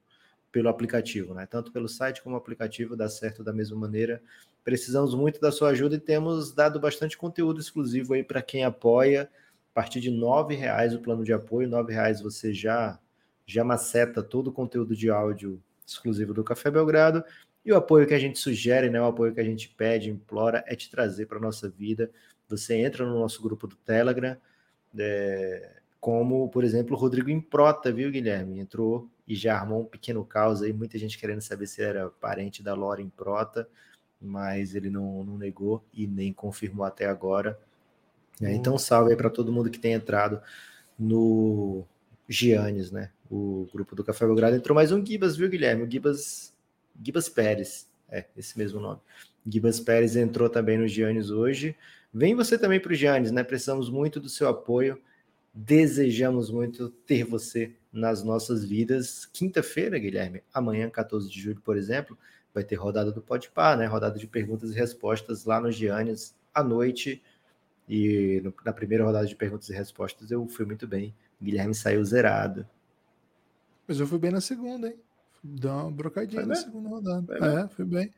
pelo 0.52 0.68
aplicativo, 0.68 1.34
né? 1.34 1.46
Tanto 1.46 1.72
pelo 1.72 1.88
site 1.88 2.22
como 2.22 2.36
aplicativo, 2.36 2.96
dá 2.96 3.08
certo 3.08 3.44
da 3.44 3.54
mesma 3.54 3.78
maneira. 3.78 4.22
Precisamos 4.64 5.14
muito 5.14 5.40
da 5.40 5.52
sua 5.52 5.70
ajuda 5.70 5.96
e 5.96 6.00
temos 6.00 6.52
dado 6.52 6.80
bastante 6.80 7.18
conteúdo 7.18 7.62
exclusivo 7.62 8.16
aí 8.16 8.24
para 8.24 8.42
quem 8.42 8.66
apoia 8.66 9.30
partir 9.78 10.02
de 10.02 10.10
R$ 10.10 10.56
reais 10.56 10.96
o 10.96 11.00
plano 11.00 11.24
de 11.24 11.32
apoio, 11.32 11.70
R$ 11.70 11.94
reais 11.94 12.20
você 12.20 12.52
já 12.52 13.00
já 13.46 13.64
maceta 13.64 14.24
todo 14.24 14.48
o 14.48 14.52
conteúdo 14.52 14.96
de 14.96 15.08
áudio 15.08 15.62
exclusivo 15.86 16.34
do 16.34 16.44
Café 16.44 16.72
Belgrado. 16.72 17.24
E 17.64 17.72
o 17.72 17.76
apoio 17.76 18.08
que 18.08 18.14
a 18.16 18.20
gente 18.20 18.40
sugere, 18.40 18.90
né, 18.90 19.00
o 19.00 19.06
apoio 19.06 19.36
que 19.36 19.40
a 19.40 19.44
gente 19.44 19.70
pede, 19.70 20.10
implora, 20.10 20.64
é 20.66 20.76
te 20.76 20.90
trazer 20.90 21.28
para 21.28 21.38
a 21.38 21.42
nossa 21.42 21.70
vida. 21.70 22.10
Você 22.50 22.76
entra 22.76 23.06
no 23.06 23.20
nosso 23.20 23.40
grupo 23.40 23.68
do 23.68 23.76
Telegram, 23.76 24.36
é, 24.98 25.76
como, 26.02 26.50
por 26.50 26.64
exemplo, 26.64 26.96
o 26.96 27.00
Rodrigo 27.00 27.30
Improta, 27.30 27.92
viu, 27.92 28.10
Guilherme? 28.10 28.60
Entrou 28.60 29.08
e 29.28 29.36
já 29.36 29.56
armou 29.56 29.82
um 29.82 29.86
pequeno 29.86 30.26
caos 30.26 30.64
aí, 30.64 30.74
muita 30.74 30.98
gente 30.98 31.20
querendo 31.20 31.42
saber 31.42 31.68
se 31.68 31.84
era 31.84 32.10
parente 32.10 32.64
da 32.64 32.74
Lora 32.74 33.02
Improta, 33.02 33.70
mas 34.20 34.74
ele 34.74 34.90
não, 34.90 35.24
não 35.24 35.38
negou 35.38 35.86
e 35.94 36.08
nem 36.08 36.34
confirmou 36.34 36.84
até 36.84 37.06
agora. 37.06 37.60
É, 38.42 38.54
então, 38.54 38.78
salve 38.78 39.12
aí 39.12 39.18
para 39.18 39.30
todo 39.30 39.52
mundo 39.52 39.70
que 39.70 39.80
tem 39.80 39.94
entrado 39.94 40.42
no 40.98 41.84
Giannis, 42.28 42.92
né? 42.92 43.10
O 43.30 43.68
grupo 43.74 43.96
do 43.96 44.04
Café 44.04 44.26
Belgrado. 44.26 44.56
Entrou 44.56 44.76
mais 44.76 44.92
um 44.92 45.04
Gibas, 45.04 45.36
viu, 45.36 45.50
Guilherme? 45.50 45.84
O 45.84 45.92
Gibas, 45.92 46.54
Gibas 47.02 47.28
Pérez. 47.30 47.88
É, 48.10 48.26
esse 48.38 48.58
mesmo 48.58 48.80
nome. 48.80 49.00
Gibas 49.46 49.80
Pérez 49.80 50.16
entrou 50.16 50.50
também 50.50 50.78
no 50.78 50.88
Giannis 50.88 51.30
hoje. 51.30 51.76
Vem 52.14 52.36
você 52.36 52.58
também 52.58 52.80
para 52.80 52.92
o 52.92 52.96
Giannis, 52.96 53.32
né? 53.32 53.44
Precisamos 53.44 53.90
muito 53.90 54.20
do 54.20 54.30
seu 54.30 54.48
apoio. 54.48 55.02
Desejamos 55.54 56.52
muito 56.52 56.90
ter 56.90 57.24
você 57.24 57.74
nas 57.92 58.24
nossas 58.24 58.64
vidas. 58.64 59.26
Quinta-feira, 59.26 59.98
Guilherme, 59.98 60.44
amanhã, 60.54 60.90
14 60.90 61.30
de 61.30 61.42
julho, 61.42 61.62
por 61.62 61.76
exemplo, 61.76 62.18
vai 62.54 62.64
ter 62.64 62.76
rodada 62.76 63.12
do 63.12 63.22
Podpar, 63.22 63.78
né? 63.78 63.86
Rodada 63.88 64.20
de 64.20 64.28
perguntas 64.28 64.72
e 64.72 64.76
respostas 64.76 65.46
lá 65.46 65.60
no 65.60 65.72
Giannis 65.72 66.36
à 66.54 66.64
noite 66.64 67.22
e 67.88 68.42
no, 68.44 68.54
na 68.66 68.74
primeira 68.74 69.06
rodada 69.06 69.26
de 69.26 69.36
perguntas 69.36 69.70
e 69.70 69.74
respostas 69.74 70.30
eu 70.32 70.46
fui 70.48 70.66
muito 70.66 70.88
bem. 70.88 71.16
Guilherme 71.42 71.74
saiu 71.74 72.04
zerado. 72.04 72.68
Mas 73.88 74.00
eu 74.00 74.08
fui 74.08 74.20
bem 74.20 74.32
na 74.32 74.42
segunda, 74.42 74.88
hein? 74.88 74.96
Deu 75.44 75.72
uma 75.72 75.92
brocadinha 75.92 76.46
na 76.46 76.56
segunda 76.56 76.90
rodada. 76.90 77.38
Foi 77.38 77.48
é, 77.48 77.68
fui 77.70 77.86
bem. 77.86 78.12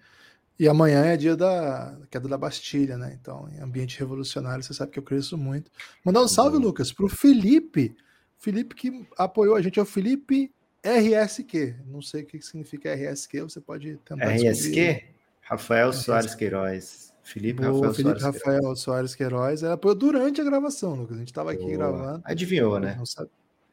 E 0.60 0.68
amanhã 0.68 1.06
é 1.06 1.16
dia 1.16 1.38
da 1.38 1.98
queda 2.10 2.28
da 2.28 2.38
Bastilha, 2.38 2.98
né? 2.98 3.18
Então, 3.20 3.48
em 3.50 3.62
ambiente 3.62 3.98
revolucionário, 3.98 4.64
você 4.64 4.74
sabe 4.74 4.92
que 4.92 5.00
eu 5.00 5.04
cresço 5.04 5.38
muito. 5.38 5.72
Mandar 6.04 6.22
um 6.22 6.28
salve, 6.28 6.58
Bom. 6.58 6.66
Lucas, 6.66 6.92
pro 6.92 7.08
Felipe. 7.08 7.96
Felipe 8.38 8.76
que 8.76 9.08
apoiou 9.18 9.56
a 9.56 9.62
gente, 9.62 9.80
é 9.80 9.82
o 9.82 9.86
Felipe 9.86 10.52
RSQ. 10.84 11.76
Não 11.86 12.02
sei 12.02 12.24
o 12.24 12.26
que 12.26 12.42
significa 12.42 12.94
RSQ, 12.94 13.44
você 13.44 13.62
pode 13.62 13.98
tentar 14.04 14.26
RSQ? 14.26 14.52
Descobrir. 14.52 15.16
Rafael. 15.42 15.94
Soares 15.94 16.36
Queiroz. 16.36 17.14
Felipe 17.30 17.62
Rafael 17.62 17.94
Felipe 17.94 18.20
Soares 18.20 18.24
Rafael 18.24 18.60
Queiroz. 18.60 18.80
Soares 18.80 19.16
Queiroz. 19.16 19.64
Apoiou 19.64 19.96
durante 19.96 20.42
a 20.42 20.44
gravação, 20.44 20.96
Lucas. 20.96 21.16
A 21.16 21.20
gente 21.20 21.30
estava 21.30 21.52
aqui 21.52 21.66
gravando. 21.72 22.22
Adivinhou, 22.26 22.80
né? 22.80 23.00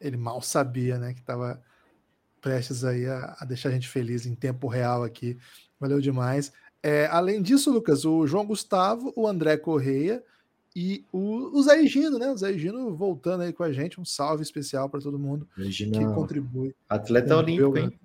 Ele 0.01 0.17
mal 0.17 0.43
sabia, 0.43 0.99
né? 0.99 1.15
Que 1.15 1.21
estava 1.21 1.61
prestes 2.41 2.85
aí 2.85 3.07
a, 3.07 3.37
a, 3.41 3.45
deixar 3.45 3.71
a 3.71 3.73
gente 3.73 3.89
feliz 3.89 4.27
em 4.27 4.35
tempo 4.35 4.69
real 4.69 5.03
aqui. 5.03 5.39
Valeu 5.81 6.01
demais. 6.01 6.53
É, 6.83 7.07
além 7.07 7.43
disso, 7.43 7.73
Lucas, 7.73 8.05
o 8.05 8.27
João 8.27 8.47
Gustavo, 8.47 9.13
o 9.17 9.27
André 9.27 9.57
Correia 9.57 10.23
e 10.75 11.05
o, 11.11 11.59
o 11.59 11.63
Zé 11.63 11.85
Gino, 11.87 12.19
né? 12.19 12.31
O 12.31 12.37
Zé 12.37 12.53
Gino 12.53 12.95
voltando 12.95 13.43
aí 13.43 13.53
com 13.53 13.63
a 13.63 13.73
gente. 13.73 13.99
Um 13.99 14.05
salve 14.05 14.43
especial 14.43 14.89
para 14.89 15.01
todo 15.01 15.19
mundo 15.19 15.49
que 15.57 16.05
contribui. 16.15 16.75
Atleta 16.89 17.37
olímpico, 17.37 17.79
hein? 17.79 17.99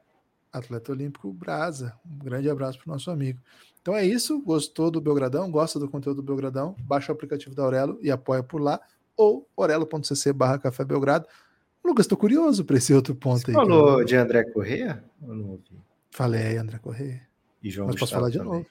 Atleta 0.51 0.91
olímpico 0.91 1.31
Brasa. 1.33 1.93
Um 2.05 2.23
grande 2.23 2.49
abraço 2.49 2.79
para 2.79 2.89
o 2.89 2.93
nosso 2.93 3.11
amigo. 3.11 3.39
Então 3.81 3.95
é 3.95 4.05
isso. 4.05 4.39
Gostou 4.41 4.91
do 4.91 5.01
Belgradão? 5.01 5.49
Gosta 5.49 5.79
do 5.79 5.89
conteúdo 5.89 6.17
do 6.17 6.23
Belgradão? 6.23 6.75
Baixa 6.81 7.11
o 7.11 7.15
aplicativo 7.15 7.55
da 7.55 7.63
Aurelo 7.63 7.97
e 8.01 8.11
apoia 8.11 8.43
por 8.43 8.61
lá. 8.61 8.79
Ou 9.17 9.47
orelo.cc 9.55 10.33
barra 10.33 10.57
Café 10.57 10.85
Belgrado. 10.85 11.27
Lucas, 11.83 12.05
estou 12.05 12.17
curioso 12.17 12.63
para 12.63 12.77
esse 12.77 12.93
outro 12.93 13.15
ponto 13.15 13.39
Você 13.41 13.51
aí. 13.51 13.55
falou 13.55 14.03
de 14.05 14.15
André 14.15 14.43
Corrêa? 14.43 15.03
Eu 15.21 15.33
não 15.33 15.49
ouvi. 15.51 15.79
Falei, 16.11 16.57
André 16.57 16.77
Corrêa. 16.77 17.21
E 17.63 17.69
João 17.69 17.87
Mas 17.87 17.99
posso 17.99 18.13
falar 18.13 18.29
de 18.29 18.37
também. 18.37 18.53
novo. 18.53 18.65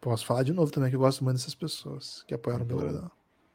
Posso 0.00 0.26
falar 0.26 0.42
de 0.42 0.52
novo 0.52 0.72
também, 0.72 0.90
que 0.90 0.96
eu 0.96 1.00
gosto 1.00 1.22
muito 1.22 1.36
dessas 1.36 1.54
pessoas 1.54 2.24
que 2.26 2.34
apoiaram 2.34 2.64
o 2.64 2.66
Belgradão. 2.66 3.10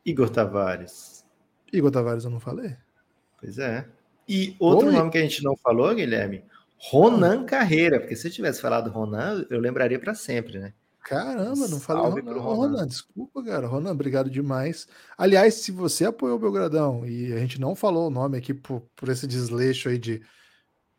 Igor 0.05 0.29
Tavares. 0.29 1.25
Igor 1.73 1.91
Tavares 1.91 2.23
eu 2.23 2.29
não 2.31 2.39
falei? 2.39 2.75
Pois 3.39 3.57
é. 3.57 3.87
E 4.27 4.55
outro 4.59 4.87
Oi. 4.87 4.93
nome 4.93 5.09
que 5.09 5.17
a 5.17 5.21
gente 5.21 5.43
não 5.43 5.55
falou, 5.57 5.93
Guilherme, 5.93 6.43
Ronan 6.77 7.43
Carreira, 7.45 7.99
porque 7.99 8.15
se 8.15 8.27
eu 8.27 8.31
tivesse 8.31 8.61
falado 8.61 8.89
Ronan, 8.89 9.45
eu 9.49 9.59
lembraria 9.59 9.99
para 9.99 10.13
sempre, 10.13 10.59
né? 10.59 10.73
Caramba, 11.07 11.67
não 11.69 11.79
falei 11.79 12.21
Ronan. 12.21 12.39
Ronan. 12.39 12.55
Ronan. 12.55 12.87
Desculpa, 12.87 13.43
cara. 13.43 13.65
Ronan, 13.65 13.91
obrigado 13.91 14.29
demais. 14.29 14.87
Aliás, 15.17 15.53
se 15.55 15.71
você 15.71 16.05
apoiou 16.05 16.35
o 16.35 16.39
Belgradão 16.39 17.05
e 17.05 17.31
a 17.33 17.39
gente 17.39 17.59
não 17.59 17.75
falou 17.75 18.07
o 18.07 18.11
nome 18.11 18.37
aqui 18.37 18.53
por, 18.53 18.81
por 18.95 19.07
esse 19.07 19.25
desleixo 19.25 19.87
aí 19.87 19.97
de 19.97 20.21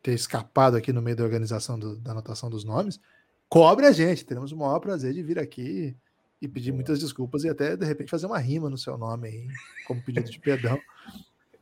ter 0.01 0.13
escapado 0.13 0.75
aqui 0.75 0.91
no 0.91 1.01
meio 1.01 1.15
da 1.15 1.23
organização 1.23 1.77
do, 1.77 1.95
da 1.95 2.11
anotação 2.11 2.49
dos 2.49 2.63
nomes, 2.63 2.99
cobre 3.47 3.85
a 3.85 3.91
gente. 3.91 4.25
Teremos 4.25 4.51
o 4.51 4.57
maior 4.57 4.79
prazer 4.79 5.13
de 5.13 5.21
vir 5.21 5.37
aqui 5.37 5.95
e 6.41 6.47
pedir 6.47 6.71
muitas 6.71 6.99
desculpas 6.99 7.43
e 7.43 7.49
até, 7.49 7.77
de 7.77 7.85
repente, 7.85 8.09
fazer 8.09 8.25
uma 8.25 8.39
rima 8.39 8.69
no 8.69 8.77
seu 8.77 8.97
nome 8.97 9.27
aí, 9.27 9.47
como 9.85 10.01
pedido 10.01 10.31
de 10.31 10.39
perdão. 10.39 10.79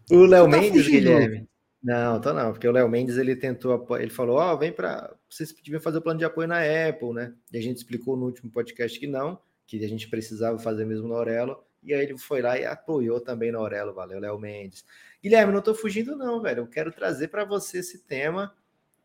o 0.10 0.26
Léo 0.26 0.46
tá 0.46 0.58
Mendes, 0.58 0.86
fugindo. 0.86 1.00
Guilherme. 1.00 1.50
Não, 1.82 2.20
tô 2.20 2.34
não, 2.34 2.52
porque 2.52 2.68
o 2.68 2.72
Léo 2.72 2.90
Mendes 2.90 3.18
ele 3.18 3.36
tentou, 3.36 3.86
ele 4.00 4.10
falou, 4.10 4.38
ó, 4.38 4.54
oh, 4.54 4.58
vem 4.58 4.72
para, 4.72 5.16
vocês 5.30 5.54
deviam 5.54 5.80
fazer 5.80 6.00
o 6.00 6.02
plano 6.02 6.20
de 6.20 6.26
apoio 6.26 6.48
na 6.48 6.60
Apple, 6.60 7.14
né? 7.14 7.34
E 7.52 7.58
a 7.58 7.62
gente 7.62 7.78
explicou 7.78 8.18
no 8.18 8.26
último 8.26 8.52
podcast 8.52 9.00
que 9.00 9.08
não, 9.08 9.40
que 9.66 9.84
a 9.84 9.88
gente 9.88 10.10
precisava 10.10 10.58
fazer 10.58 10.86
mesmo 10.86 11.08
na 11.08 11.16
Aurelo, 11.16 11.64
e 11.84 11.94
aí 11.94 12.04
ele 12.04 12.18
foi 12.18 12.42
lá 12.42 12.58
e 12.58 12.66
apoiou 12.66 13.22
também 13.22 13.52
na 13.52 13.60
Aurelo, 13.60 13.94
valeu, 13.94 14.20
Léo 14.20 14.40
Mendes. 14.40 14.84
Guilherme, 15.22 15.54
não 15.54 15.62
tô 15.62 15.76
fugindo 15.76 16.16
não, 16.16 16.42
velho, 16.42 16.62
eu 16.62 16.68
quero 16.68 16.92
trazer 16.92 17.28
para 17.28 17.46
você 17.46 17.80
esse 17.80 18.00
tema, 18.00 18.54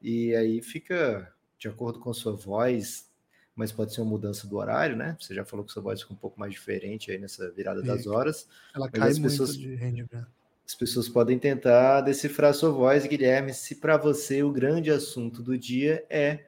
e 0.00 0.34
aí 0.34 0.62
fica 0.62 1.30
de 1.58 1.68
acordo 1.68 2.00
com 2.00 2.10
a 2.10 2.14
sua 2.14 2.32
voz, 2.32 3.08
mas 3.54 3.70
pode 3.70 3.92
ser 3.92 4.00
uma 4.00 4.10
mudança 4.10 4.46
do 4.46 4.56
horário, 4.56 4.96
né? 4.96 5.14
Você 5.20 5.34
já 5.34 5.44
falou 5.44 5.64
que 5.64 5.70
sua 5.70 5.82
voz 5.82 6.00
fica 6.00 6.14
um 6.14 6.16
pouco 6.16 6.40
mais 6.40 6.52
diferente 6.52 7.12
aí 7.12 7.18
nessa 7.18 7.50
virada 7.50 7.82
das 7.82 8.06
horas. 8.06 8.48
Ela 8.74 8.90
cai 8.90 9.10
muito 9.10 9.22
pessoas... 9.24 9.56
de 9.56 9.74
rendimento 9.74 10.26
as 10.66 10.74
pessoas 10.74 11.08
podem 11.08 11.38
tentar 11.38 12.00
decifrar 12.02 12.54
sua 12.54 12.70
voz, 12.70 13.06
Guilherme, 13.06 13.52
se 13.52 13.76
para 13.76 13.96
você 13.96 14.42
o 14.42 14.52
grande 14.52 14.90
assunto 14.90 15.42
do 15.42 15.58
dia 15.58 16.04
é 16.08 16.46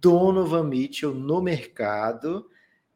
Donovan 0.00 0.64
Mitchell 0.64 1.14
no 1.14 1.40
mercado. 1.40 2.50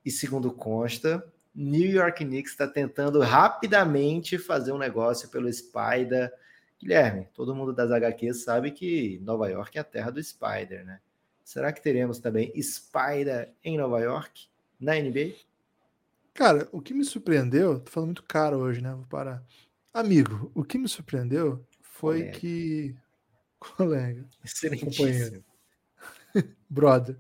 E 0.04 0.10
segundo 0.10 0.50
consta, 0.52 1.24
New 1.54 1.90
York 1.90 2.24
Knicks 2.24 2.52
está 2.52 2.66
tentando 2.66 3.20
rapidamente 3.20 4.38
fazer 4.38 4.72
um 4.72 4.78
negócio 4.78 5.28
pelo 5.28 5.52
Spider, 5.52 6.32
Guilherme, 6.80 7.28
todo 7.34 7.54
mundo 7.54 7.74
das 7.74 7.90
HQs 7.90 8.42
sabe 8.42 8.70
que 8.70 9.20
Nova 9.22 9.48
York 9.48 9.76
é 9.76 9.80
a 9.82 9.84
terra 9.84 10.10
do 10.10 10.22
Spider, 10.22 10.84
né? 10.84 11.00
Será 11.44 11.72
que 11.72 11.82
teremos 11.82 12.18
também 12.18 12.52
Spider 12.62 13.52
em 13.62 13.76
Nova 13.76 14.00
York, 14.00 14.46
na 14.80 14.94
NBA? 14.94 15.34
Cara, 16.32 16.68
o 16.72 16.80
que 16.80 16.94
me 16.94 17.04
surpreendeu, 17.04 17.80
tô 17.80 17.90
falando 17.90 18.08
muito 18.08 18.22
caro 18.22 18.58
hoje, 18.58 18.80
né? 18.80 18.94
Vou 18.94 19.04
parar. 19.04 19.44
Amigo, 19.92 20.50
o 20.54 20.62
que 20.62 20.78
me 20.78 20.88
surpreendeu 20.88 21.66
foi 21.82 22.18
colega. 22.20 22.38
que. 22.38 22.96
Colega. 23.76 24.26
Excelentíssimo. 24.42 25.44
Brother. 26.68 27.18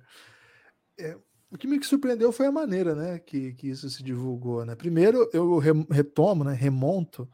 É, 0.98 1.18
o 1.50 1.58
que 1.58 1.66
me 1.66 1.82
surpreendeu 1.84 2.32
foi 2.32 2.46
a 2.46 2.52
maneira, 2.52 2.94
né, 2.94 3.18
que, 3.18 3.52
que 3.52 3.68
isso 3.68 3.90
se 3.90 4.02
divulgou, 4.02 4.64
né? 4.64 4.74
Primeiro, 4.74 5.28
eu 5.34 5.58
retomo, 5.58 6.44
né, 6.44 6.54
remonto 6.54 7.28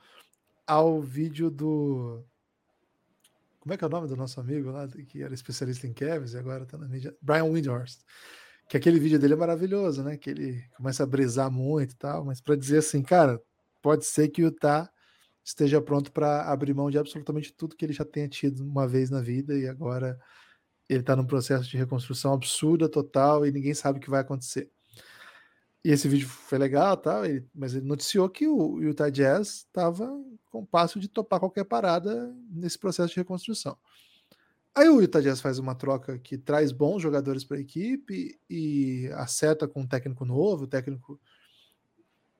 ao 0.67 1.01
vídeo 1.01 1.51
do 1.51 2.25
como 3.67 3.75
é 3.75 3.77
que 3.77 3.83
é 3.83 3.89
o 3.89 3.91
nome 3.91 4.07
do 4.07 4.15
nosso 4.15 4.39
amigo 4.39 4.71
lá, 4.71 4.87
que 4.87 5.25
era 5.25 5.35
especialista 5.35 5.89
em 5.89 5.93
Kevs 5.93 6.35
e 6.35 6.39
agora 6.39 6.65
tá 6.65 6.79
na 6.79 6.87
mídia? 6.87 7.13
Brian 7.21 7.47
Windhorst. 7.47 8.01
Que 8.69 8.77
aquele 8.77 9.01
vídeo 9.01 9.19
dele 9.19 9.33
é 9.33 9.37
maravilhoso, 9.37 10.05
né? 10.05 10.17
Que 10.17 10.31
ele 10.31 10.63
começa 10.77 11.03
a 11.03 11.07
brisar 11.07 11.51
muito 11.51 11.91
e 11.93 11.97
tal, 11.97 12.25
mas 12.25 12.41
para 12.41 12.55
dizer 12.55 12.79
assim, 12.79 13.03
cara, 13.03 13.43
pode 13.83 14.07
ser 14.07 14.29
que 14.29 14.41
o 14.41 14.47
Utah 14.47 14.89
esteja 15.47 15.81
pronto 15.81 16.11
para 16.11 16.43
abrir 16.51 16.75
mão 16.75 16.91
de 16.91 16.99
absolutamente 16.99 17.53
tudo 17.53 17.77
que 17.77 17.85
ele 17.85 17.93
já 17.93 18.05
tenha 18.05 18.29
tido 18.29 18.65
uma 18.65 18.87
vez 18.87 19.11
na 19.11 19.21
vida 19.21 19.57
e 19.57 19.69
agora 19.69 20.19
ele 20.89 21.01
está 21.01 21.15
num 21.15 21.25
processo 21.25 21.69
de 21.69 21.77
reconstrução 21.77 22.33
absurda, 22.33 22.89
total, 22.89 23.47
e 23.47 23.53
ninguém 23.53 23.73
sabe 23.73 23.99
o 23.99 24.03
que 24.03 24.11
vai 24.11 24.21
acontecer. 24.21 24.69
E 25.85 25.93
esse 25.93 26.09
vídeo 26.09 26.29
foi 26.29 26.59
legal, 26.59 26.97
tá? 26.97 27.29
Ele, 27.29 27.47
mas 27.55 27.75
ele 27.75 27.87
noticiou 27.87 28.29
que 28.29 28.49
o 28.49 28.81
Utah 28.81 29.09
Jazz 29.09 29.49
estava 29.59 30.11
com 30.51 30.67
passo 30.67 30.99
de 30.99 31.09
topar 31.09 31.39
qualquer 31.39 31.65
parada 31.65 32.35
nesse 32.51 32.77
processo 32.77 33.11
de 33.11 33.21
reconstrução. 33.21 33.79
Aí 34.75 34.89
o 34.89 35.01
Utah 35.01 35.21
Jazz 35.21 35.41
faz 35.41 35.61
uma 35.61 35.77
troca 35.77 36.19
que 36.19 36.37
traz 36.37 36.73
bons 36.73 37.01
jogadores 37.01 37.45
para 37.45 37.57
a 37.57 37.61
equipe 37.61 38.37
e 38.51 39.09
acerta 39.15 39.69
com 39.69 39.83
um 39.83 39.87
técnico 39.87 40.25
novo, 40.25 40.67
técnico 40.67 41.21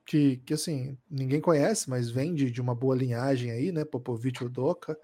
que, 0.07 0.37
que 0.37 0.53
assim, 0.53 0.97
ninguém 1.11 1.41
conhece, 1.41 1.89
mas 1.89 2.09
vem 2.09 2.33
de, 2.33 2.61
uma 2.61 2.73
boa 2.73 2.95
linhagem 2.95 3.51
aí, 3.51 3.71
né? 3.73 3.83
Popovich 3.83 4.47
Doka. 4.47 4.97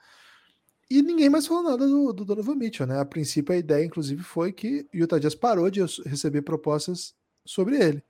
E 0.89 1.01
ninguém 1.01 1.29
mais 1.29 1.45
falou 1.45 1.63
nada 1.63 1.85
do, 1.85 2.13
do 2.13 2.23
Donovan 2.23 2.55
Mitchell, 2.55 2.87
né? 2.87 2.99
A 2.99 3.05
princípio, 3.05 3.53
a 3.53 3.57
ideia, 3.57 3.85
inclusive, 3.85 4.23
foi 4.23 4.53
que 4.53 4.87
Utah 4.93 5.19
Jazz 5.19 5.35
parou 5.35 5.69
de 5.69 5.81
receber 6.05 6.41
propostas 6.41 7.13
sobre 7.45 7.77
ele. 7.77 8.03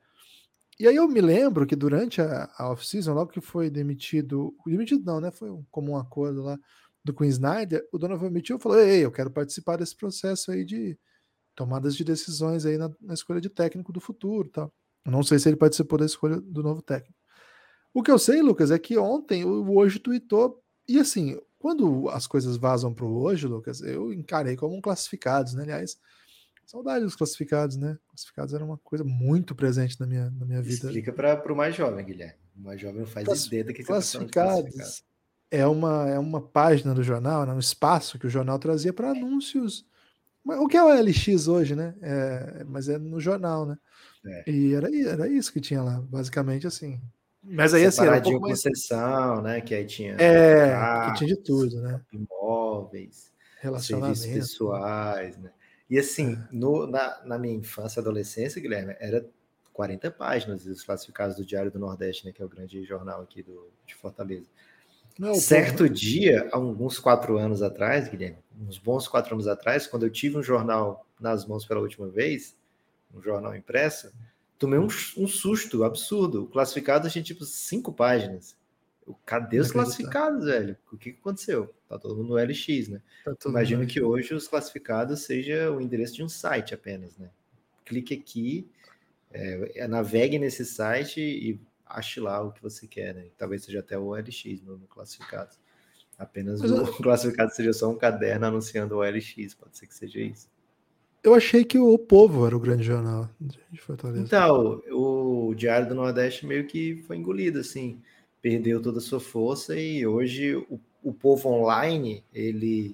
E 0.79 0.87
aí 0.87 0.95
eu 0.95 1.07
me 1.07 1.21
lembro 1.21 1.65
que 1.65 1.75
durante 1.75 2.21
a, 2.21 2.49
a 2.57 2.71
off-season, 2.71 3.13
logo 3.13 3.31
que 3.31 3.41
foi 3.41 3.69
demitido, 3.69 4.55
demitido 4.65 5.03
não, 5.03 5.19
né? 5.19 5.31
Foi 5.31 5.49
um 5.49 5.63
comum 5.71 5.97
acordo 5.97 6.43
lá 6.43 6.59
do 7.03 7.13
Queen 7.13 7.29
Snyder, 7.29 7.87
o 7.91 7.97
Donovan 7.97 8.29
Mitchell 8.29 8.59
falou: 8.59 8.79
Ei, 8.79 9.03
eu 9.03 9.11
quero 9.11 9.31
participar 9.31 9.77
desse 9.77 9.95
processo 9.95 10.51
aí 10.51 10.63
de 10.63 10.97
tomadas 11.55 11.95
de 11.95 12.03
decisões 12.03 12.65
aí 12.65 12.77
na, 12.77 12.89
na 13.01 13.13
escolha 13.13 13.41
de 13.41 13.49
técnico 13.49 13.91
do 13.91 13.99
futuro 13.99 14.49
tal. 14.49 14.73
Não 15.05 15.23
sei 15.23 15.39
se 15.39 15.49
ele 15.49 15.57
participou 15.57 15.99
da 15.99 16.05
escolha 16.05 16.39
do 16.39 16.63
novo 16.63 16.81
técnico. 16.81 17.17
O 17.93 18.01
que 18.01 18.09
eu 18.09 18.17
sei, 18.17 18.41
Lucas, 18.41 18.71
é 18.71 18.79
que 18.79 18.97
ontem 18.97 19.45
o 19.45 19.75
Hoje 19.75 19.99
tweetou, 19.99 20.63
e 20.87 20.97
assim, 20.99 21.39
quando 21.59 22.09
as 22.09 22.25
coisas 22.25 22.57
vazam 22.57 22.93
para 22.93 23.05
o 23.05 23.21
hoje, 23.21 23.47
Lucas, 23.47 23.81
eu 23.81 24.11
encarei 24.11 24.55
como 24.55 24.75
um 24.75 24.81
classificados, 24.81 25.53
né? 25.53 25.63
Aliás, 25.63 25.97
saudade 26.65 27.05
dos 27.05 27.15
classificados, 27.15 27.77
né? 27.77 27.97
Classificados 28.07 28.53
era 28.53 28.65
uma 28.65 28.77
coisa 28.77 29.03
muito 29.03 29.53
presente 29.53 29.99
na 29.99 30.07
minha, 30.07 30.29
na 30.31 30.45
minha 30.45 30.61
vida. 30.61 30.87
Explica 30.87 31.13
para 31.13 31.53
o 31.53 31.55
mais 31.55 31.75
jovem, 31.75 32.03
Guilherme. 32.03 32.39
O 32.55 32.61
mais 32.61 32.81
jovem 32.81 33.01
não 33.01 33.07
faz 33.07 33.25
Class, 33.25 33.45
ideia 33.45 33.63
do 33.63 33.73
que 33.73 33.83
classificados 33.83 34.73
você 34.73 35.03
é 35.53 35.67
uma 35.67 36.09
é 36.09 36.17
uma 36.17 36.41
página 36.41 36.95
do 36.95 37.03
jornal, 37.03 37.45
né? 37.45 37.53
um 37.53 37.59
espaço 37.59 38.17
que 38.17 38.25
o 38.25 38.29
jornal 38.29 38.57
trazia 38.57 38.91
para 38.91 39.11
anúncios. 39.11 39.85
O 40.43 40.67
que 40.67 40.75
é 40.75 40.83
o 40.83 40.89
LX 40.91 41.47
hoje, 41.47 41.75
né? 41.75 41.93
É, 42.01 42.63
mas 42.65 42.89
é 42.89 42.97
no 42.97 43.19
jornal, 43.19 43.65
né? 43.67 43.77
É. 44.25 44.49
E 44.49 44.73
era, 44.73 44.89
era 44.95 45.27
isso 45.27 45.51
que 45.51 45.59
tinha 45.59 45.81
lá, 45.81 46.01
basicamente 46.01 46.65
assim. 46.65 46.99
Mas 47.43 47.73
aí 47.73 47.85
assim, 47.85 48.03
era 48.03 48.17
um 48.17 48.21
pouco 48.21 48.41
mais... 48.41 48.63
concessão, 48.63 49.41
né? 49.41 49.59
Que 49.59 49.75
aí 49.75 49.85
tinha. 49.85 50.15
É, 50.15 50.69
carros, 50.69 51.11
que 51.19 51.25
tinha 51.25 51.35
de 51.35 51.41
tudo, 51.41 51.81
né? 51.81 52.01
Imóveis, 52.13 53.31
serviços 53.79 54.25
pessoais, 54.25 55.37
né? 55.37 55.51
E 55.89 55.99
assim, 55.99 56.33
é. 56.33 56.47
no, 56.51 56.87
na, 56.87 57.21
na 57.25 57.37
minha 57.37 57.53
infância 57.53 57.99
e 57.99 58.01
adolescência, 58.01 58.61
Guilherme, 58.61 58.95
era 58.99 59.27
40 59.73 60.09
páginas 60.11 60.65
os 60.65 60.83
classificados 60.83 61.35
do 61.35 61.45
Diário 61.45 61.69
do 61.69 61.79
Nordeste, 61.79 62.25
né? 62.25 62.31
Que 62.31 62.41
é 62.41 62.45
o 62.45 62.49
grande 62.49 62.83
jornal 62.85 63.21
aqui 63.21 63.43
do, 63.43 63.69
de 63.85 63.93
Fortaleza. 63.93 64.47
Não, 65.19 65.35
certo 65.35 65.87
dia, 65.87 66.49
há 66.51 66.55
alguns 66.55 66.97
quatro 66.97 67.37
anos 67.37 67.61
atrás, 67.61 68.07
Guilherme, 68.07 68.37
uns 68.59 68.79
bons 68.79 69.07
quatro 69.07 69.35
anos 69.35 69.47
atrás, 69.47 69.85
quando 69.85 70.07
eu 70.07 70.09
tive 70.09 70.37
um 70.37 70.43
jornal 70.43 71.05
nas 71.19 71.45
mãos 71.45 71.65
pela 71.65 71.81
última 71.81 72.07
vez, 72.07 72.57
um 73.13 73.21
jornal 73.21 73.55
impresso, 73.55 74.11
tomei 74.57 74.79
um, 74.79 74.87
um 75.17 75.27
susto 75.27 75.83
absurdo. 75.83 76.43
O 76.43 76.47
classificado 76.47 77.09
tinha 77.09 77.23
tipo 77.23 77.45
cinco 77.45 77.91
páginas. 77.91 78.55
Cadê 79.25 79.59
os 79.59 79.71
classificados, 79.71 80.45
velho? 80.45 80.77
O 80.91 80.97
que, 80.97 81.09
aconteceu? 81.09 81.73
Tá 81.89 81.99
todo 81.99 82.15
mundo 82.15 82.29
no 82.29 82.35
LX, 82.35 82.87
né? 82.87 83.01
Tá 83.25 83.35
Imagino 83.45 83.85
que 83.85 84.01
hoje 84.01 84.33
os 84.33 84.47
classificados 84.47 85.21
seja 85.21 85.69
o 85.69 85.81
endereço 85.81 86.15
de 86.15 86.23
um 86.23 86.29
site 86.29 86.73
apenas, 86.73 87.17
né? 87.17 87.29
Clique 87.83 88.13
aqui, 88.13 88.71
é, 89.29 89.83
é, 89.83 89.87
navegue 89.87 90.39
nesse 90.39 90.63
site 90.63 91.19
e 91.19 91.59
ache 91.85 92.21
lá 92.21 92.41
o 92.41 92.53
que 92.53 92.61
você 92.61 92.87
quer, 92.87 93.13
né? 93.13 93.25
Talvez 93.37 93.65
seja 93.65 93.79
até 93.79 93.97
o 93.97 94.15
LX 94.15 94.61
no, 94.63 94.77
no 94.77 94.87
classificado. 94.87 95.55
Apenas 96.17 96.61
Mas 96.61 96.71
o 96.71 96.77
eu... 96.77 96.93
classificado 97.03 97.53
seja 97.53 97.73
só 97.73 97.89
um 97.89 97.97
caderno 97.97 98.45
anunciando 98.45 98.95
o 98.95 99.03
LX, 99.03 99.53
pode 99.55 99.77
ser 99.77 99.87
que 99.87 99.95
seja 99.95 100.19
isso. 100.19 100.47
Eu 101.23 101.33
achei 101.33 101.63
que 101.63 101.79
o 101.79 101.97
Povo 101.97 102.45
era 102.45 102.55
o 102.55 102.59
grande 102.59 102.83
jornal 102.83 103.29
de 103.39 103.79
Fortaleza. 103.79 104.21
Então, 104.21 104.81
o 104.91 105.53
Diário 105.55 105.87
do 105.87 105.95
Nordeste 105.95 106.45
meio 106.45 106.67
que 106.67 107.01
foi 107.07 107.15
engolido, 107.15 107.59
assim, 107.59 108.01
perdeu 108.41 108.81
toda 108.81 108.97
a 108.97 109.01
sua 109.01 109.21
força 109.21 109.73
e 109.79 110.05
hoje 110.05 110.53
o, 110.55 110.77
o 111.01 111.13
Povo 111.13 111.49
Online, 111.49 112.25
ele, 112.33 112.93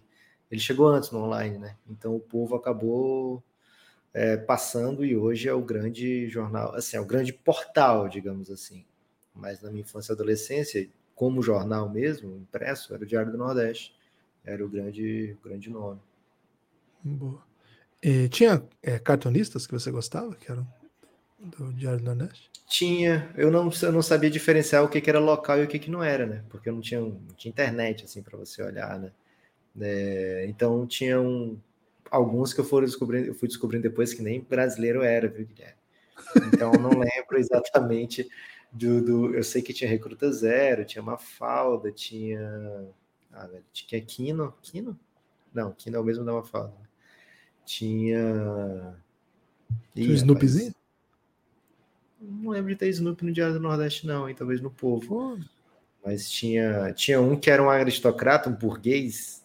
ele 0.51 0.61
chegou 0.61 0.87
antes 0.87 1.09
no 1.09 1.23
online, 1.23 1.57
né? 1.57 1.75
Então 1.89 2.15
o 2.15 2.19
Povo 2.19 2.55
acabou 2.55 3.43
é, 4.13 4.37
passando 4.37 5.03
e 5.03 5.17
hoje 5.17 5.49
é 5.49 5.53
o 5.53 5.61
grande 5.61 6.27
jornal, 6.29 6.75
assim, 6.75 6.97
é 6.97 7.01
o 7.01 7.05
grande 7.05 7.33
portal, 7.33 8.07
digamos 8.07 8.51
assim. 8.51 8.85
Mas 9.33 9.59
na 9.61 9.71
minha 9.71 9.81
infância 9.81 10.11
e 10.11 10.13
adolescência, 10.13 10.87
como 11.15 11.41
jornal 11.41 11.89
mesmo, 11.89 12.37
impresso, 12.37 12.93
era 12.93 13.03
o 13.03 13.07
Diário 13.07 13.31
do 13.31 13.37
Nordeste. 13.39 13.95
Era 14.45 14.63
o 14.63 14.69
grande, 14.69 15.35
o 15.39 15.47
grande 15.47 15.69
nome. 15.69 15.99
Boa. 17.03 17.48
E 18.01 18.29
tinha 18.29 18.63
é, 18.81 18.97
cartunistas 18.97 19.67
que 19.67 19.73
você 19.73 19.91
gostava, 19.91 20.35
que 20.35 20.51
eram 20.51 20.67
do 21.39 21.73
Diário 21.73 21.99
do 21.99 22.05
Nordeste? 22.05 22.49
Tinha. 22.67 23.31
Eu 23.35 23.49
não, 23.49 23.69
eu 23.81 23.91
não 23.91 24.01
sabia 24.01 24.29
diferenciar 24.29 24.83
o 24.83 24.89
que, 24.89 25.01
que 25.01 25.09
era 25.09 25.19
local 25.19 25.59
e 25.59 25.63
o 25.63 25.67
que, 25.67 25.79
que 25.79 25.89
não 25.89 26.03
era, 26.03 26.25
né? 26.25 26.43
Porque 26.49 26.69
eu 26.69 26.73
não 26.73 26.81
tinha, 26.81 27.01
não 27.01 27.33
tinha 27.35 27.49
internet, 27.49 28.05
assim, 28.05 28.21
para 28.21 28.37
você 28.37 28.61
olhar, 28.61 28.99
né? 28.99 29.11
É, 29.79 30.45
então, 30.47 30.85
tinham 30.85 31.61
alguns 32.11 32.53
que 32.53 32.59
eu, 32.59 32.65
fui 32.65 32.81
descobrindo, 32.81 33.27
eu 33.27 33.33
fui 33.33 33.47
descobrindo 33.47 33.83
depois 33.83 34.13
que 34.13 34.21
nem 34.21 34.41
brasileiro 34.41 35.01
era, 35.01 35.27
viu, 35.27 35.45
Guilherme? 35.45 35.79
Então, 36.53 36.73
eu 36.73 36.79
não 36.79 36.91
lembro 36.99 37.37
exatamente 37.37 38.29
do, 38.71 39.01
do... 39.01 39.35
Eu 39.35 39.43
sei 39.43 39.61
que 39.61 39.73
tinha 39.73 39.89
Recruta 39.89 40.31
Zero, 40.31 40.85
tinha 40.85 41.01
Mafalda, 41.01 41.91
tinha... 41.91 42.87
Ah, 43.31 43.47
velho, 43.47 43.63
tinha 43.71 44.01
Kino. 44.01 44.53
Kino? 44.61 44.99
Não, 45.53 45.71
Kino 45.71 45.97
é 45.97 45.99
o 45.99 46.03
mesmo 46.03 46.25
da 46.25 46.33
Mafalda. 46.33 46.88
Tinha. 47.69 48.95
Tinha 49.93 50.09
o 50.09 50.13
Snoopzinho? 50.13 50.73
Não 52.19 52.49
lembro 52.49 52.71
de 52.71 52.75
ter 52.75 52.89
Snoopy 52.89 53.23
no 53.23 53.31
Diário 53.31 53.53
do 53.53 53.59
Nordeste, 53.59 54.07
não, 54.07 54.27
hein? 54.27 54.33
Talvez 54.35 54.59
no 54.59 54.71
Povo. 54.71 55.39
Mas 56.03 56.27
tinha, 56.31 56.91
tinha 56.93 57.21
um 57.21 57.39
que 57.39 57.51
era 57.51 57.61
um 57.61 57.69
aristocrata, 57.69 58.49
um 58.49 58.55
burguês, 58.55 59.43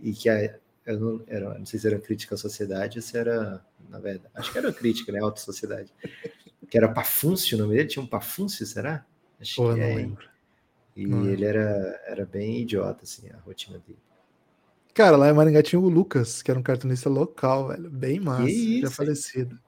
e 0.00 0.14
que 0.14 0.30
a, 0.30 0.58
eu 0.86 0.98
não, 0.98 1.24
era, 1.26 1.58
não 1.58 1.66
sei 1.66 1.78
se 1.78 1.86
era 1.86 2.00
crítica 2.00 2.36
à 2.36 2.38
sociedade 2.38 2.98
ou 2.98 3.02
se 3.02 3.18
era, 3.18 3.62
na 3.90 3.98
verdade, 3.98 4.32
acho 4.34 4.50
que 4.50 4.56
era 4.56 4.72
crítica, 4.72 5.12
né? 5.12 5.20
Alta 5.20 5.38
sociedade. 5.38 5.92
que 6.70 6.78
era 6.78 6.88
Pafúncio, 6.88 7.58
o 7.58 7.60
nome 7.60 7.76
dele 7.76 7.88
tinha 7.88 8.02
um 8.02 8.08
Pafúncio, 8.08 8.64
será? 8.64 9.04
Acho 9.38 9.56
Pô, 9.56 9.74
que 9.74 9.78
não 9.78 9.86
é. 9.86 9.94
lembro. 9.94 10.26
E 10.96 11.06
não 11.06 11.28
ele 11.28 11.44
era, 11.44 12.00
era 12.06 12.24
bem 12.24 12.62
idiota, 12.62 13.02
assim, 13.02 13.28
a 13.28 13.36
rotina 13.40 13.78
dele. 13.78 13.98
Cara, 14.94 15.16
lá 15.16 15.30
em 15.30 15.32
Maringá 15.32 15.62
tinha 15.62 15.80
o 15.80 15.88
Lucas, 15.88 16.42
que 16.42 16.50
era 16.50 16.60
um 16.60 16.62
cartunista 16.62 17.08
local, 17.08 17.68
velho. 17.68 17.90
Bem 17.90 18.20
massa, 18.20 18.46
já 18.82 18.90
falecido. 18.90 19.58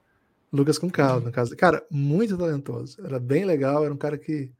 Lucas 0.52 0.78
com 0.78 0.90
carro, 0.90 1.20
no 1.20 1.32
caso. 1.32 1.56
Cara, 1.56 1.84
muito 1.90 2.36
talentoso. 2.36 3.04
Era 3.04 3.18
bem 3.18 3.44
legal, 3.44 3.84
era 3.84 3.92
um 3.92 3.96
cara 3.96 4.16
que, 4.16 4.52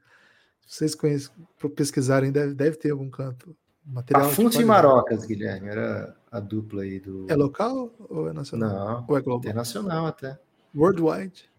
se 0.66 0.78
vocês 0.78 0.94
conhecem, 0.94 1.30
pesquisarem, 1.76 2.32
deve, 2.32 2.54
deve 2.54 2.76
ter 2.76 2.90
algum 2.90 3.10
canto. 3.10 3.54
Material 3.86 4.28
Afonso 4.28 4.60
e 4.60 4.64
Marocas, 4.64 5.26
Guilherme, 5.26 5.68
era 5.68 6.16
a 6.32 6.40
dupla 6.40 6.82
aí 6.82 6.98
do. 6.98 7.26
É 7.28 7.36
local 7.36 7.94
ou 8.08 8.28
é 8.28 8.32
nacional? 8.32 8.70
Não, 8.70 9.04
ou 9.06 9.18
é 9.18 9.20
global? 9.20 9.40
Internacional 9.40 10.06
até. 10.06 10.38
Worldwide. 10.74 11.50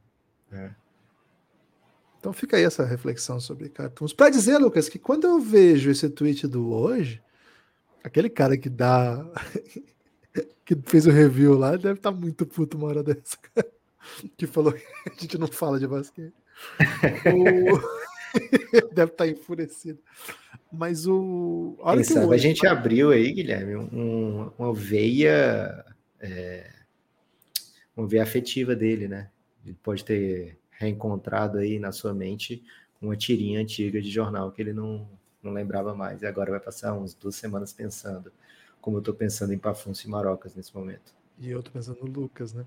É. 0.52 0.72
Então 2.20 2.34
fica 2.34 2.58
aí 2.58 2.64
essa 2.64 2.84
reflexão 2.84 3.40
sobre 3.40 3.70
cartoons. 3.70 4.12
Para 4.12 4.32
dizer, 4.32 4.58
Lucas, 4.58 4.90
que 4.90 4.98
quando 4.98 5.26
eu 5.26 5.40
vejo 5.40 5.92
esse 5.92 6.10
tweet 6.10 6.48
do 6.48 6.74
hoje, 6.74 7.22
Aquele 8.06 8.30
cara 8.30 8.56
que 8.56 8.70
dá. 8.70 9.26
que 10.64 10.78
fez 10.86 11.08
o 11.08 11.12
review 11.12 11.58
lá, 11.58 11.72
deve 11.72 11.94
estar 11.94 12.12
tá 12.12 12.18
muito 12.18 12.46
puto 12.46 12.78
uma 12.78 12.88
hora 12.88 13.02
dessa, 13.02 13.36
cara. 13.38 13.68
Que 14.38 14.46
falou 14.46 14.72
que 14.72 14.86
a 15.10 15.20
gente 15.20 15.40
não 15.40 15.48
fala 15.48 15.80
de 15.80 15.88
basquete. 15.88 16.32
o... 17.34 17.80
deve 18.94 19.12
estar 19.12 19.26
tá 19.26 19.28
enfurecido. 19.28 19.98
Mas 20.72 21.08
o. 21.08 21.76
Olha 21.80 22.02
que 22.02 22.06
sabe, 22.06 22.36
a 22.36 22.38
gente 22.38 22.68
abriu 22.68 23.10
aí, 23.10 23.32
Guilherme, 23.32 23.76
um, 23.76 24.52
uma 24.56 24.72
veia. 24.72 25.84
É, 26.20 26.72
uma 27.98 28.08
veia 28.08 28.22
afetiva 28.22 28.76
dele, 28.76 29.08
né? 29.08 29.32
Ele 29.66 29.76
pode 29.82 30.06
ter 30.06 30.60
reencontrado 30.70 31.58
aí 31.58 31.80
na 31.80 31.92
sua 31.92 32.14
mente 32.14 32.64
uma 33.02 33.16
tirinha 33.16 33.62
antiga 33.62 34.00
de 34.00 34.12
jornal 34.12 34.52
que 34.52 34.62
ele 34.62 34.74
não, 34.74 35.10
não 35.46 35.54
lembrava 35.54 35.96
mais. 35.96 36.22
E 36.22 36.26
agora 36.26 36.52
vai 36.52 36.60
passar 36.60 36.94
uns 36.94 37.14
duas 37.14 37.36
semanas 37.36 37.72
pensando, 37.72 38.32
como 38.82 38.98
eu 38.98 39.00
estou 39.00 39.14
pensando 39.14 39.54
em 39.54 39.58
Pafunço 39.58 40.06
e 40.06 40.10
Marocas 40.10 40.56
nesse 40.56 40.76
momento. 40.76 41.14
E 41.40 41.50
eu 41.50 41.60
estou 41.60 41.72
pensando 41.72 42.00
no 42.02 42.12
Lucas, 42.12 42.54
né? 42.54 42.66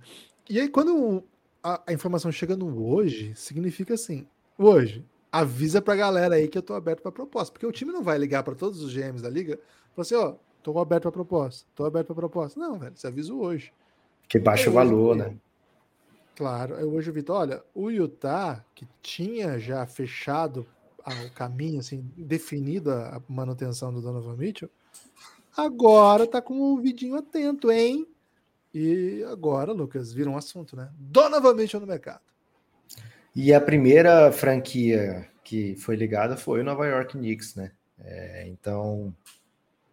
E 0.48 0.60
aí, 0.60 0.68
quando 0.68 1.24
a, 1.62 1.82
a, 1.86 1.92
informação 1.92 2.30
chega 2.30 2.56
no 2.56 2.86
hoje, 2.86 3.34
significa 3.34 3.94
assim: 3.94 4.26
hoje, 4.56 5.04
avisa 5.30 5.82
pra 5.82 5.96
galera 5.96 6.36
aí 6.36 6.48
que 6.48 6.58
eu 6.58 6.62
tô 6.62 6.74
aberto 6.74 7.02
para 7.02 7.12
proposta. 7.12 7.52
Porque 7.52 7.66
o 7.66 7.72
time 7.72 7.92
não 7.92 8.02
vai 8.02 8.18
ligar 8.18 8.42
para 8.42 8.54
todos 8.54 8.82
os 8.82 8.92
GMs 8.92 9.22
da 9.22 9.28
liga 9.28 9.54
e 9.54 9.94
falar 9.94 10.02
assim: 10.02 10.14
ó, 10.14 10.34
tô 10.62 10.78
aberto 10.78 11.02
para 11.02 11.12
proposta, 11.12 11.66
tô 11.74 11.84
aberto 11.84 12.08
para 12.08 12.14
proposta. 12.14 12.60
Não, 12.60 12.78
velho, 12.78 12.96
você 12.96 13.06
avisa 13.06 13.32
hoje. 13.32 13.72
Que 14.28 14.38
baixa 14.38 14.68
o 14.68 14.72
valor, 14.72 15.16
né? 15.16 15.36
Claro, 16.36 16.74
eu 16.74 16.92
hoje 16.92 17.10
vi, 17.10 17.24
olha, 17.28 17.64
o 17.74 17.90
Utah, 17.90 18.64
que 18.72 18.86
tinha 19.02 19.58
já 19.58 19.84
fechado 19.86 20.64
o 21.08 21.30
caminho, 21.30 21.80
assim, 21.80 22.10
definido 22.16 22.90
a 22.90 23.22
manutenção 23.28 23.92
do 23.92 24.00
Donovan 24.00 24.36
Mitchell, 24.36 24.70
agora 25.56 26.26
tá 26.26 26.40
com 26.40 26.60
o 26.60 26.80
vidinho 26.80 27.16
atento, 27.16 27.70
hein? 27.70 28.06
E 28.72 29.24
agora, 29.30 29.72
Lucas, 29.72 30.12
vira 30.12 30.30
um 30.30 30.36
assunto, 30.36 30.76
né? 30.76 30.90
Donovan 30.98 31.54
Mitchell 31.54 31.80
no 31.80 31.86
mercado. 31.86 32.20
E 33.34 33.54
a 33.54 33.60
primeira 33.60 34.30
franquia 34.32 35.28
que 35.42 35.76
foi 35.76 35.96
ligada 35.96 36.36
foi 36.36 36.60
o 36.60 36.64
Nova 36.64 36.86
York 36.86 37.16
Knicks, 37.16 37.54
né? 37.54 37.72
É, 37.98 38.46
então, 38.48 39.14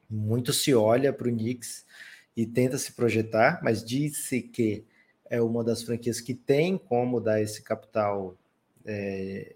muito 0.09 0.51
se 0.51 0.73
olha 0.73 1.13
para 1.13 1.27
o 1.27 1.31
Knicks 1.31 1.85
e 2.35 2.45
tenta 2.45 2.77
se 2.77 2.91
projetar, 2.91 3.61
mas 3.63 3.83
disse 3.83 4.41
que 4.41 4.85
é 5.29 5.41
uma 5.41 5.63
das 5.63 5.81
franquias 5.81 6.19
que 6.19 6.33
tem 6.33 6.77
como 6.77 7.21
dar 7.21 7.41
esse 7.41 7.61
capital, 7.61 8.35
é, 8.85 9.54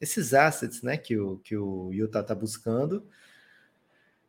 esses 0.00 0.34
assets 0.34 0.82
né, 0.82 0.96
que, 0.96 1.16
o, 1.16 1.38
que 1.38 1.56
o 1.56 1.92
Utah 1.92 2.20
está 2.20 2.34
buscando. 2.34 3.04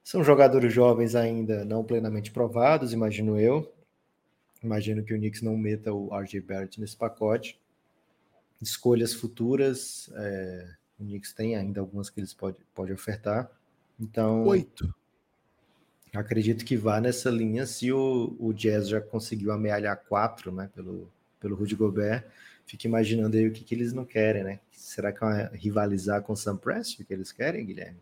São 0.03 0.23
jogadores 0.23 0.71
jovens 0.73 1.15
ainda 1.15 1.65
não 1.65 1.83
plenamente 1.83 2.31
provados, 2.31 2.93
imagino 2.93 3.39
eu. 3.39 3.73
Imagino 4.63 5.03
que 5.03 5.13
o 5.13 5.17
Knicks 5.17 5.41
não 5.41 5.57
meta 5.57 5.93
o 5.93 6.15
RJ 6.17 6.41
Barrett 6.41 6.79
nesse 6.79 6.95
pacote. 6.95 7.59
Escolhas 8.61 9.13
futuras, 9.13 10.09
é, 10.15 10.73
o 10.99 11.03
Knicks 11.03 11.33
tem 11.33 11.55
ainda 11.55 11.81
algumas 11.81 12.09
que 12.09 12.19
eles 12.19 12.33
podem 12.33 12.61
pode 12.73 12.91
ofertar. 12.91 13.51
Então, 13.99 14.45
oito. 14.45 14.93
Acredito 16.13 16.65
que 16.65 16.77
vá 16.77 16.99
nessa 16.99 17.29
linha 17.29 17.65
se 17.65 17.91
o, 17.91 18.35
o 18.39 18.53
Jazz 18.53 18.87
já 18.87 19.01
conseguiu 19.01 19.51
amealhar 19.51 20.03
quatro, 20.07 20.51
né, 20.51 20.69
pelo, 20.73 21.11
pelo 21.39 21.55
Rudy 21.55 21.75
Gobert. 21.75 22.25
Fico 22.67 22.85
imaginando 22.85 23.37
aí 23.37 23.47
o 23.47 23.51
que, 23.51 23.63
que 23.63 23.73
eles 23.73 23.93
não 23.93 24.03
querem, 24.03 24.43
né? 24.43 24.59
Será 24.71 25.13
que 25.13 25.23
é 25.23 25.49
rivalizar 25.53 26.21
com 26.21 26.33
o 26.33 26.35
Sam 26.35 26.57
Prest 26.57 27.01
que 27.01 27.13
eles 27.13 27.31
querem, 27.31 27.65
Guilherme? 27.65 27.97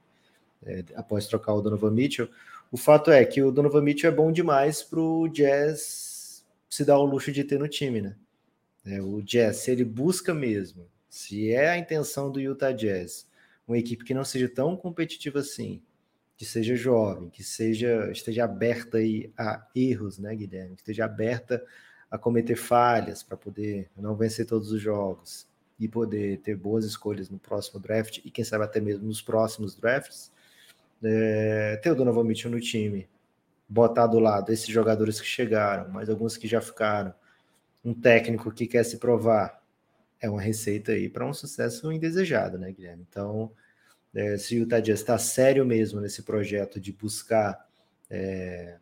É, 0.65 0.83
após 0.95 1.27
trocar 1.27 1.53
o 1.53 1.61
Donovan 1.61 1.91
Mitchell. 1.91 2.27
O 2.71 2.77
fato 2.77 3.11
é 3.11 3.23
que 3.23 3.43
o 3.43 3.51
Donovan 3.51 3.83
Mitchell 3.83 4.11
é 4.11 4.15
bom 4.15 4.31
demais 4.31 4.81
para 4.81 4.99
o 4.99 5.27
Jazz 5.27 6.43
se 6.67 6.83
dar 6.83 6.97
o 6.97 7.05
luxo 7.05 7.31
de 7.31 7.43
ter 7.43 7.59
no 7.59 7.67
time, 7.67 8.01
né? 8.01 8.15
É, 8.83 8.99
o 8.99 9.21
Jazz, 9.21 9.57
se 9.57 9.69
ele 9.69 9.85
busca 9.85 10.33
mesmo, 10.33 10.87
se 11.07 11.51
é 11.51 11.69
a 11.69 11.77
intenção 11.77 12.31
do 12.31 12.39
Utah 12.39 12.71
Jazz, 12.71 13.27
uma 13.67 13.77
equipe 13.77 14.03
que 14.03 14.15
não 14.15 14.25
seja 14.25 14.49
tão 14.49 14.75
competitiva 14.75 15.39
assim, 15.39 15.79
que 16.35 16.43
seja 16.43 16.75
jovem, 16.75 17.29
que 17.29 17.43
seja 17.43 18.11
esteja 18.11 18.45
aberta 18.45 18.97
aí 18.97 19.31
a 19.37 19.63
erros, 19.75 20.17
né, 20.17 20.35
Guilherme? 20.35 20.75
Que 20.75 20.81
esteja 20.81 21.05
aberta 21.05 21.63
a 22.15 22.17
cometer 22.17 22.55
falhas 22.55 23.21
para 23.21 23.35
poder 23.35 23.89
não 23.95 24.15
vencer 24.15 24.45
todos 24.45 24.71
os 24.71 24.81
jogos 24.81 25.45
e 25.77 25.87
poder 25.87 26.39
ter 26.39 26.55
boas 26.55 26.85
escolhas 26.85 27.29
no 27.29 27.37
próximo 27.37 27.79
draft 27.79 28.19
e 28.23 28.31
quem 28.31 28.43
sabe 28.45 28.63
até 28.63 28.79
mesmo 28.79 29.05
nos 29.05 29.21
próximos 29.21 29.75
drafts. 29.75 30.31
É, 31.03 31.75
ter 31.83 31.91
o 31.91 31.95
Donovan 31.95 32.23
Mitchell 32.23 32.49
no 32.49 32.59
time, 32.59 33.07
botar 33.67 34.07
do 34.07 34.17
lado 34.17 34.51
esses 34.51 34.67
jogadores 34.67 35.19
que 35.19 35.27
chegaram, 35.27 35.91
mas 35.91 36.09
alguns 36.09 36.37
que 36.37 36.47
já 36.47 36.61
ficaram, 36.61 37.13
um 37.83 37.93
técnico 37.93 38.49
que 38.51 38.65
quer 38.65 38.85
se 38.85 38.97
provar, 38.97 39.61
é 40.19 40.29
uma 40.29 40.41
receita 40.41 40.93
aí 40.93 41.09
para 41.09 41.27
um 41.27 41.33
sucesso 41.33 41.91
indesejado, 41.91 42.57
né, 42.57 42.71
Guilherme? 42.71 43.05
Então, 43.07 43.51
é, 44.15 44.37
se 44.37 44.55
o 44.55 44.59
Utah 44.59 44.79
Jazz 44.79 45.01
está 45.01 45.17
sério 45.17 45.65
mesmo 45.65 45.99
nesse 45.99 46.23
projeto 46.23 46.79
de 46.79 46.93
buscar 46.93 47.67
é, 48.09 48.77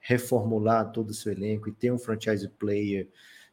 reformular 0.00 0.90
todo 0.92 1.10
o 1.10 1.14
seu 1.14 1.32
elenco 1.32 1.68
e 1.68 1.72
ter 1.72 1.92
um 1.92 1.98
franchise 1.98 2.48
player 2.48 3.08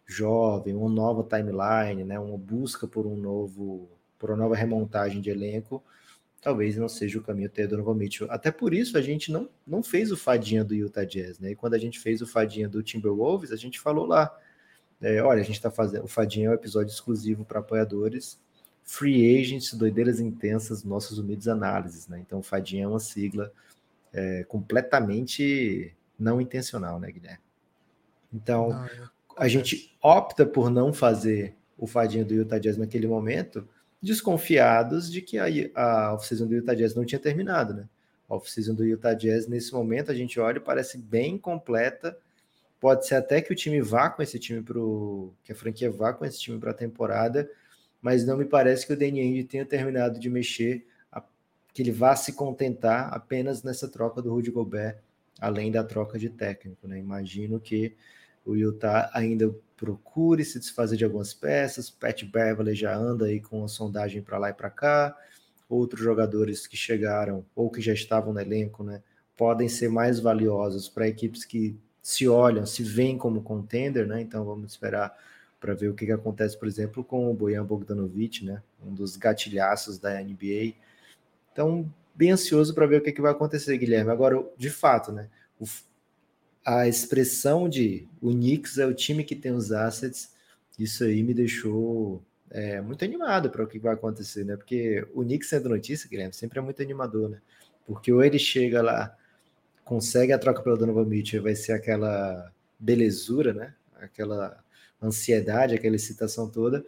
jovem, 0.05 0.73
uma 0.73 0.89
nova 0.89 1.23
timeline, 1.23 2.03
né, 2.03 2.17
uma 2.17 2.37
busca 2.37 2.87
por 2.87 3.05
um 3.05 3.15
novo, 3.15 3.89
por 4.17 4.31
uma 4.31 4.37
nova 4.37 4.55
remontagem 4.55 5.21
de 5.21 5.29
elenco, 5.29 5.83
talvez 6.41 6.77
não 6.77 6.87
seja 6.87 7.19
o 7.19 7.21
caminho 7.21 7.49
ter 7.49 7.67
Donovan 7.67 7.95
Mitchell. 7.95 8.31
Até 8.31 8.51
por 8.51 8.73
isso 8.73 8.97
a 8.97 9.01
gente 9.01 9.31
não, 9.31 9.49
não 9.65 9.83
fez 9.83 10.11
o 10.11 10.17
fadinha 10.17 10.63
do 10.63 10.73
Utah 10.73 11.03
Jazz, 11.03 11.39
né? 11.39 11.51
E 11.51 11.55
quando 11.55 11.73
a 11.73 11.77
gente 11.77 11.99
fez 11.99 12.21
o 12.21 12.27
fadinha 12.27 12.69
do 12.69 12.81
Timberwolves, 12.81 13.51
a 13.51 13.57
gente 13.57 13.79
falou 13.79 14.05
lá, 14.05 14.33
é, 15.01 15.21
olha, 15.21 15.41
a 15.41 15.43
gente 15.43 15.57
está 15.57 15.69
fazendo 15.69 16.05
o 16.05 16.07
fadinha 16.07 16.47
é 16.47 16.51
um 16.51 16.53
episódio 16.53 16.91
exclusivo 16.91 17.43
para 17.43 17.59
apoiadores 17.59 18.39
Free 18.87 19.37
Agents, 19.37 19.73
Doideiras 19.73 20.21
Intensas, 20.21 20.85
Nossas 20.85 21.17
Humildes 21.17 21.49
Análises, 21.49 22.07
né? 22.07 22.23
Então, 22.25 22.41
Fadinha 22.41 22.85
é 22.85 22.87
uma 22.87 23.01
sigla 23.01 23.51
é, 24.13 24.45
completamente 24.45 25.93
não 26.19 26.41
intencional, 26.41 26.99
né, 26.99 27.11
Guilherme? 27.11 27.43
Então, 28.33 28.69
não, 28.69 28.89
a 29.37 29.47
gente 29.47 29.97
opta 30.01 30.45
por 30.45 30.69
não 30.69 30.91
fazer 30.93 31.55
o 31.77 31.85
Fadinha 31.85 32.25
do 32.25 32.33
Utah 32.33 32.57
Jazz 32.57 32.77
naquele 32.77 33.07
momento, 33.07 33.67
desconfiados 34.01 35.11
de 35.11 35.21
que 35.21 35.37
a, 35.37 35.45
a 35.75 36.13
off-season 36.13 36.47
do 36.47 36.55
Utah 36.55 36.73
Jazz 36.73 36.95
não 36.95 37.05
tinha 37.05 37.19
terminado, 37.19 37.73
né? 37.73 37.87
A 38.27 38.35
off-season 38.35 38.73
do 38.73 38.85
Utah 38.85 39.13
Jazz, 39.13 39.47
nesse 39.47 39.73
momento, 39.73 40.11
a 40.11 40.15
gente 40.15 40.39
olha 40.39 40.57
e 40.57 40.61
parece 40.61 40.97
bem 40.97 41.37
completa. 41.37 42.17
Pode 42.79 43.07
ser 43.07 43.15
até 43.15 43.41
que 43.41 43.51
o 43.51 43.55
time 43.55 43.81
vá 43.81 44.09
com 44.09 44.21
esse 44.21 44.37
time 44.37 44.61
para 44.61 44.79
que 45.43 45.51
a 45.51 45.55
franquia 45.55 45.89
vá 45.89 46.13
com 46.13 46.25
esse 46.25 46.39
time 46.39 46.59
para 46.59 46.71
a 46.71 46.75
temporada, 46.75 47.49
mas 48.01 48.25
não 48.25 48.37
me 48.37 48.45
parece 48.45 48.85
que 48.85 48.93
o 48.93 48.97
Danny 48.97 49.43
tenha 49.43 49.65
terminado 49.65 50.19
de 50.19 50.29
mexer, 50.29 50.85
que 51.73 51.83
ele 51.83 51.91
vá 51.91 52.15
se 52.15 52.33
contentar 52.33 53.13
apenas 53.13 53.61
nessa 53.61 53.87
troca 53.87 54.19
do 54.19 54.31
Rudy 54.31 54.49
Gobert, 54.49 54.97
além 55.39 55.71
da 55.71 55.83
troca 55.83 56.17
de 56.17 56.29
técnico. 56.29 56.87
Né? 56.87 56.99
Imagino 56.99 57.59
que 57.59 57.95
o 58.45 58.55
Utah 58.55 59.09
ainda 59.13 59.53
procure 59.75 60.43
se 60.43 60.59
desfazer 60.59 60.97
de 60.97 61.05
algumas 61.05 61.33
peças, 61.33 61.89
Pat 61.89 62.23
Beverly 62.23 62.73
já 62.73 62.95
anda 62.95 63.25
aí 63.25 63.39
com 63.39 63.63
a 63.63 63.67
sondagem 63.67 64.21
para 64.21 64.37
lá 64.37 64.49
e 64.49 64.53
para 64.53 64.69
cá, 64.69 65.15
outros 65.69 66.01
jogadores 66.01 66.65
que 66.65 66.75
chegaram 66.77 67.45
ou 67.55 67.69
que 67.69 67.81
já 67.81 67.93
estavam 67.93 68.33
no 68.33 68.39
elenco, 68.39 68.83
né, 68.83 69.03
podem 69.35 69.69
ser 69.69 69.89
mais 69.89 70.19
valiosos 70.19 70.89
para 70.89 71.07
equipes 71.07 71.45
que 71.45 71.77
se 72.01 72.27
olham, 72.27 72.65
se 72.65 72.83
veem 72.83 73.17
como 73.17 73.41
contender, 73.41 74.07
né? 74.07 74.21
Então 74.21 74.45
vamos 74.45 74.71
esperar 74.71 75.13
para 75.59 75.73
ver 75.73 75.89
o 75.89 75.93
que, 75.93 76.05
que 76.05 76.11
acontece, 76.11 76.57
por 76.57 76.65
exemplo, 76.65 77.03
com 77.03 77.29
o 77.29 77.33
Bojan 77.33 77.65
Bogdanovic, 77.65 78.45
né? 78.45 78.63
Um 78.81 78.93
dos 78.93 79.17
gatilhaços 79.17 79.99
da 79.99 80.21
NBA. 80.21 80.73
Então, 81.51 81.91
bem 82.17 82.31
ansioso 82.31 82.73
para 82.73 82.87
ver 82.87 82.97
o 82.97 83.01
que, 83.01 83.11
que 83.11 83.21
vai 83.21 83.31
acontecer, 83.31 83.77
Guilherme. 83.77 84.09
Agora, 84.09 84.43
de 84.57 84.71
fato, 84.71 85.11
né? 85.11 85.29
O, 85.59 85.65
a 86.65 86.87
expressão 86.87 87.69
de 87.69 88.07
o 88.19 88.31
Knicks 88.31 88.79
é 88.79 88.85
o 88.85 88.93
time 88.93 89.23
que 89.23 89.35
tem 89.35 89.51
os 89.51 89.71
assets, 89.71 90.33
isso 90.77 91.03
aí 91.03 91.23
me 91.23 91.33
deixou 91.33 92.21
é, 92.49 92.81
muito 92.81 93.05
animado 93.05 93.49
para 93.49 93.63
o 93.63 93.67
que 93.67 93.79
vai 93.79 93.93
acontecer, 93.93 94.43
né? 94.43 94.57
Porque 94.57 95.07
o 95.13 95.21
Knicks 95.23 95.49
sendo 95.49 95.69
notícia, 95.69 96.09
Guilherme, 96.09 96.33
sempre 96.33 96.59
é 96.59 96.61
muito 96.61 96.81
animador, 96.81 97.29
né? 97.29 97.39
Porque 97.85 98.11
ou 98.11 98.23
ele 98.23 98.39
chega 98.39 98.81
lá, 98.81 99.15
consegue 99.85 100.33
a 100.33 100.39
troca 100.39 100.61
pelo 100.61 100.75
Donovan 100.75 101.05
Mitchell, 101.05 101.43
vai 101.43 101.55
ser 101.55 101.73
aquela 101.73 102.51
belezura, 102.79 103.53
né? 103.53 103.73
Aquela 104.01 104.61
ansiedade, 105.01 105.75
aquela 105.75 105.95
excitação 105.95 106.49
toda. 106.49 106.83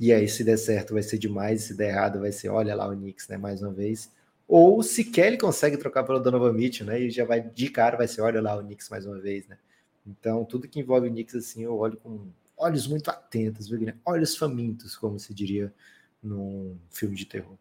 E 0.00 0.12
aí, 0.12 0.28
se 0.28 0.44
der 0.44 0.58
certo, 0.58 0.94
vai 0.94 1.02
ser 1.02 1.18
demais, 1.18 1.62
se 1.62 1.74
der 1.74 1.90
errado, 1.90 2.20
vai 2.20 2.32
ser, 2.32 2.48
olha 2.48 2.74
lá 2.74 2.88
o 2.88 2.96
Knicks, 2.96 3.28
né, 3.28 3.36
mais 3.36 3.62
uma 3.62 3.72
vez. 3.72 4.10
Ou 4.48 4.82
sequer 4.82 5.26
ele 5.26 5.38
consegue 5.38 5.76
trocar 5.76 6.04
pelo 6.04 6.20
Donovan 6.20 6.52
Mitchell, 6.52 6.86
né, 6.86 7.00
e 7.00 7.10
já 7.10 7.24
vai 7.24 7.40
de 7.40 7.68
cara, 7.68 7.96
vai 7.96 8.06
ser, 8.06 8.20
olha 8.20 8.40
lá 8.40 8.56
o 8.56 8.62
Knicks 8.62 8.88
mais 8.88 9.04
uma 9.04 9.18
vez, 9.18 9.46
né. 9.48 9.58
Então, 10.06 10.44
tudo 10.44 10.68
que 10.68 10.78
envolve 10.78 11.08
o 11.08 11.10
Knicks, 11.10 11.34
assim, 11.34 11.64
eu 11.64 11.76
olho 11.76 11.96
com 11.96 12.28
olhos 12.56 12.86
muito 12.86 13.10
atentos, 13.10 13.68
viu, 13.68 13.78
Guilherme? 13.78 14.00
Olhos 14.04 14.36
famintos, 14.36 14.96
como 14.96 15.18
se 15.18 15.34
diria 15.34 15.74
num 16.22 16.78
filme 16.90 17.16
de 17.16 17.26
terror. 17.26 17.56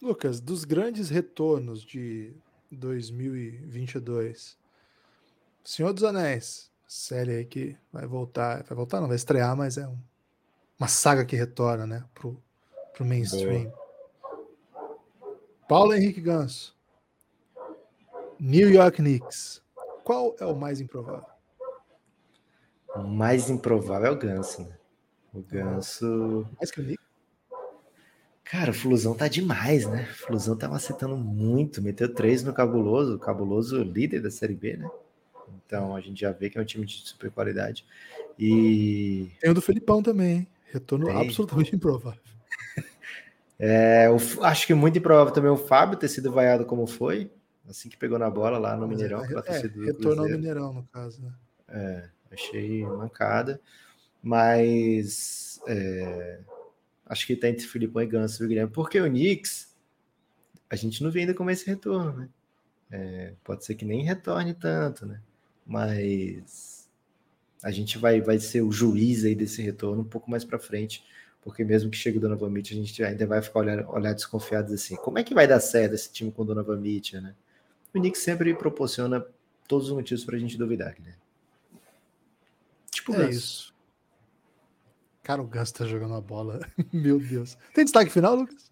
Lucas, 0.00 0.40
dos 0.40 0.64
grandes 0.64 1.10
retornos 1.10 1.84
de 1.84 2.32
2022. 2.70 4.56
Senhor 5.62 5.92
dos 5.92 6.04
Anéis, 6.04 6.70
série 6.88 7.36
aí 7.36 7.44
que 7.44 7.76
vai 7.92 8.06
voltar, 8.06 8.62
vai 8.62 8.76
voltar, 8.76 9.00
não 9.00 9.08
vai 9.08 9.16
estrear, 9.16 9.54
mas 9.56 9.76
é 9.76 9.86
um, 9.86 9.98
uma 10.78 10.88
saga 10.88 11.24
que 11.24 11.36
retorna, 11.36 11.86
né, 11.86 12.04
pro, 12.14 12.40
pro 12.94 13.04
mainstream. 13.04 13.64
Boa. 13.64 13.79
Paulo 15.70 15.94
Henrique 15.94 16.20
Ganso. 16.20 16.76
New 18.40 18.68
York 18.68 18.96
Knicks. 18.96 19.62
Qual 20.02 20.34
é 20.40 20.44
o 20.44 20.56
mais 20.56 20.80
improvável? 20.80 21.28
O 22.96 23.04
mais 23.04 23.48
improvável 23.48 24.08
é 24.08 24.10
o 24.10 24.18
Ganso, 24.18 24.62
né? 24.62 24.76
O 25.32 25.40
Ganso. 25.40 26.44
Mais 26.56 26.72
que 26.72 26.80
o 26.80 26.82
Knicks? 26.82 27.06
Cara, 28.42 28.72
o 28.72 28.74
Flusão 28.74 29.14
tá 29.14 29.28
demais, 29.28 29.86
né? 29.86 30.08
O 30.10 30.26
Flusão 30.26 30.58
tá 30.58 30.68
macetando 30.68 31.16
muito. 31.16 31.80
Meteu 31.80 32.12
três 32.12 32.42
no 32.42 32.52
Cabuloso. 32.52 33.14
O 33.14 33.20
Cabuloso 33.20 33.80
líder 33.80 34.22
da 34.22 34.30
Série 34.32 34.56
B, 34.56 34.76
né? 34.76 34.90
Então 35.64 35.94
a 35.94 36.00
gente 36.00 36.20
já 36.20 36.32
vê 36.32 36.50
que 36.50 36.58
é 36.58 36.60
um 36.60 36.64
time 36.64 36.84
de 36.84 36.94
super 37.08 37.30
qualidade. 37.30 37.86
E. 38.36 39.30
Tem 39.40 39.52
o 39.52 39.54
do 39.54 39.62
Felipão 39.62 40.02
também, 40.02 40.38
hein? 40.38 40.48
Retorno 40.72 41.06
Tem. 41.06 41.14
absolutamente 41.14 41.76
improvável. 41.76 42.29
É, 43.62 44.06
acho 44.40 44.66
que 44.66 44.72
muito 44.72 44.98
improvável 44.98 45.34
também 45.34 45.50
o 45.50 45.56
Fábio 45.56 45.98
ter 45.98 46.08
sido 46.08 46.32
vaiado 46.32 46.64
como 46.64 46.86
foi, 46.86 47.30
assim 47.68 47.90
que 47.90 47.96
pegou 47.96 48.18
na 48.18 48.30
bola 48.30 48.56
lá 48.56 48.74
no 48.74 48.88
Mineirão. 48.88 49.22
É, 49.22 49.32
é, 49.32 49.60
retornou 49.84 50.24
ao 50.24 50.30
Mineirão, 50.30 50.72
no 50.72 50.82
caso, 50.84 51.20
né? 51.22 51.30
É, 51.68 52.08
achei 52.32 52.82
mancada, 52.86 53.60
mas 54.22 55.60
é, 55.68 56.40
acho 57.04 57.26
que 57.26 57.36
tá 57.36 57.48
entre 57.50 57.66
Filipão 57.66 58.00
e 58.00 58.06
Ganso, 58.06 58.38
viu, 58.38 58.48
Guilherme? 58.48 58.72
Porque 58.72 58.98
o 58.98 59.04
Knicks, 59.04 59.76
a 60.70 60.74
gente 60.74 61.04
não 61.04 61.10
vê 61.10 61.20
ainda 61.20 61.34
como 61.34 61.50
é 61.50 61.52
esse 61.52 61.66
retorno, 61.66 62.14
né? 62.14 62.28
É, 62.90 63.34
pode 63.44 63.62
ser 63.66 63.74
que 63.74 63.84
nem 63.84 64.02
retorne 64.02 64.54
tanto, 64.54 65.04
né? 65.04 65.20
Mas 65.66 66.88
a 67.62 67.70
gente 67.70 67.98
vai, 67.98 68.22
vai 68.22 68.38
ser 68.38 68.62
o 68.62 68.72
juiz 68.72 69.22
aí 69.22 69.34
desse 69.34 69.60
retorno 69.60 70.00
um 70.00 70.08
pouco 70.08 70.30
mais 70.30 70.46
para 70.46 70.58
frente 70.58 71.04
porque 71.42 71.64
mesmo 71.64 71.90
que 71.90 71.96
chegue 71.96 72.18
o 72.18 72.20
Donovan 72.20 72.50
Mitchell, 72.50 72.78
a 72.78 72.84
gente 72.84 73.02
ainda 73.02 73.26
vai 73.26 73.40
ficar 73.40 73.60
olhando, 73.60 73.90
olhar 73.90 74.12
desconfiados 74.12 74.72
assim, 74.72 74.96
como 74.96 75.18
é 75.18 75.24
que 75.24 75.34
vai 75.34 75.46
dar 75.46 75.60
certo 75.60 75.94
esse 75.94 76.12
time 76.12 76.30
com 76.30 76.42
o 76.42 76.44
Donovan 76.44 76.76
Mitchell, 76.76 77.22
né? 77.22 77.34
O 77.94 77.98
Nick 77.98 78.18
sempre 78.18 78.54
proporciona 78.54 79.24
todos 79.66 79.88
os 79.88 79.94
motivos 79.94 80.24
para 80.24 80.36
a 80.36 80.38
gente 80.38 80.56
duvidar, 80.56 80.94
né? 81.00 81.14
Tipo 82.90 83.14
é 83.14 83.30
isso. 83.30 83.74
Cara, 85.22 85.42
o 85.42 85.46
Gus 85.46 85.70
tá 85.72 85.84
jogando 85.84 86.14
a 86.14 86.20
bola. 86.20 86.60
Meu 86.92 87.18
Deus. 87.18 87.56
Tem 87.74 87.84
destaque 87.84 88.10
final, 88.10 88.34
Lucas? 88.34 88.70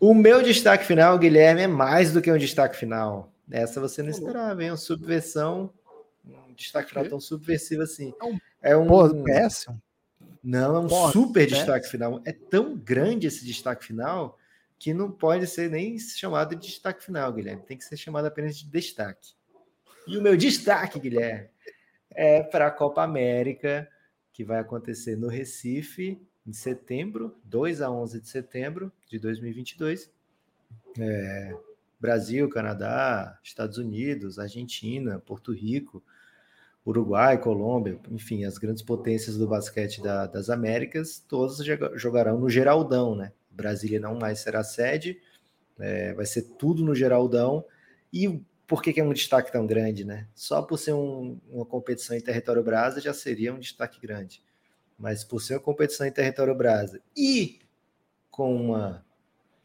O 0.00 0.14
meu 0.14 0.42
destaque 0.42 0.86
final, 0.86 1.18
Guilherme, 1.18 1.60
é 1.60 1.66
mais 1.66 2.10
do 2.10 2.22
que 2.22 2.32
um 2.32 2.38
destaque 2.38 2.74
final. 2.74 3.30
Essa 3.50 3.80
você 3.80 4.02
não 4.02 4.08
esperava, 4.08 4.62
hein? 4.62 4.70
Uma 4.70 4.76
subversão, 4.78 5.70
um 6.24 6.54
destaque 6.54 6.88
final 6.88 7.06
tão 7.06 7.20
subversivo 7.20 7.82
assim. 7.82 8.14
É 8.18 8.24
um, 8.24 8.38
é 8.62 8.76
um 8.76 9.22
péssimo. 9.22 9.80
Não, 10.42 10.76
é 10.76 10.80
um 10.80 11.10
super 11.10 11.46
destaque 11.46 11.88
final. 11.88 12.22
É 12.24 12.32
tão 12.32 12.76
grande 12.76 13.26
esse 13.26 13.44
destaque 13.44 13.84
final 13.84 14.38
que 14.78 14.94
não 14.94 15.10
pode 15.10 15.46
ser 15.46 15.70
nem 15.70 15.98
chamado 15.98 16.56
de 16.56 16.66
destaque 16.66 17.04
final, 17.04 17.32
Guilherme. 17.32 17.62
Tem 17.62 17.76
que 17.76 17.84
ser 17.84 17.96
chamado 17.96 18.26
apenas 18.26 18.56
de 18.56 18.66
destaque. 18.66 19.34
E 20.06 20.16
o 20.16 20.22
meu 20.22 20.36
destaque, 20.36 20.98
Guilherme, 20.98 21.48
é 22.10 22.42
para 22.42 22.66
a 22.66 22.70
Copa 22.70 23.02
América, 23.02 23.88
que 24.32 24.42
vai 24.42 24.58
acontecer 24.58 25.16
no 25.16 25.28
Recife, 25.28 26.20
em 26.46 26.52
setembro, 26.52 27.38
2 27.44 27.82
a 27.82 27.90
11 27.90 28.20
de 28.20 28.28
setembro 28.28 28.90
de 29.06 29.18
2022. 29.18 30.10
É, 30.98 31.54
Brasil, 32.00 32.48
Canadá, 32.48 33.38
Estados 33.42 33.76
Unidos, 33.76 34.38
Argentina, 34.38 35.18
Porto 35.18 35.52
Rico, 35.52 36.02
Uruguai, 36.86 37.38
Colômbia, 37.38 37.98
enfim, 38.10 38.44
as 38.44 38.56
grandes 38.58 38.82
potências 38.82 39.36
do 39.36 39.46
basquete 39.46 40.02
da, 40.02 40.26
das 40.26 40.48
Américas, 40.48 41.22
todas 41.28 41.58
jogarão 41.94 42.38
no 42.38 42.48
Geraldão, 42.48 43.14
né? 43.14 43.32
Brasília 43.50 44.00
não 44.00 44.14
mais 44.18 44.40
será 44.40 44.64
sede, 44.64 45.20
é, 45.78 46.14
vai 46.14 46.24
ser 46.24 46.42
tudo 46.58 46.84
no 46.84 46.94
Geraldão. 46.94 47.64
E 48.12 48.40
por 48.66 48.82
que, 48.82 48.92
que, 48.92 49.00
é 49.00 49.04
um 49.04 49.12
destaque 49.12 49.52
tão 49.52 49.66
grande, 49.66 50.04
né? 50.04 50.26
Só 50.34 50.62
por 50.62 50.78
ser 50.78 50.94
um, 50.94 51.38
uma 51.50 51.66
competição 51.66 52.16
em 52.16 52.20
território 52.20 52.62
brasa 52.62 53.00
já 53.00 53.12
seria 53.12 53.52
um 53.52 53.58
destaque 53.58 54.00
grande. 54.00 54.42
Mas 54.98 55.24
por 55.24 55.40
ser 55.40 55.54
uma 55.54 55.60
competição 55.60 56.06
em 56.06 56.12
território 56.12 56.54
brasa 56.54 57.00
e 57.16 57.60
com 58.30 58.54
uma 58.54 59.04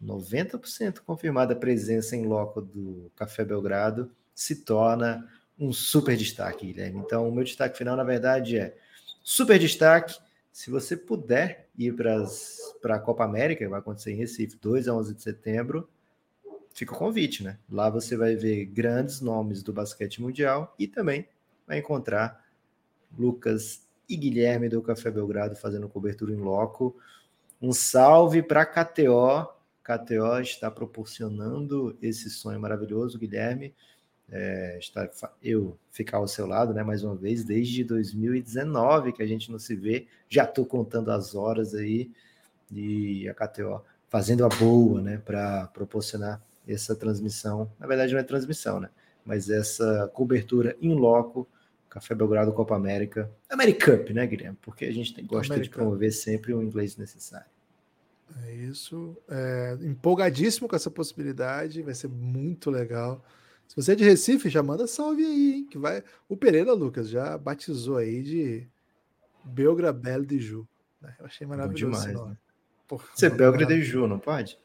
90% 0.04 1.00
confirmada 1.00 1.56
presença 1.56 2.16
em 2.16 2.26
loco 2.26 2.62
do 2.62 3.12
Café 3.16 3.46
Belgrado, 3.46 4.12
se 4.34 4.64
torna 4.64 5.28
um 5.60 5.72
super 5.72 6.16
destaque, 6.18 6.68
Guilherme. 6.68 7.00
Então, 7.00 7.28
o 7.28 7.32
meu 7.32 7.44
destaque 7.44 7.78
final, 7.78 7.96
na 7.96 8.04
verdade, 8.04 8.58
é 8.58 8.76
super 9.24 9.58
destaque. 9.58 10.20
Se 10.52 10.70
você 10.70 10.96
puder 10.96 11.70
ir 11.78 11.94
para 11.94 12.96
a 12.96 13.00
Copa 13.00 13.24
América, 13.24 13.64
que 13.64 13.70
vai 13.70 13.80
acontecer 13.80 14.12
em 14.12 14.16
Recife, 14.16 14.58
2 14.62 14.88
a 14.88 14.94
11 14.94 15.14
de 15.14 15.22
setembro, 15.22 15.90
fica 16.74 16.94
o 16.94 16.98
convite, 16.98 17.44
né? 17.44 17.58
Lá 17.70 17.90
você 17.90 18.16
vai 18.16 18.36
ver 18.36 18.66
grandes 18.66 19.22
nomes 19.22 19.64
do 19.64 19.74
basquete 19.74 20.22
mundial 20.22 20.74
e 20.78 20.88
também 20.88 21.28
vai 21.66 21.80
encontrar 21.80 22.46
Lucas 23.18 23.86
e 24.08 24.16
Guilherme 24.16 24.70
do 24.70 24.82
Café 24.82 25.10
Belgrado 25.10 25.56
fazendo 25.56 25.90
cobertura 25.90 26.32
em 26.32 26.38
loco. 26.38 26.96
Um 27.62 27.74
salve 27.74 28.44
para 28.44 28.66
KTO. 28.66 29.54
KTO 29.84 30.40
está 30.42 30.70
proporcionando 30.70 31.98
esse 32.02 32.30
sonho 32.30 32.60
maravilhoso, 32.60 33.20
Guilherme 33.20 33.74
é, 34.32 34.78
estar, 34.80 35.10
eu 35.42 35.78
ficar 35.92 36.18
ao 36.18 36.28
seu 36.28 36.46
lado, 36.48 36.74
né? 36.74 36.84
Mais 36.84 37.04
uma 37.04 37.16
vez, 37.16 37.44
desde 37.44 37.84
2019 37.84 39.14
que 39.14 39.24
a 39.24 39.28
gente 39.28 39.52
não 39.52 39.60
se 39.60 39.76
vê, 39.76 40.08
já 40.30 40.44
estou 40.44 40.66
contando 40.66 41.12
as 41.12 41.36
horas 41.36 41.74
aí 41.74 42.12
e 42.72 43.28
a 43.30 43.34
KTO 43.34 43.82
fazendo 44.10 44.46
a 44.46 44.50
boa, 44.50 45.02
né? 45.02 45.22
Para 45.24 45.68
proporcionar 45.68 46.42
essa 46.68 46.96
transmissão. 46.96 47.72
Na 47.80 47.88
verdade, 47.88 48.14
não 48.14 48.20
é 48.20 48.24
transmissão, 48.24 48.80
né? 48.80 48.90
Mas 49.24 49.50
essa 49.50 50.10
cobertura 50.14 50.76
em 50.82 50.94
loco, 50.94 51.48
Café 51.90 52.14
Belgrado 52.14 52.52
Copa 52.52 52.76
América, 52.76 53.32
Americup, 53.50 54.14
né, 54.14 54.28
Guilherme? 54.28 54.58
Porque 54.62 54.86
a 54.86 54.92
gente 54.92 55.14
tem, 55.14 55.26
gosta 55.26 55.54
American. 55.54 55.64
de 55.64 55.70
promover 55.70 56.12
sempre 56.12 56.54
o 56.54 56.62
inglês 56.62 56.98
necessário. 56.98 57.48
É 58.46 58.54
isso. 58.54 59.16
É, 59.30 59.78
empolgadíssimo 59.82 60.68
com 60.68 60.76
essa 60.76 60.92
possibilidade, 60.92 61.82
vai 61.82 61.94
ser 61.94 62.08
muito 62.08 62.70
legal. 62.70 63.24
Se 63.68 63.76
você 63.76 63.92
é 63.92 63.96
de 63.96 64.04
Recife, 64.04 64.50
já 64.50 64.64
manda 64.64 64.88
salve 64.88 65.26
aí, 65.26 65.54
hein? 65.54 65.68
Que 65.70 65.78
vai... 65.78 66.04
O 66.30 66.38
Pereira 66.38 66.74
Lucas 66.74 67.10
já 67.10 67.38
batizou 67.38 67.98
aí 67.98 68.24
de 68.24 68.68
Belgra 69.44 69.92
Belo 69.92 70.26
de 70.26 70.40
Ju. 70.40 70.68
Né? 71.02 71.16
Eu 71.20 71.26
achei 71.26 71.46
maravilhoso. 71.46 72.02
Bom 72.02 72.08
demais, 72.08 72.30
né? 72.30 72.38
Porra, 72.88 73.06
você 73.14 73.26
é 73.26 73.30
Belgra 73.30 73.66
de 73.66 73.82
Ju, 73.82 74.08
não 74.08 74.20
pode? 74.20 74.58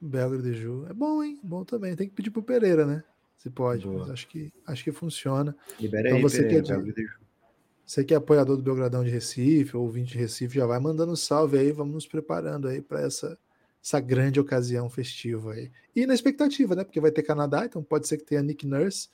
Belgra 0.00 0.42
de 0.42 0.52
Ju. 0.52 0.86
É 0.88 0.92
bom, 0.92 1.22
hein? 1.22 1.38
Bom 1.42 1.64
também. 1.64 1.96
Tem 1.96 2.08
que 2.08 2.14
pedir 2.14 2.30
pro 2.30 2.42
Pereira, 2.42 2.84
né? 2.84 3.02
Se 3.38 3.50
pode, 3.50 3.86
acho 4.10 4.26
que, 4.28 4.52
acho 4.66 4.82
que 4.82 4.92
funciona. 4.92 5.54
Libera 5.78 6.08
então, 6.08 6.16
aí, 6.16 6.22
você 6.22 6.42
Pereira, 6.42 6.82
que 6.82 6.90
é 6.90 6.92
de, 6.92 7.10
Você 7.84 8.04
que 8.04 8.14
é 8.14 8.16
apoiador 8.16 8.56
do 8.56 8.62
Belgradão 8.62 9.04
de 9.04 9.10
Recife, 9.10 9.76
ou 9.76 9.84
ouvinte 9.84 10.12
de 10.12 10.18
Recife, 10.18 10.56
já 10.56 10.66
vai 10.66 10.80
mandando 10.80 11.16
salve 11.16 11.58
aí, 11.58 11.70
vamos 11.70 11.94
nos 11.94 12.06
preparando 12.06 12.68
aí 12.68 12.80
para 12.80 13.02
essa 13.02 13.38
essa 13.84 14.00
grande 14.00 14.40
ocasião 14.40 14.88
festiva 14.88 15.52
aí. 15.52 15.70
E 15.94 16.06
na 16.06 16.14
expectativa, 16.14 16.74
né? 16.74 16.84
Porque 16.84 17.00
vai 17.00 17.10
ter 17.10 17.22
Canadá, 17.22 17.66
então 17.66 17.82
pode 17.82 18.08
ser 18.08 18.16
que 18.16 18.24
tenha 18.24 18.42
Nick 18.42 18.66
Nurse. 18.66 19.10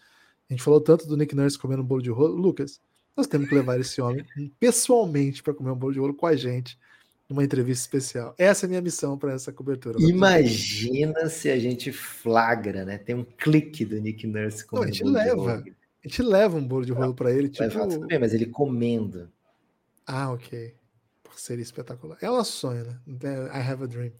A 0.48 0.52
gente 0.52 0.62
falou 0.62 0.80
tanto 0.80 1.08
do 1.08 1.16
Nick 1.16 1.34
Nurse 1.34 1.58
comendo 1.58 1.82
um 1.82 1.86
bolo 1.86 2.00
de 2.00 2.10
rolo. 2.10 2.36
Lucas, 2.36 2.80
nós 3.16 3.26
temos 3.26 3.48
que 3.48 3.54
levar 3.54 3.80
esse 3.80 4.00
homem 4.00 4.24
pessoalmente 4.60 5.42
para 5.42 5.52
comer 5.52 5.72
um 5.72 5.76
bolo 5.76 5.92
de 5.92 5.98
rolo 5.98 6.14
com 6.14 6.26
a 6.26 6.36
gente 6.36 6.78
numa 7.28 7.42
entrevista 7.42 7.82
especial. 7.82 8.34
Essa 8.38 8.64
é 8.64 8.66
a 8.66 8.68
minha 8.68 8.80
missão 8.80 9.18
para 9.18 9.32
essa 9.32 9.52
cobertura. 9.52 9.96
Imagina 10.00 11.28
se 11.28 11.50
a 11.50 11.58
gente 11.58 11.90
flagra, 11.90 12.84
né? 12.84 12.96
Tem 12.96 13.14
um 13.14 13.24
clique 13.24 13.84
do 13.84 14.00
Nick 14.00 14.24
Nurse 14.26 14.64
comendo 14.64 14.86
Não, 14.86 15.18
a 15.18 15.24
gente 15.24 15.34
leva. 15.34 15.64
A 16.04 16.08
gente 16.08 16.22
leva 16.22 16.56
um 16.56 16.66
bolo 16.66 16.86
de 16.86 16.92
rolo 16.92 17.14
para 17.14 17.32
ele, 17.32 17.48
tipo... 17.48 17.68
Vai, 18.08 18.18
mas 18.18 18.32
ele 18.32 18.46
comendo. 18.46 19.28
Ah, 20.06 20.32
ok. 20.32 20.74
Seria 21.36 21.62
espetacular. 21.62 22.18
É 22.20 22.30
o 22.30 22.42
sonho, 22.44 22.84
né? 22.84 22.98
I 23.54 23.60
have 23.60 23.84
a 23.84 23.86
dream. 23.86 24.12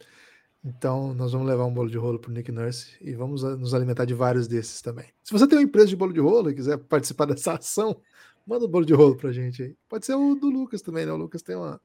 Então, 0.63 1.15
nós 1.15 1.33
vamos 1.33 1.47
levar 1.47 1.65
um 1.65 1.73
bolo 1.73 1.89
de 1.89 1.97
rolo 1.97 2.19
para 2.19 2.31
o 2.31 2.35
Nick 2.35 2.53
Nurse 2.53 2.95
e 3.01 3.15
vamos 3.15 3.43
nos 3.43 3.73
alimentar 3.73 4.05
de 4.05 4.13
vários 4.13 4.47
desses 4.47 4.83
também. 4.83 5.07
Se 5.25 5.33
você 5.33 5.47
tem 5.47 5.59
uma 5.59 5.65
empresa 5.65 5.89
de 5.89 5.97
bolo 5.97 6.13
de 6.13 6.21
rolo 6.21 6.51
e 6.51 6.55
quiser 6.55 6.77
participar 6.85 7.25
dessa 7.25 7.55
ação, 7.55 7.99
manda 8.47 8.67
um 8.67 8.69
bolo 8.69 8.85
de 8.85 8.93
rolo 8.93 9.17
para 9.17 9.31
a 9.31 9.33
gente 9.33 9.63
aí. 9.63 9.77
Pode 9.89 10.05
ser 10.05 10.15
o 10.15 10.35
do 10.35 10.51
Lucas 10.51 10.83
também, 10.83 11.07
né? 11.07 11.13
O 11.13 11.17
Lucas 11.17 11.41
tem 11.41 11.57
uma, 11.57 11.81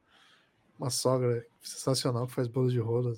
uma 0.78 0.90
sogra 0.90 1.46
sensacional 1.62 2.28
que 2.28 2.34
faz 2.34 2.50
bolo 2.50 2.70
de 2.70 2.80
rolo 2.80 3.16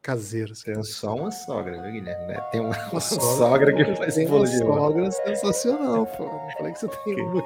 caseiros. 0.00 0.62
Tem 0.62 0.82
só 0.84 1.14
uma 1.16 1.30
sogra, 1.30 1.82
viu, 1.82 1.92
Guilherme? 1.92 2.26
Né? 2.28 2.40
Tem 2.50 2.60
uma, 2.60 2.76
uma 2.90 3.00
sogra, 3.00 3.26
sogra, 3.26 3.72
que 3.74 3.96
faz 3.96 4.28
bolo 4.28 4.46
de 4.46 4.62
rolo. 4.62 4.80
sogra 4.80 5.10
sensacional, 5.10 6.06
pô. 6.06 6.24
Não 6.24 6.50
falei 6.56 6.72
que 6.72 6.78
você 6.78 6.88
tem 7.04 7.22
uma. 7.22 7.42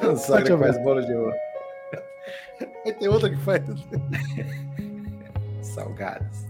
Tem 0.00 0.08
uma 0.08 0.16
sogra 0.16 0.44
que 0.44 0.56
faz 0.56 0.82
bolo 0.82 1.00
de 1.02 1.14
rolo. 1.14 1.34
Aí 2.84 2.92
tem 2.94 3.08
outra 3.08 3.30
que 3.30 3.36
faz. 3.36 3.62
salgadas. 5.74 6.43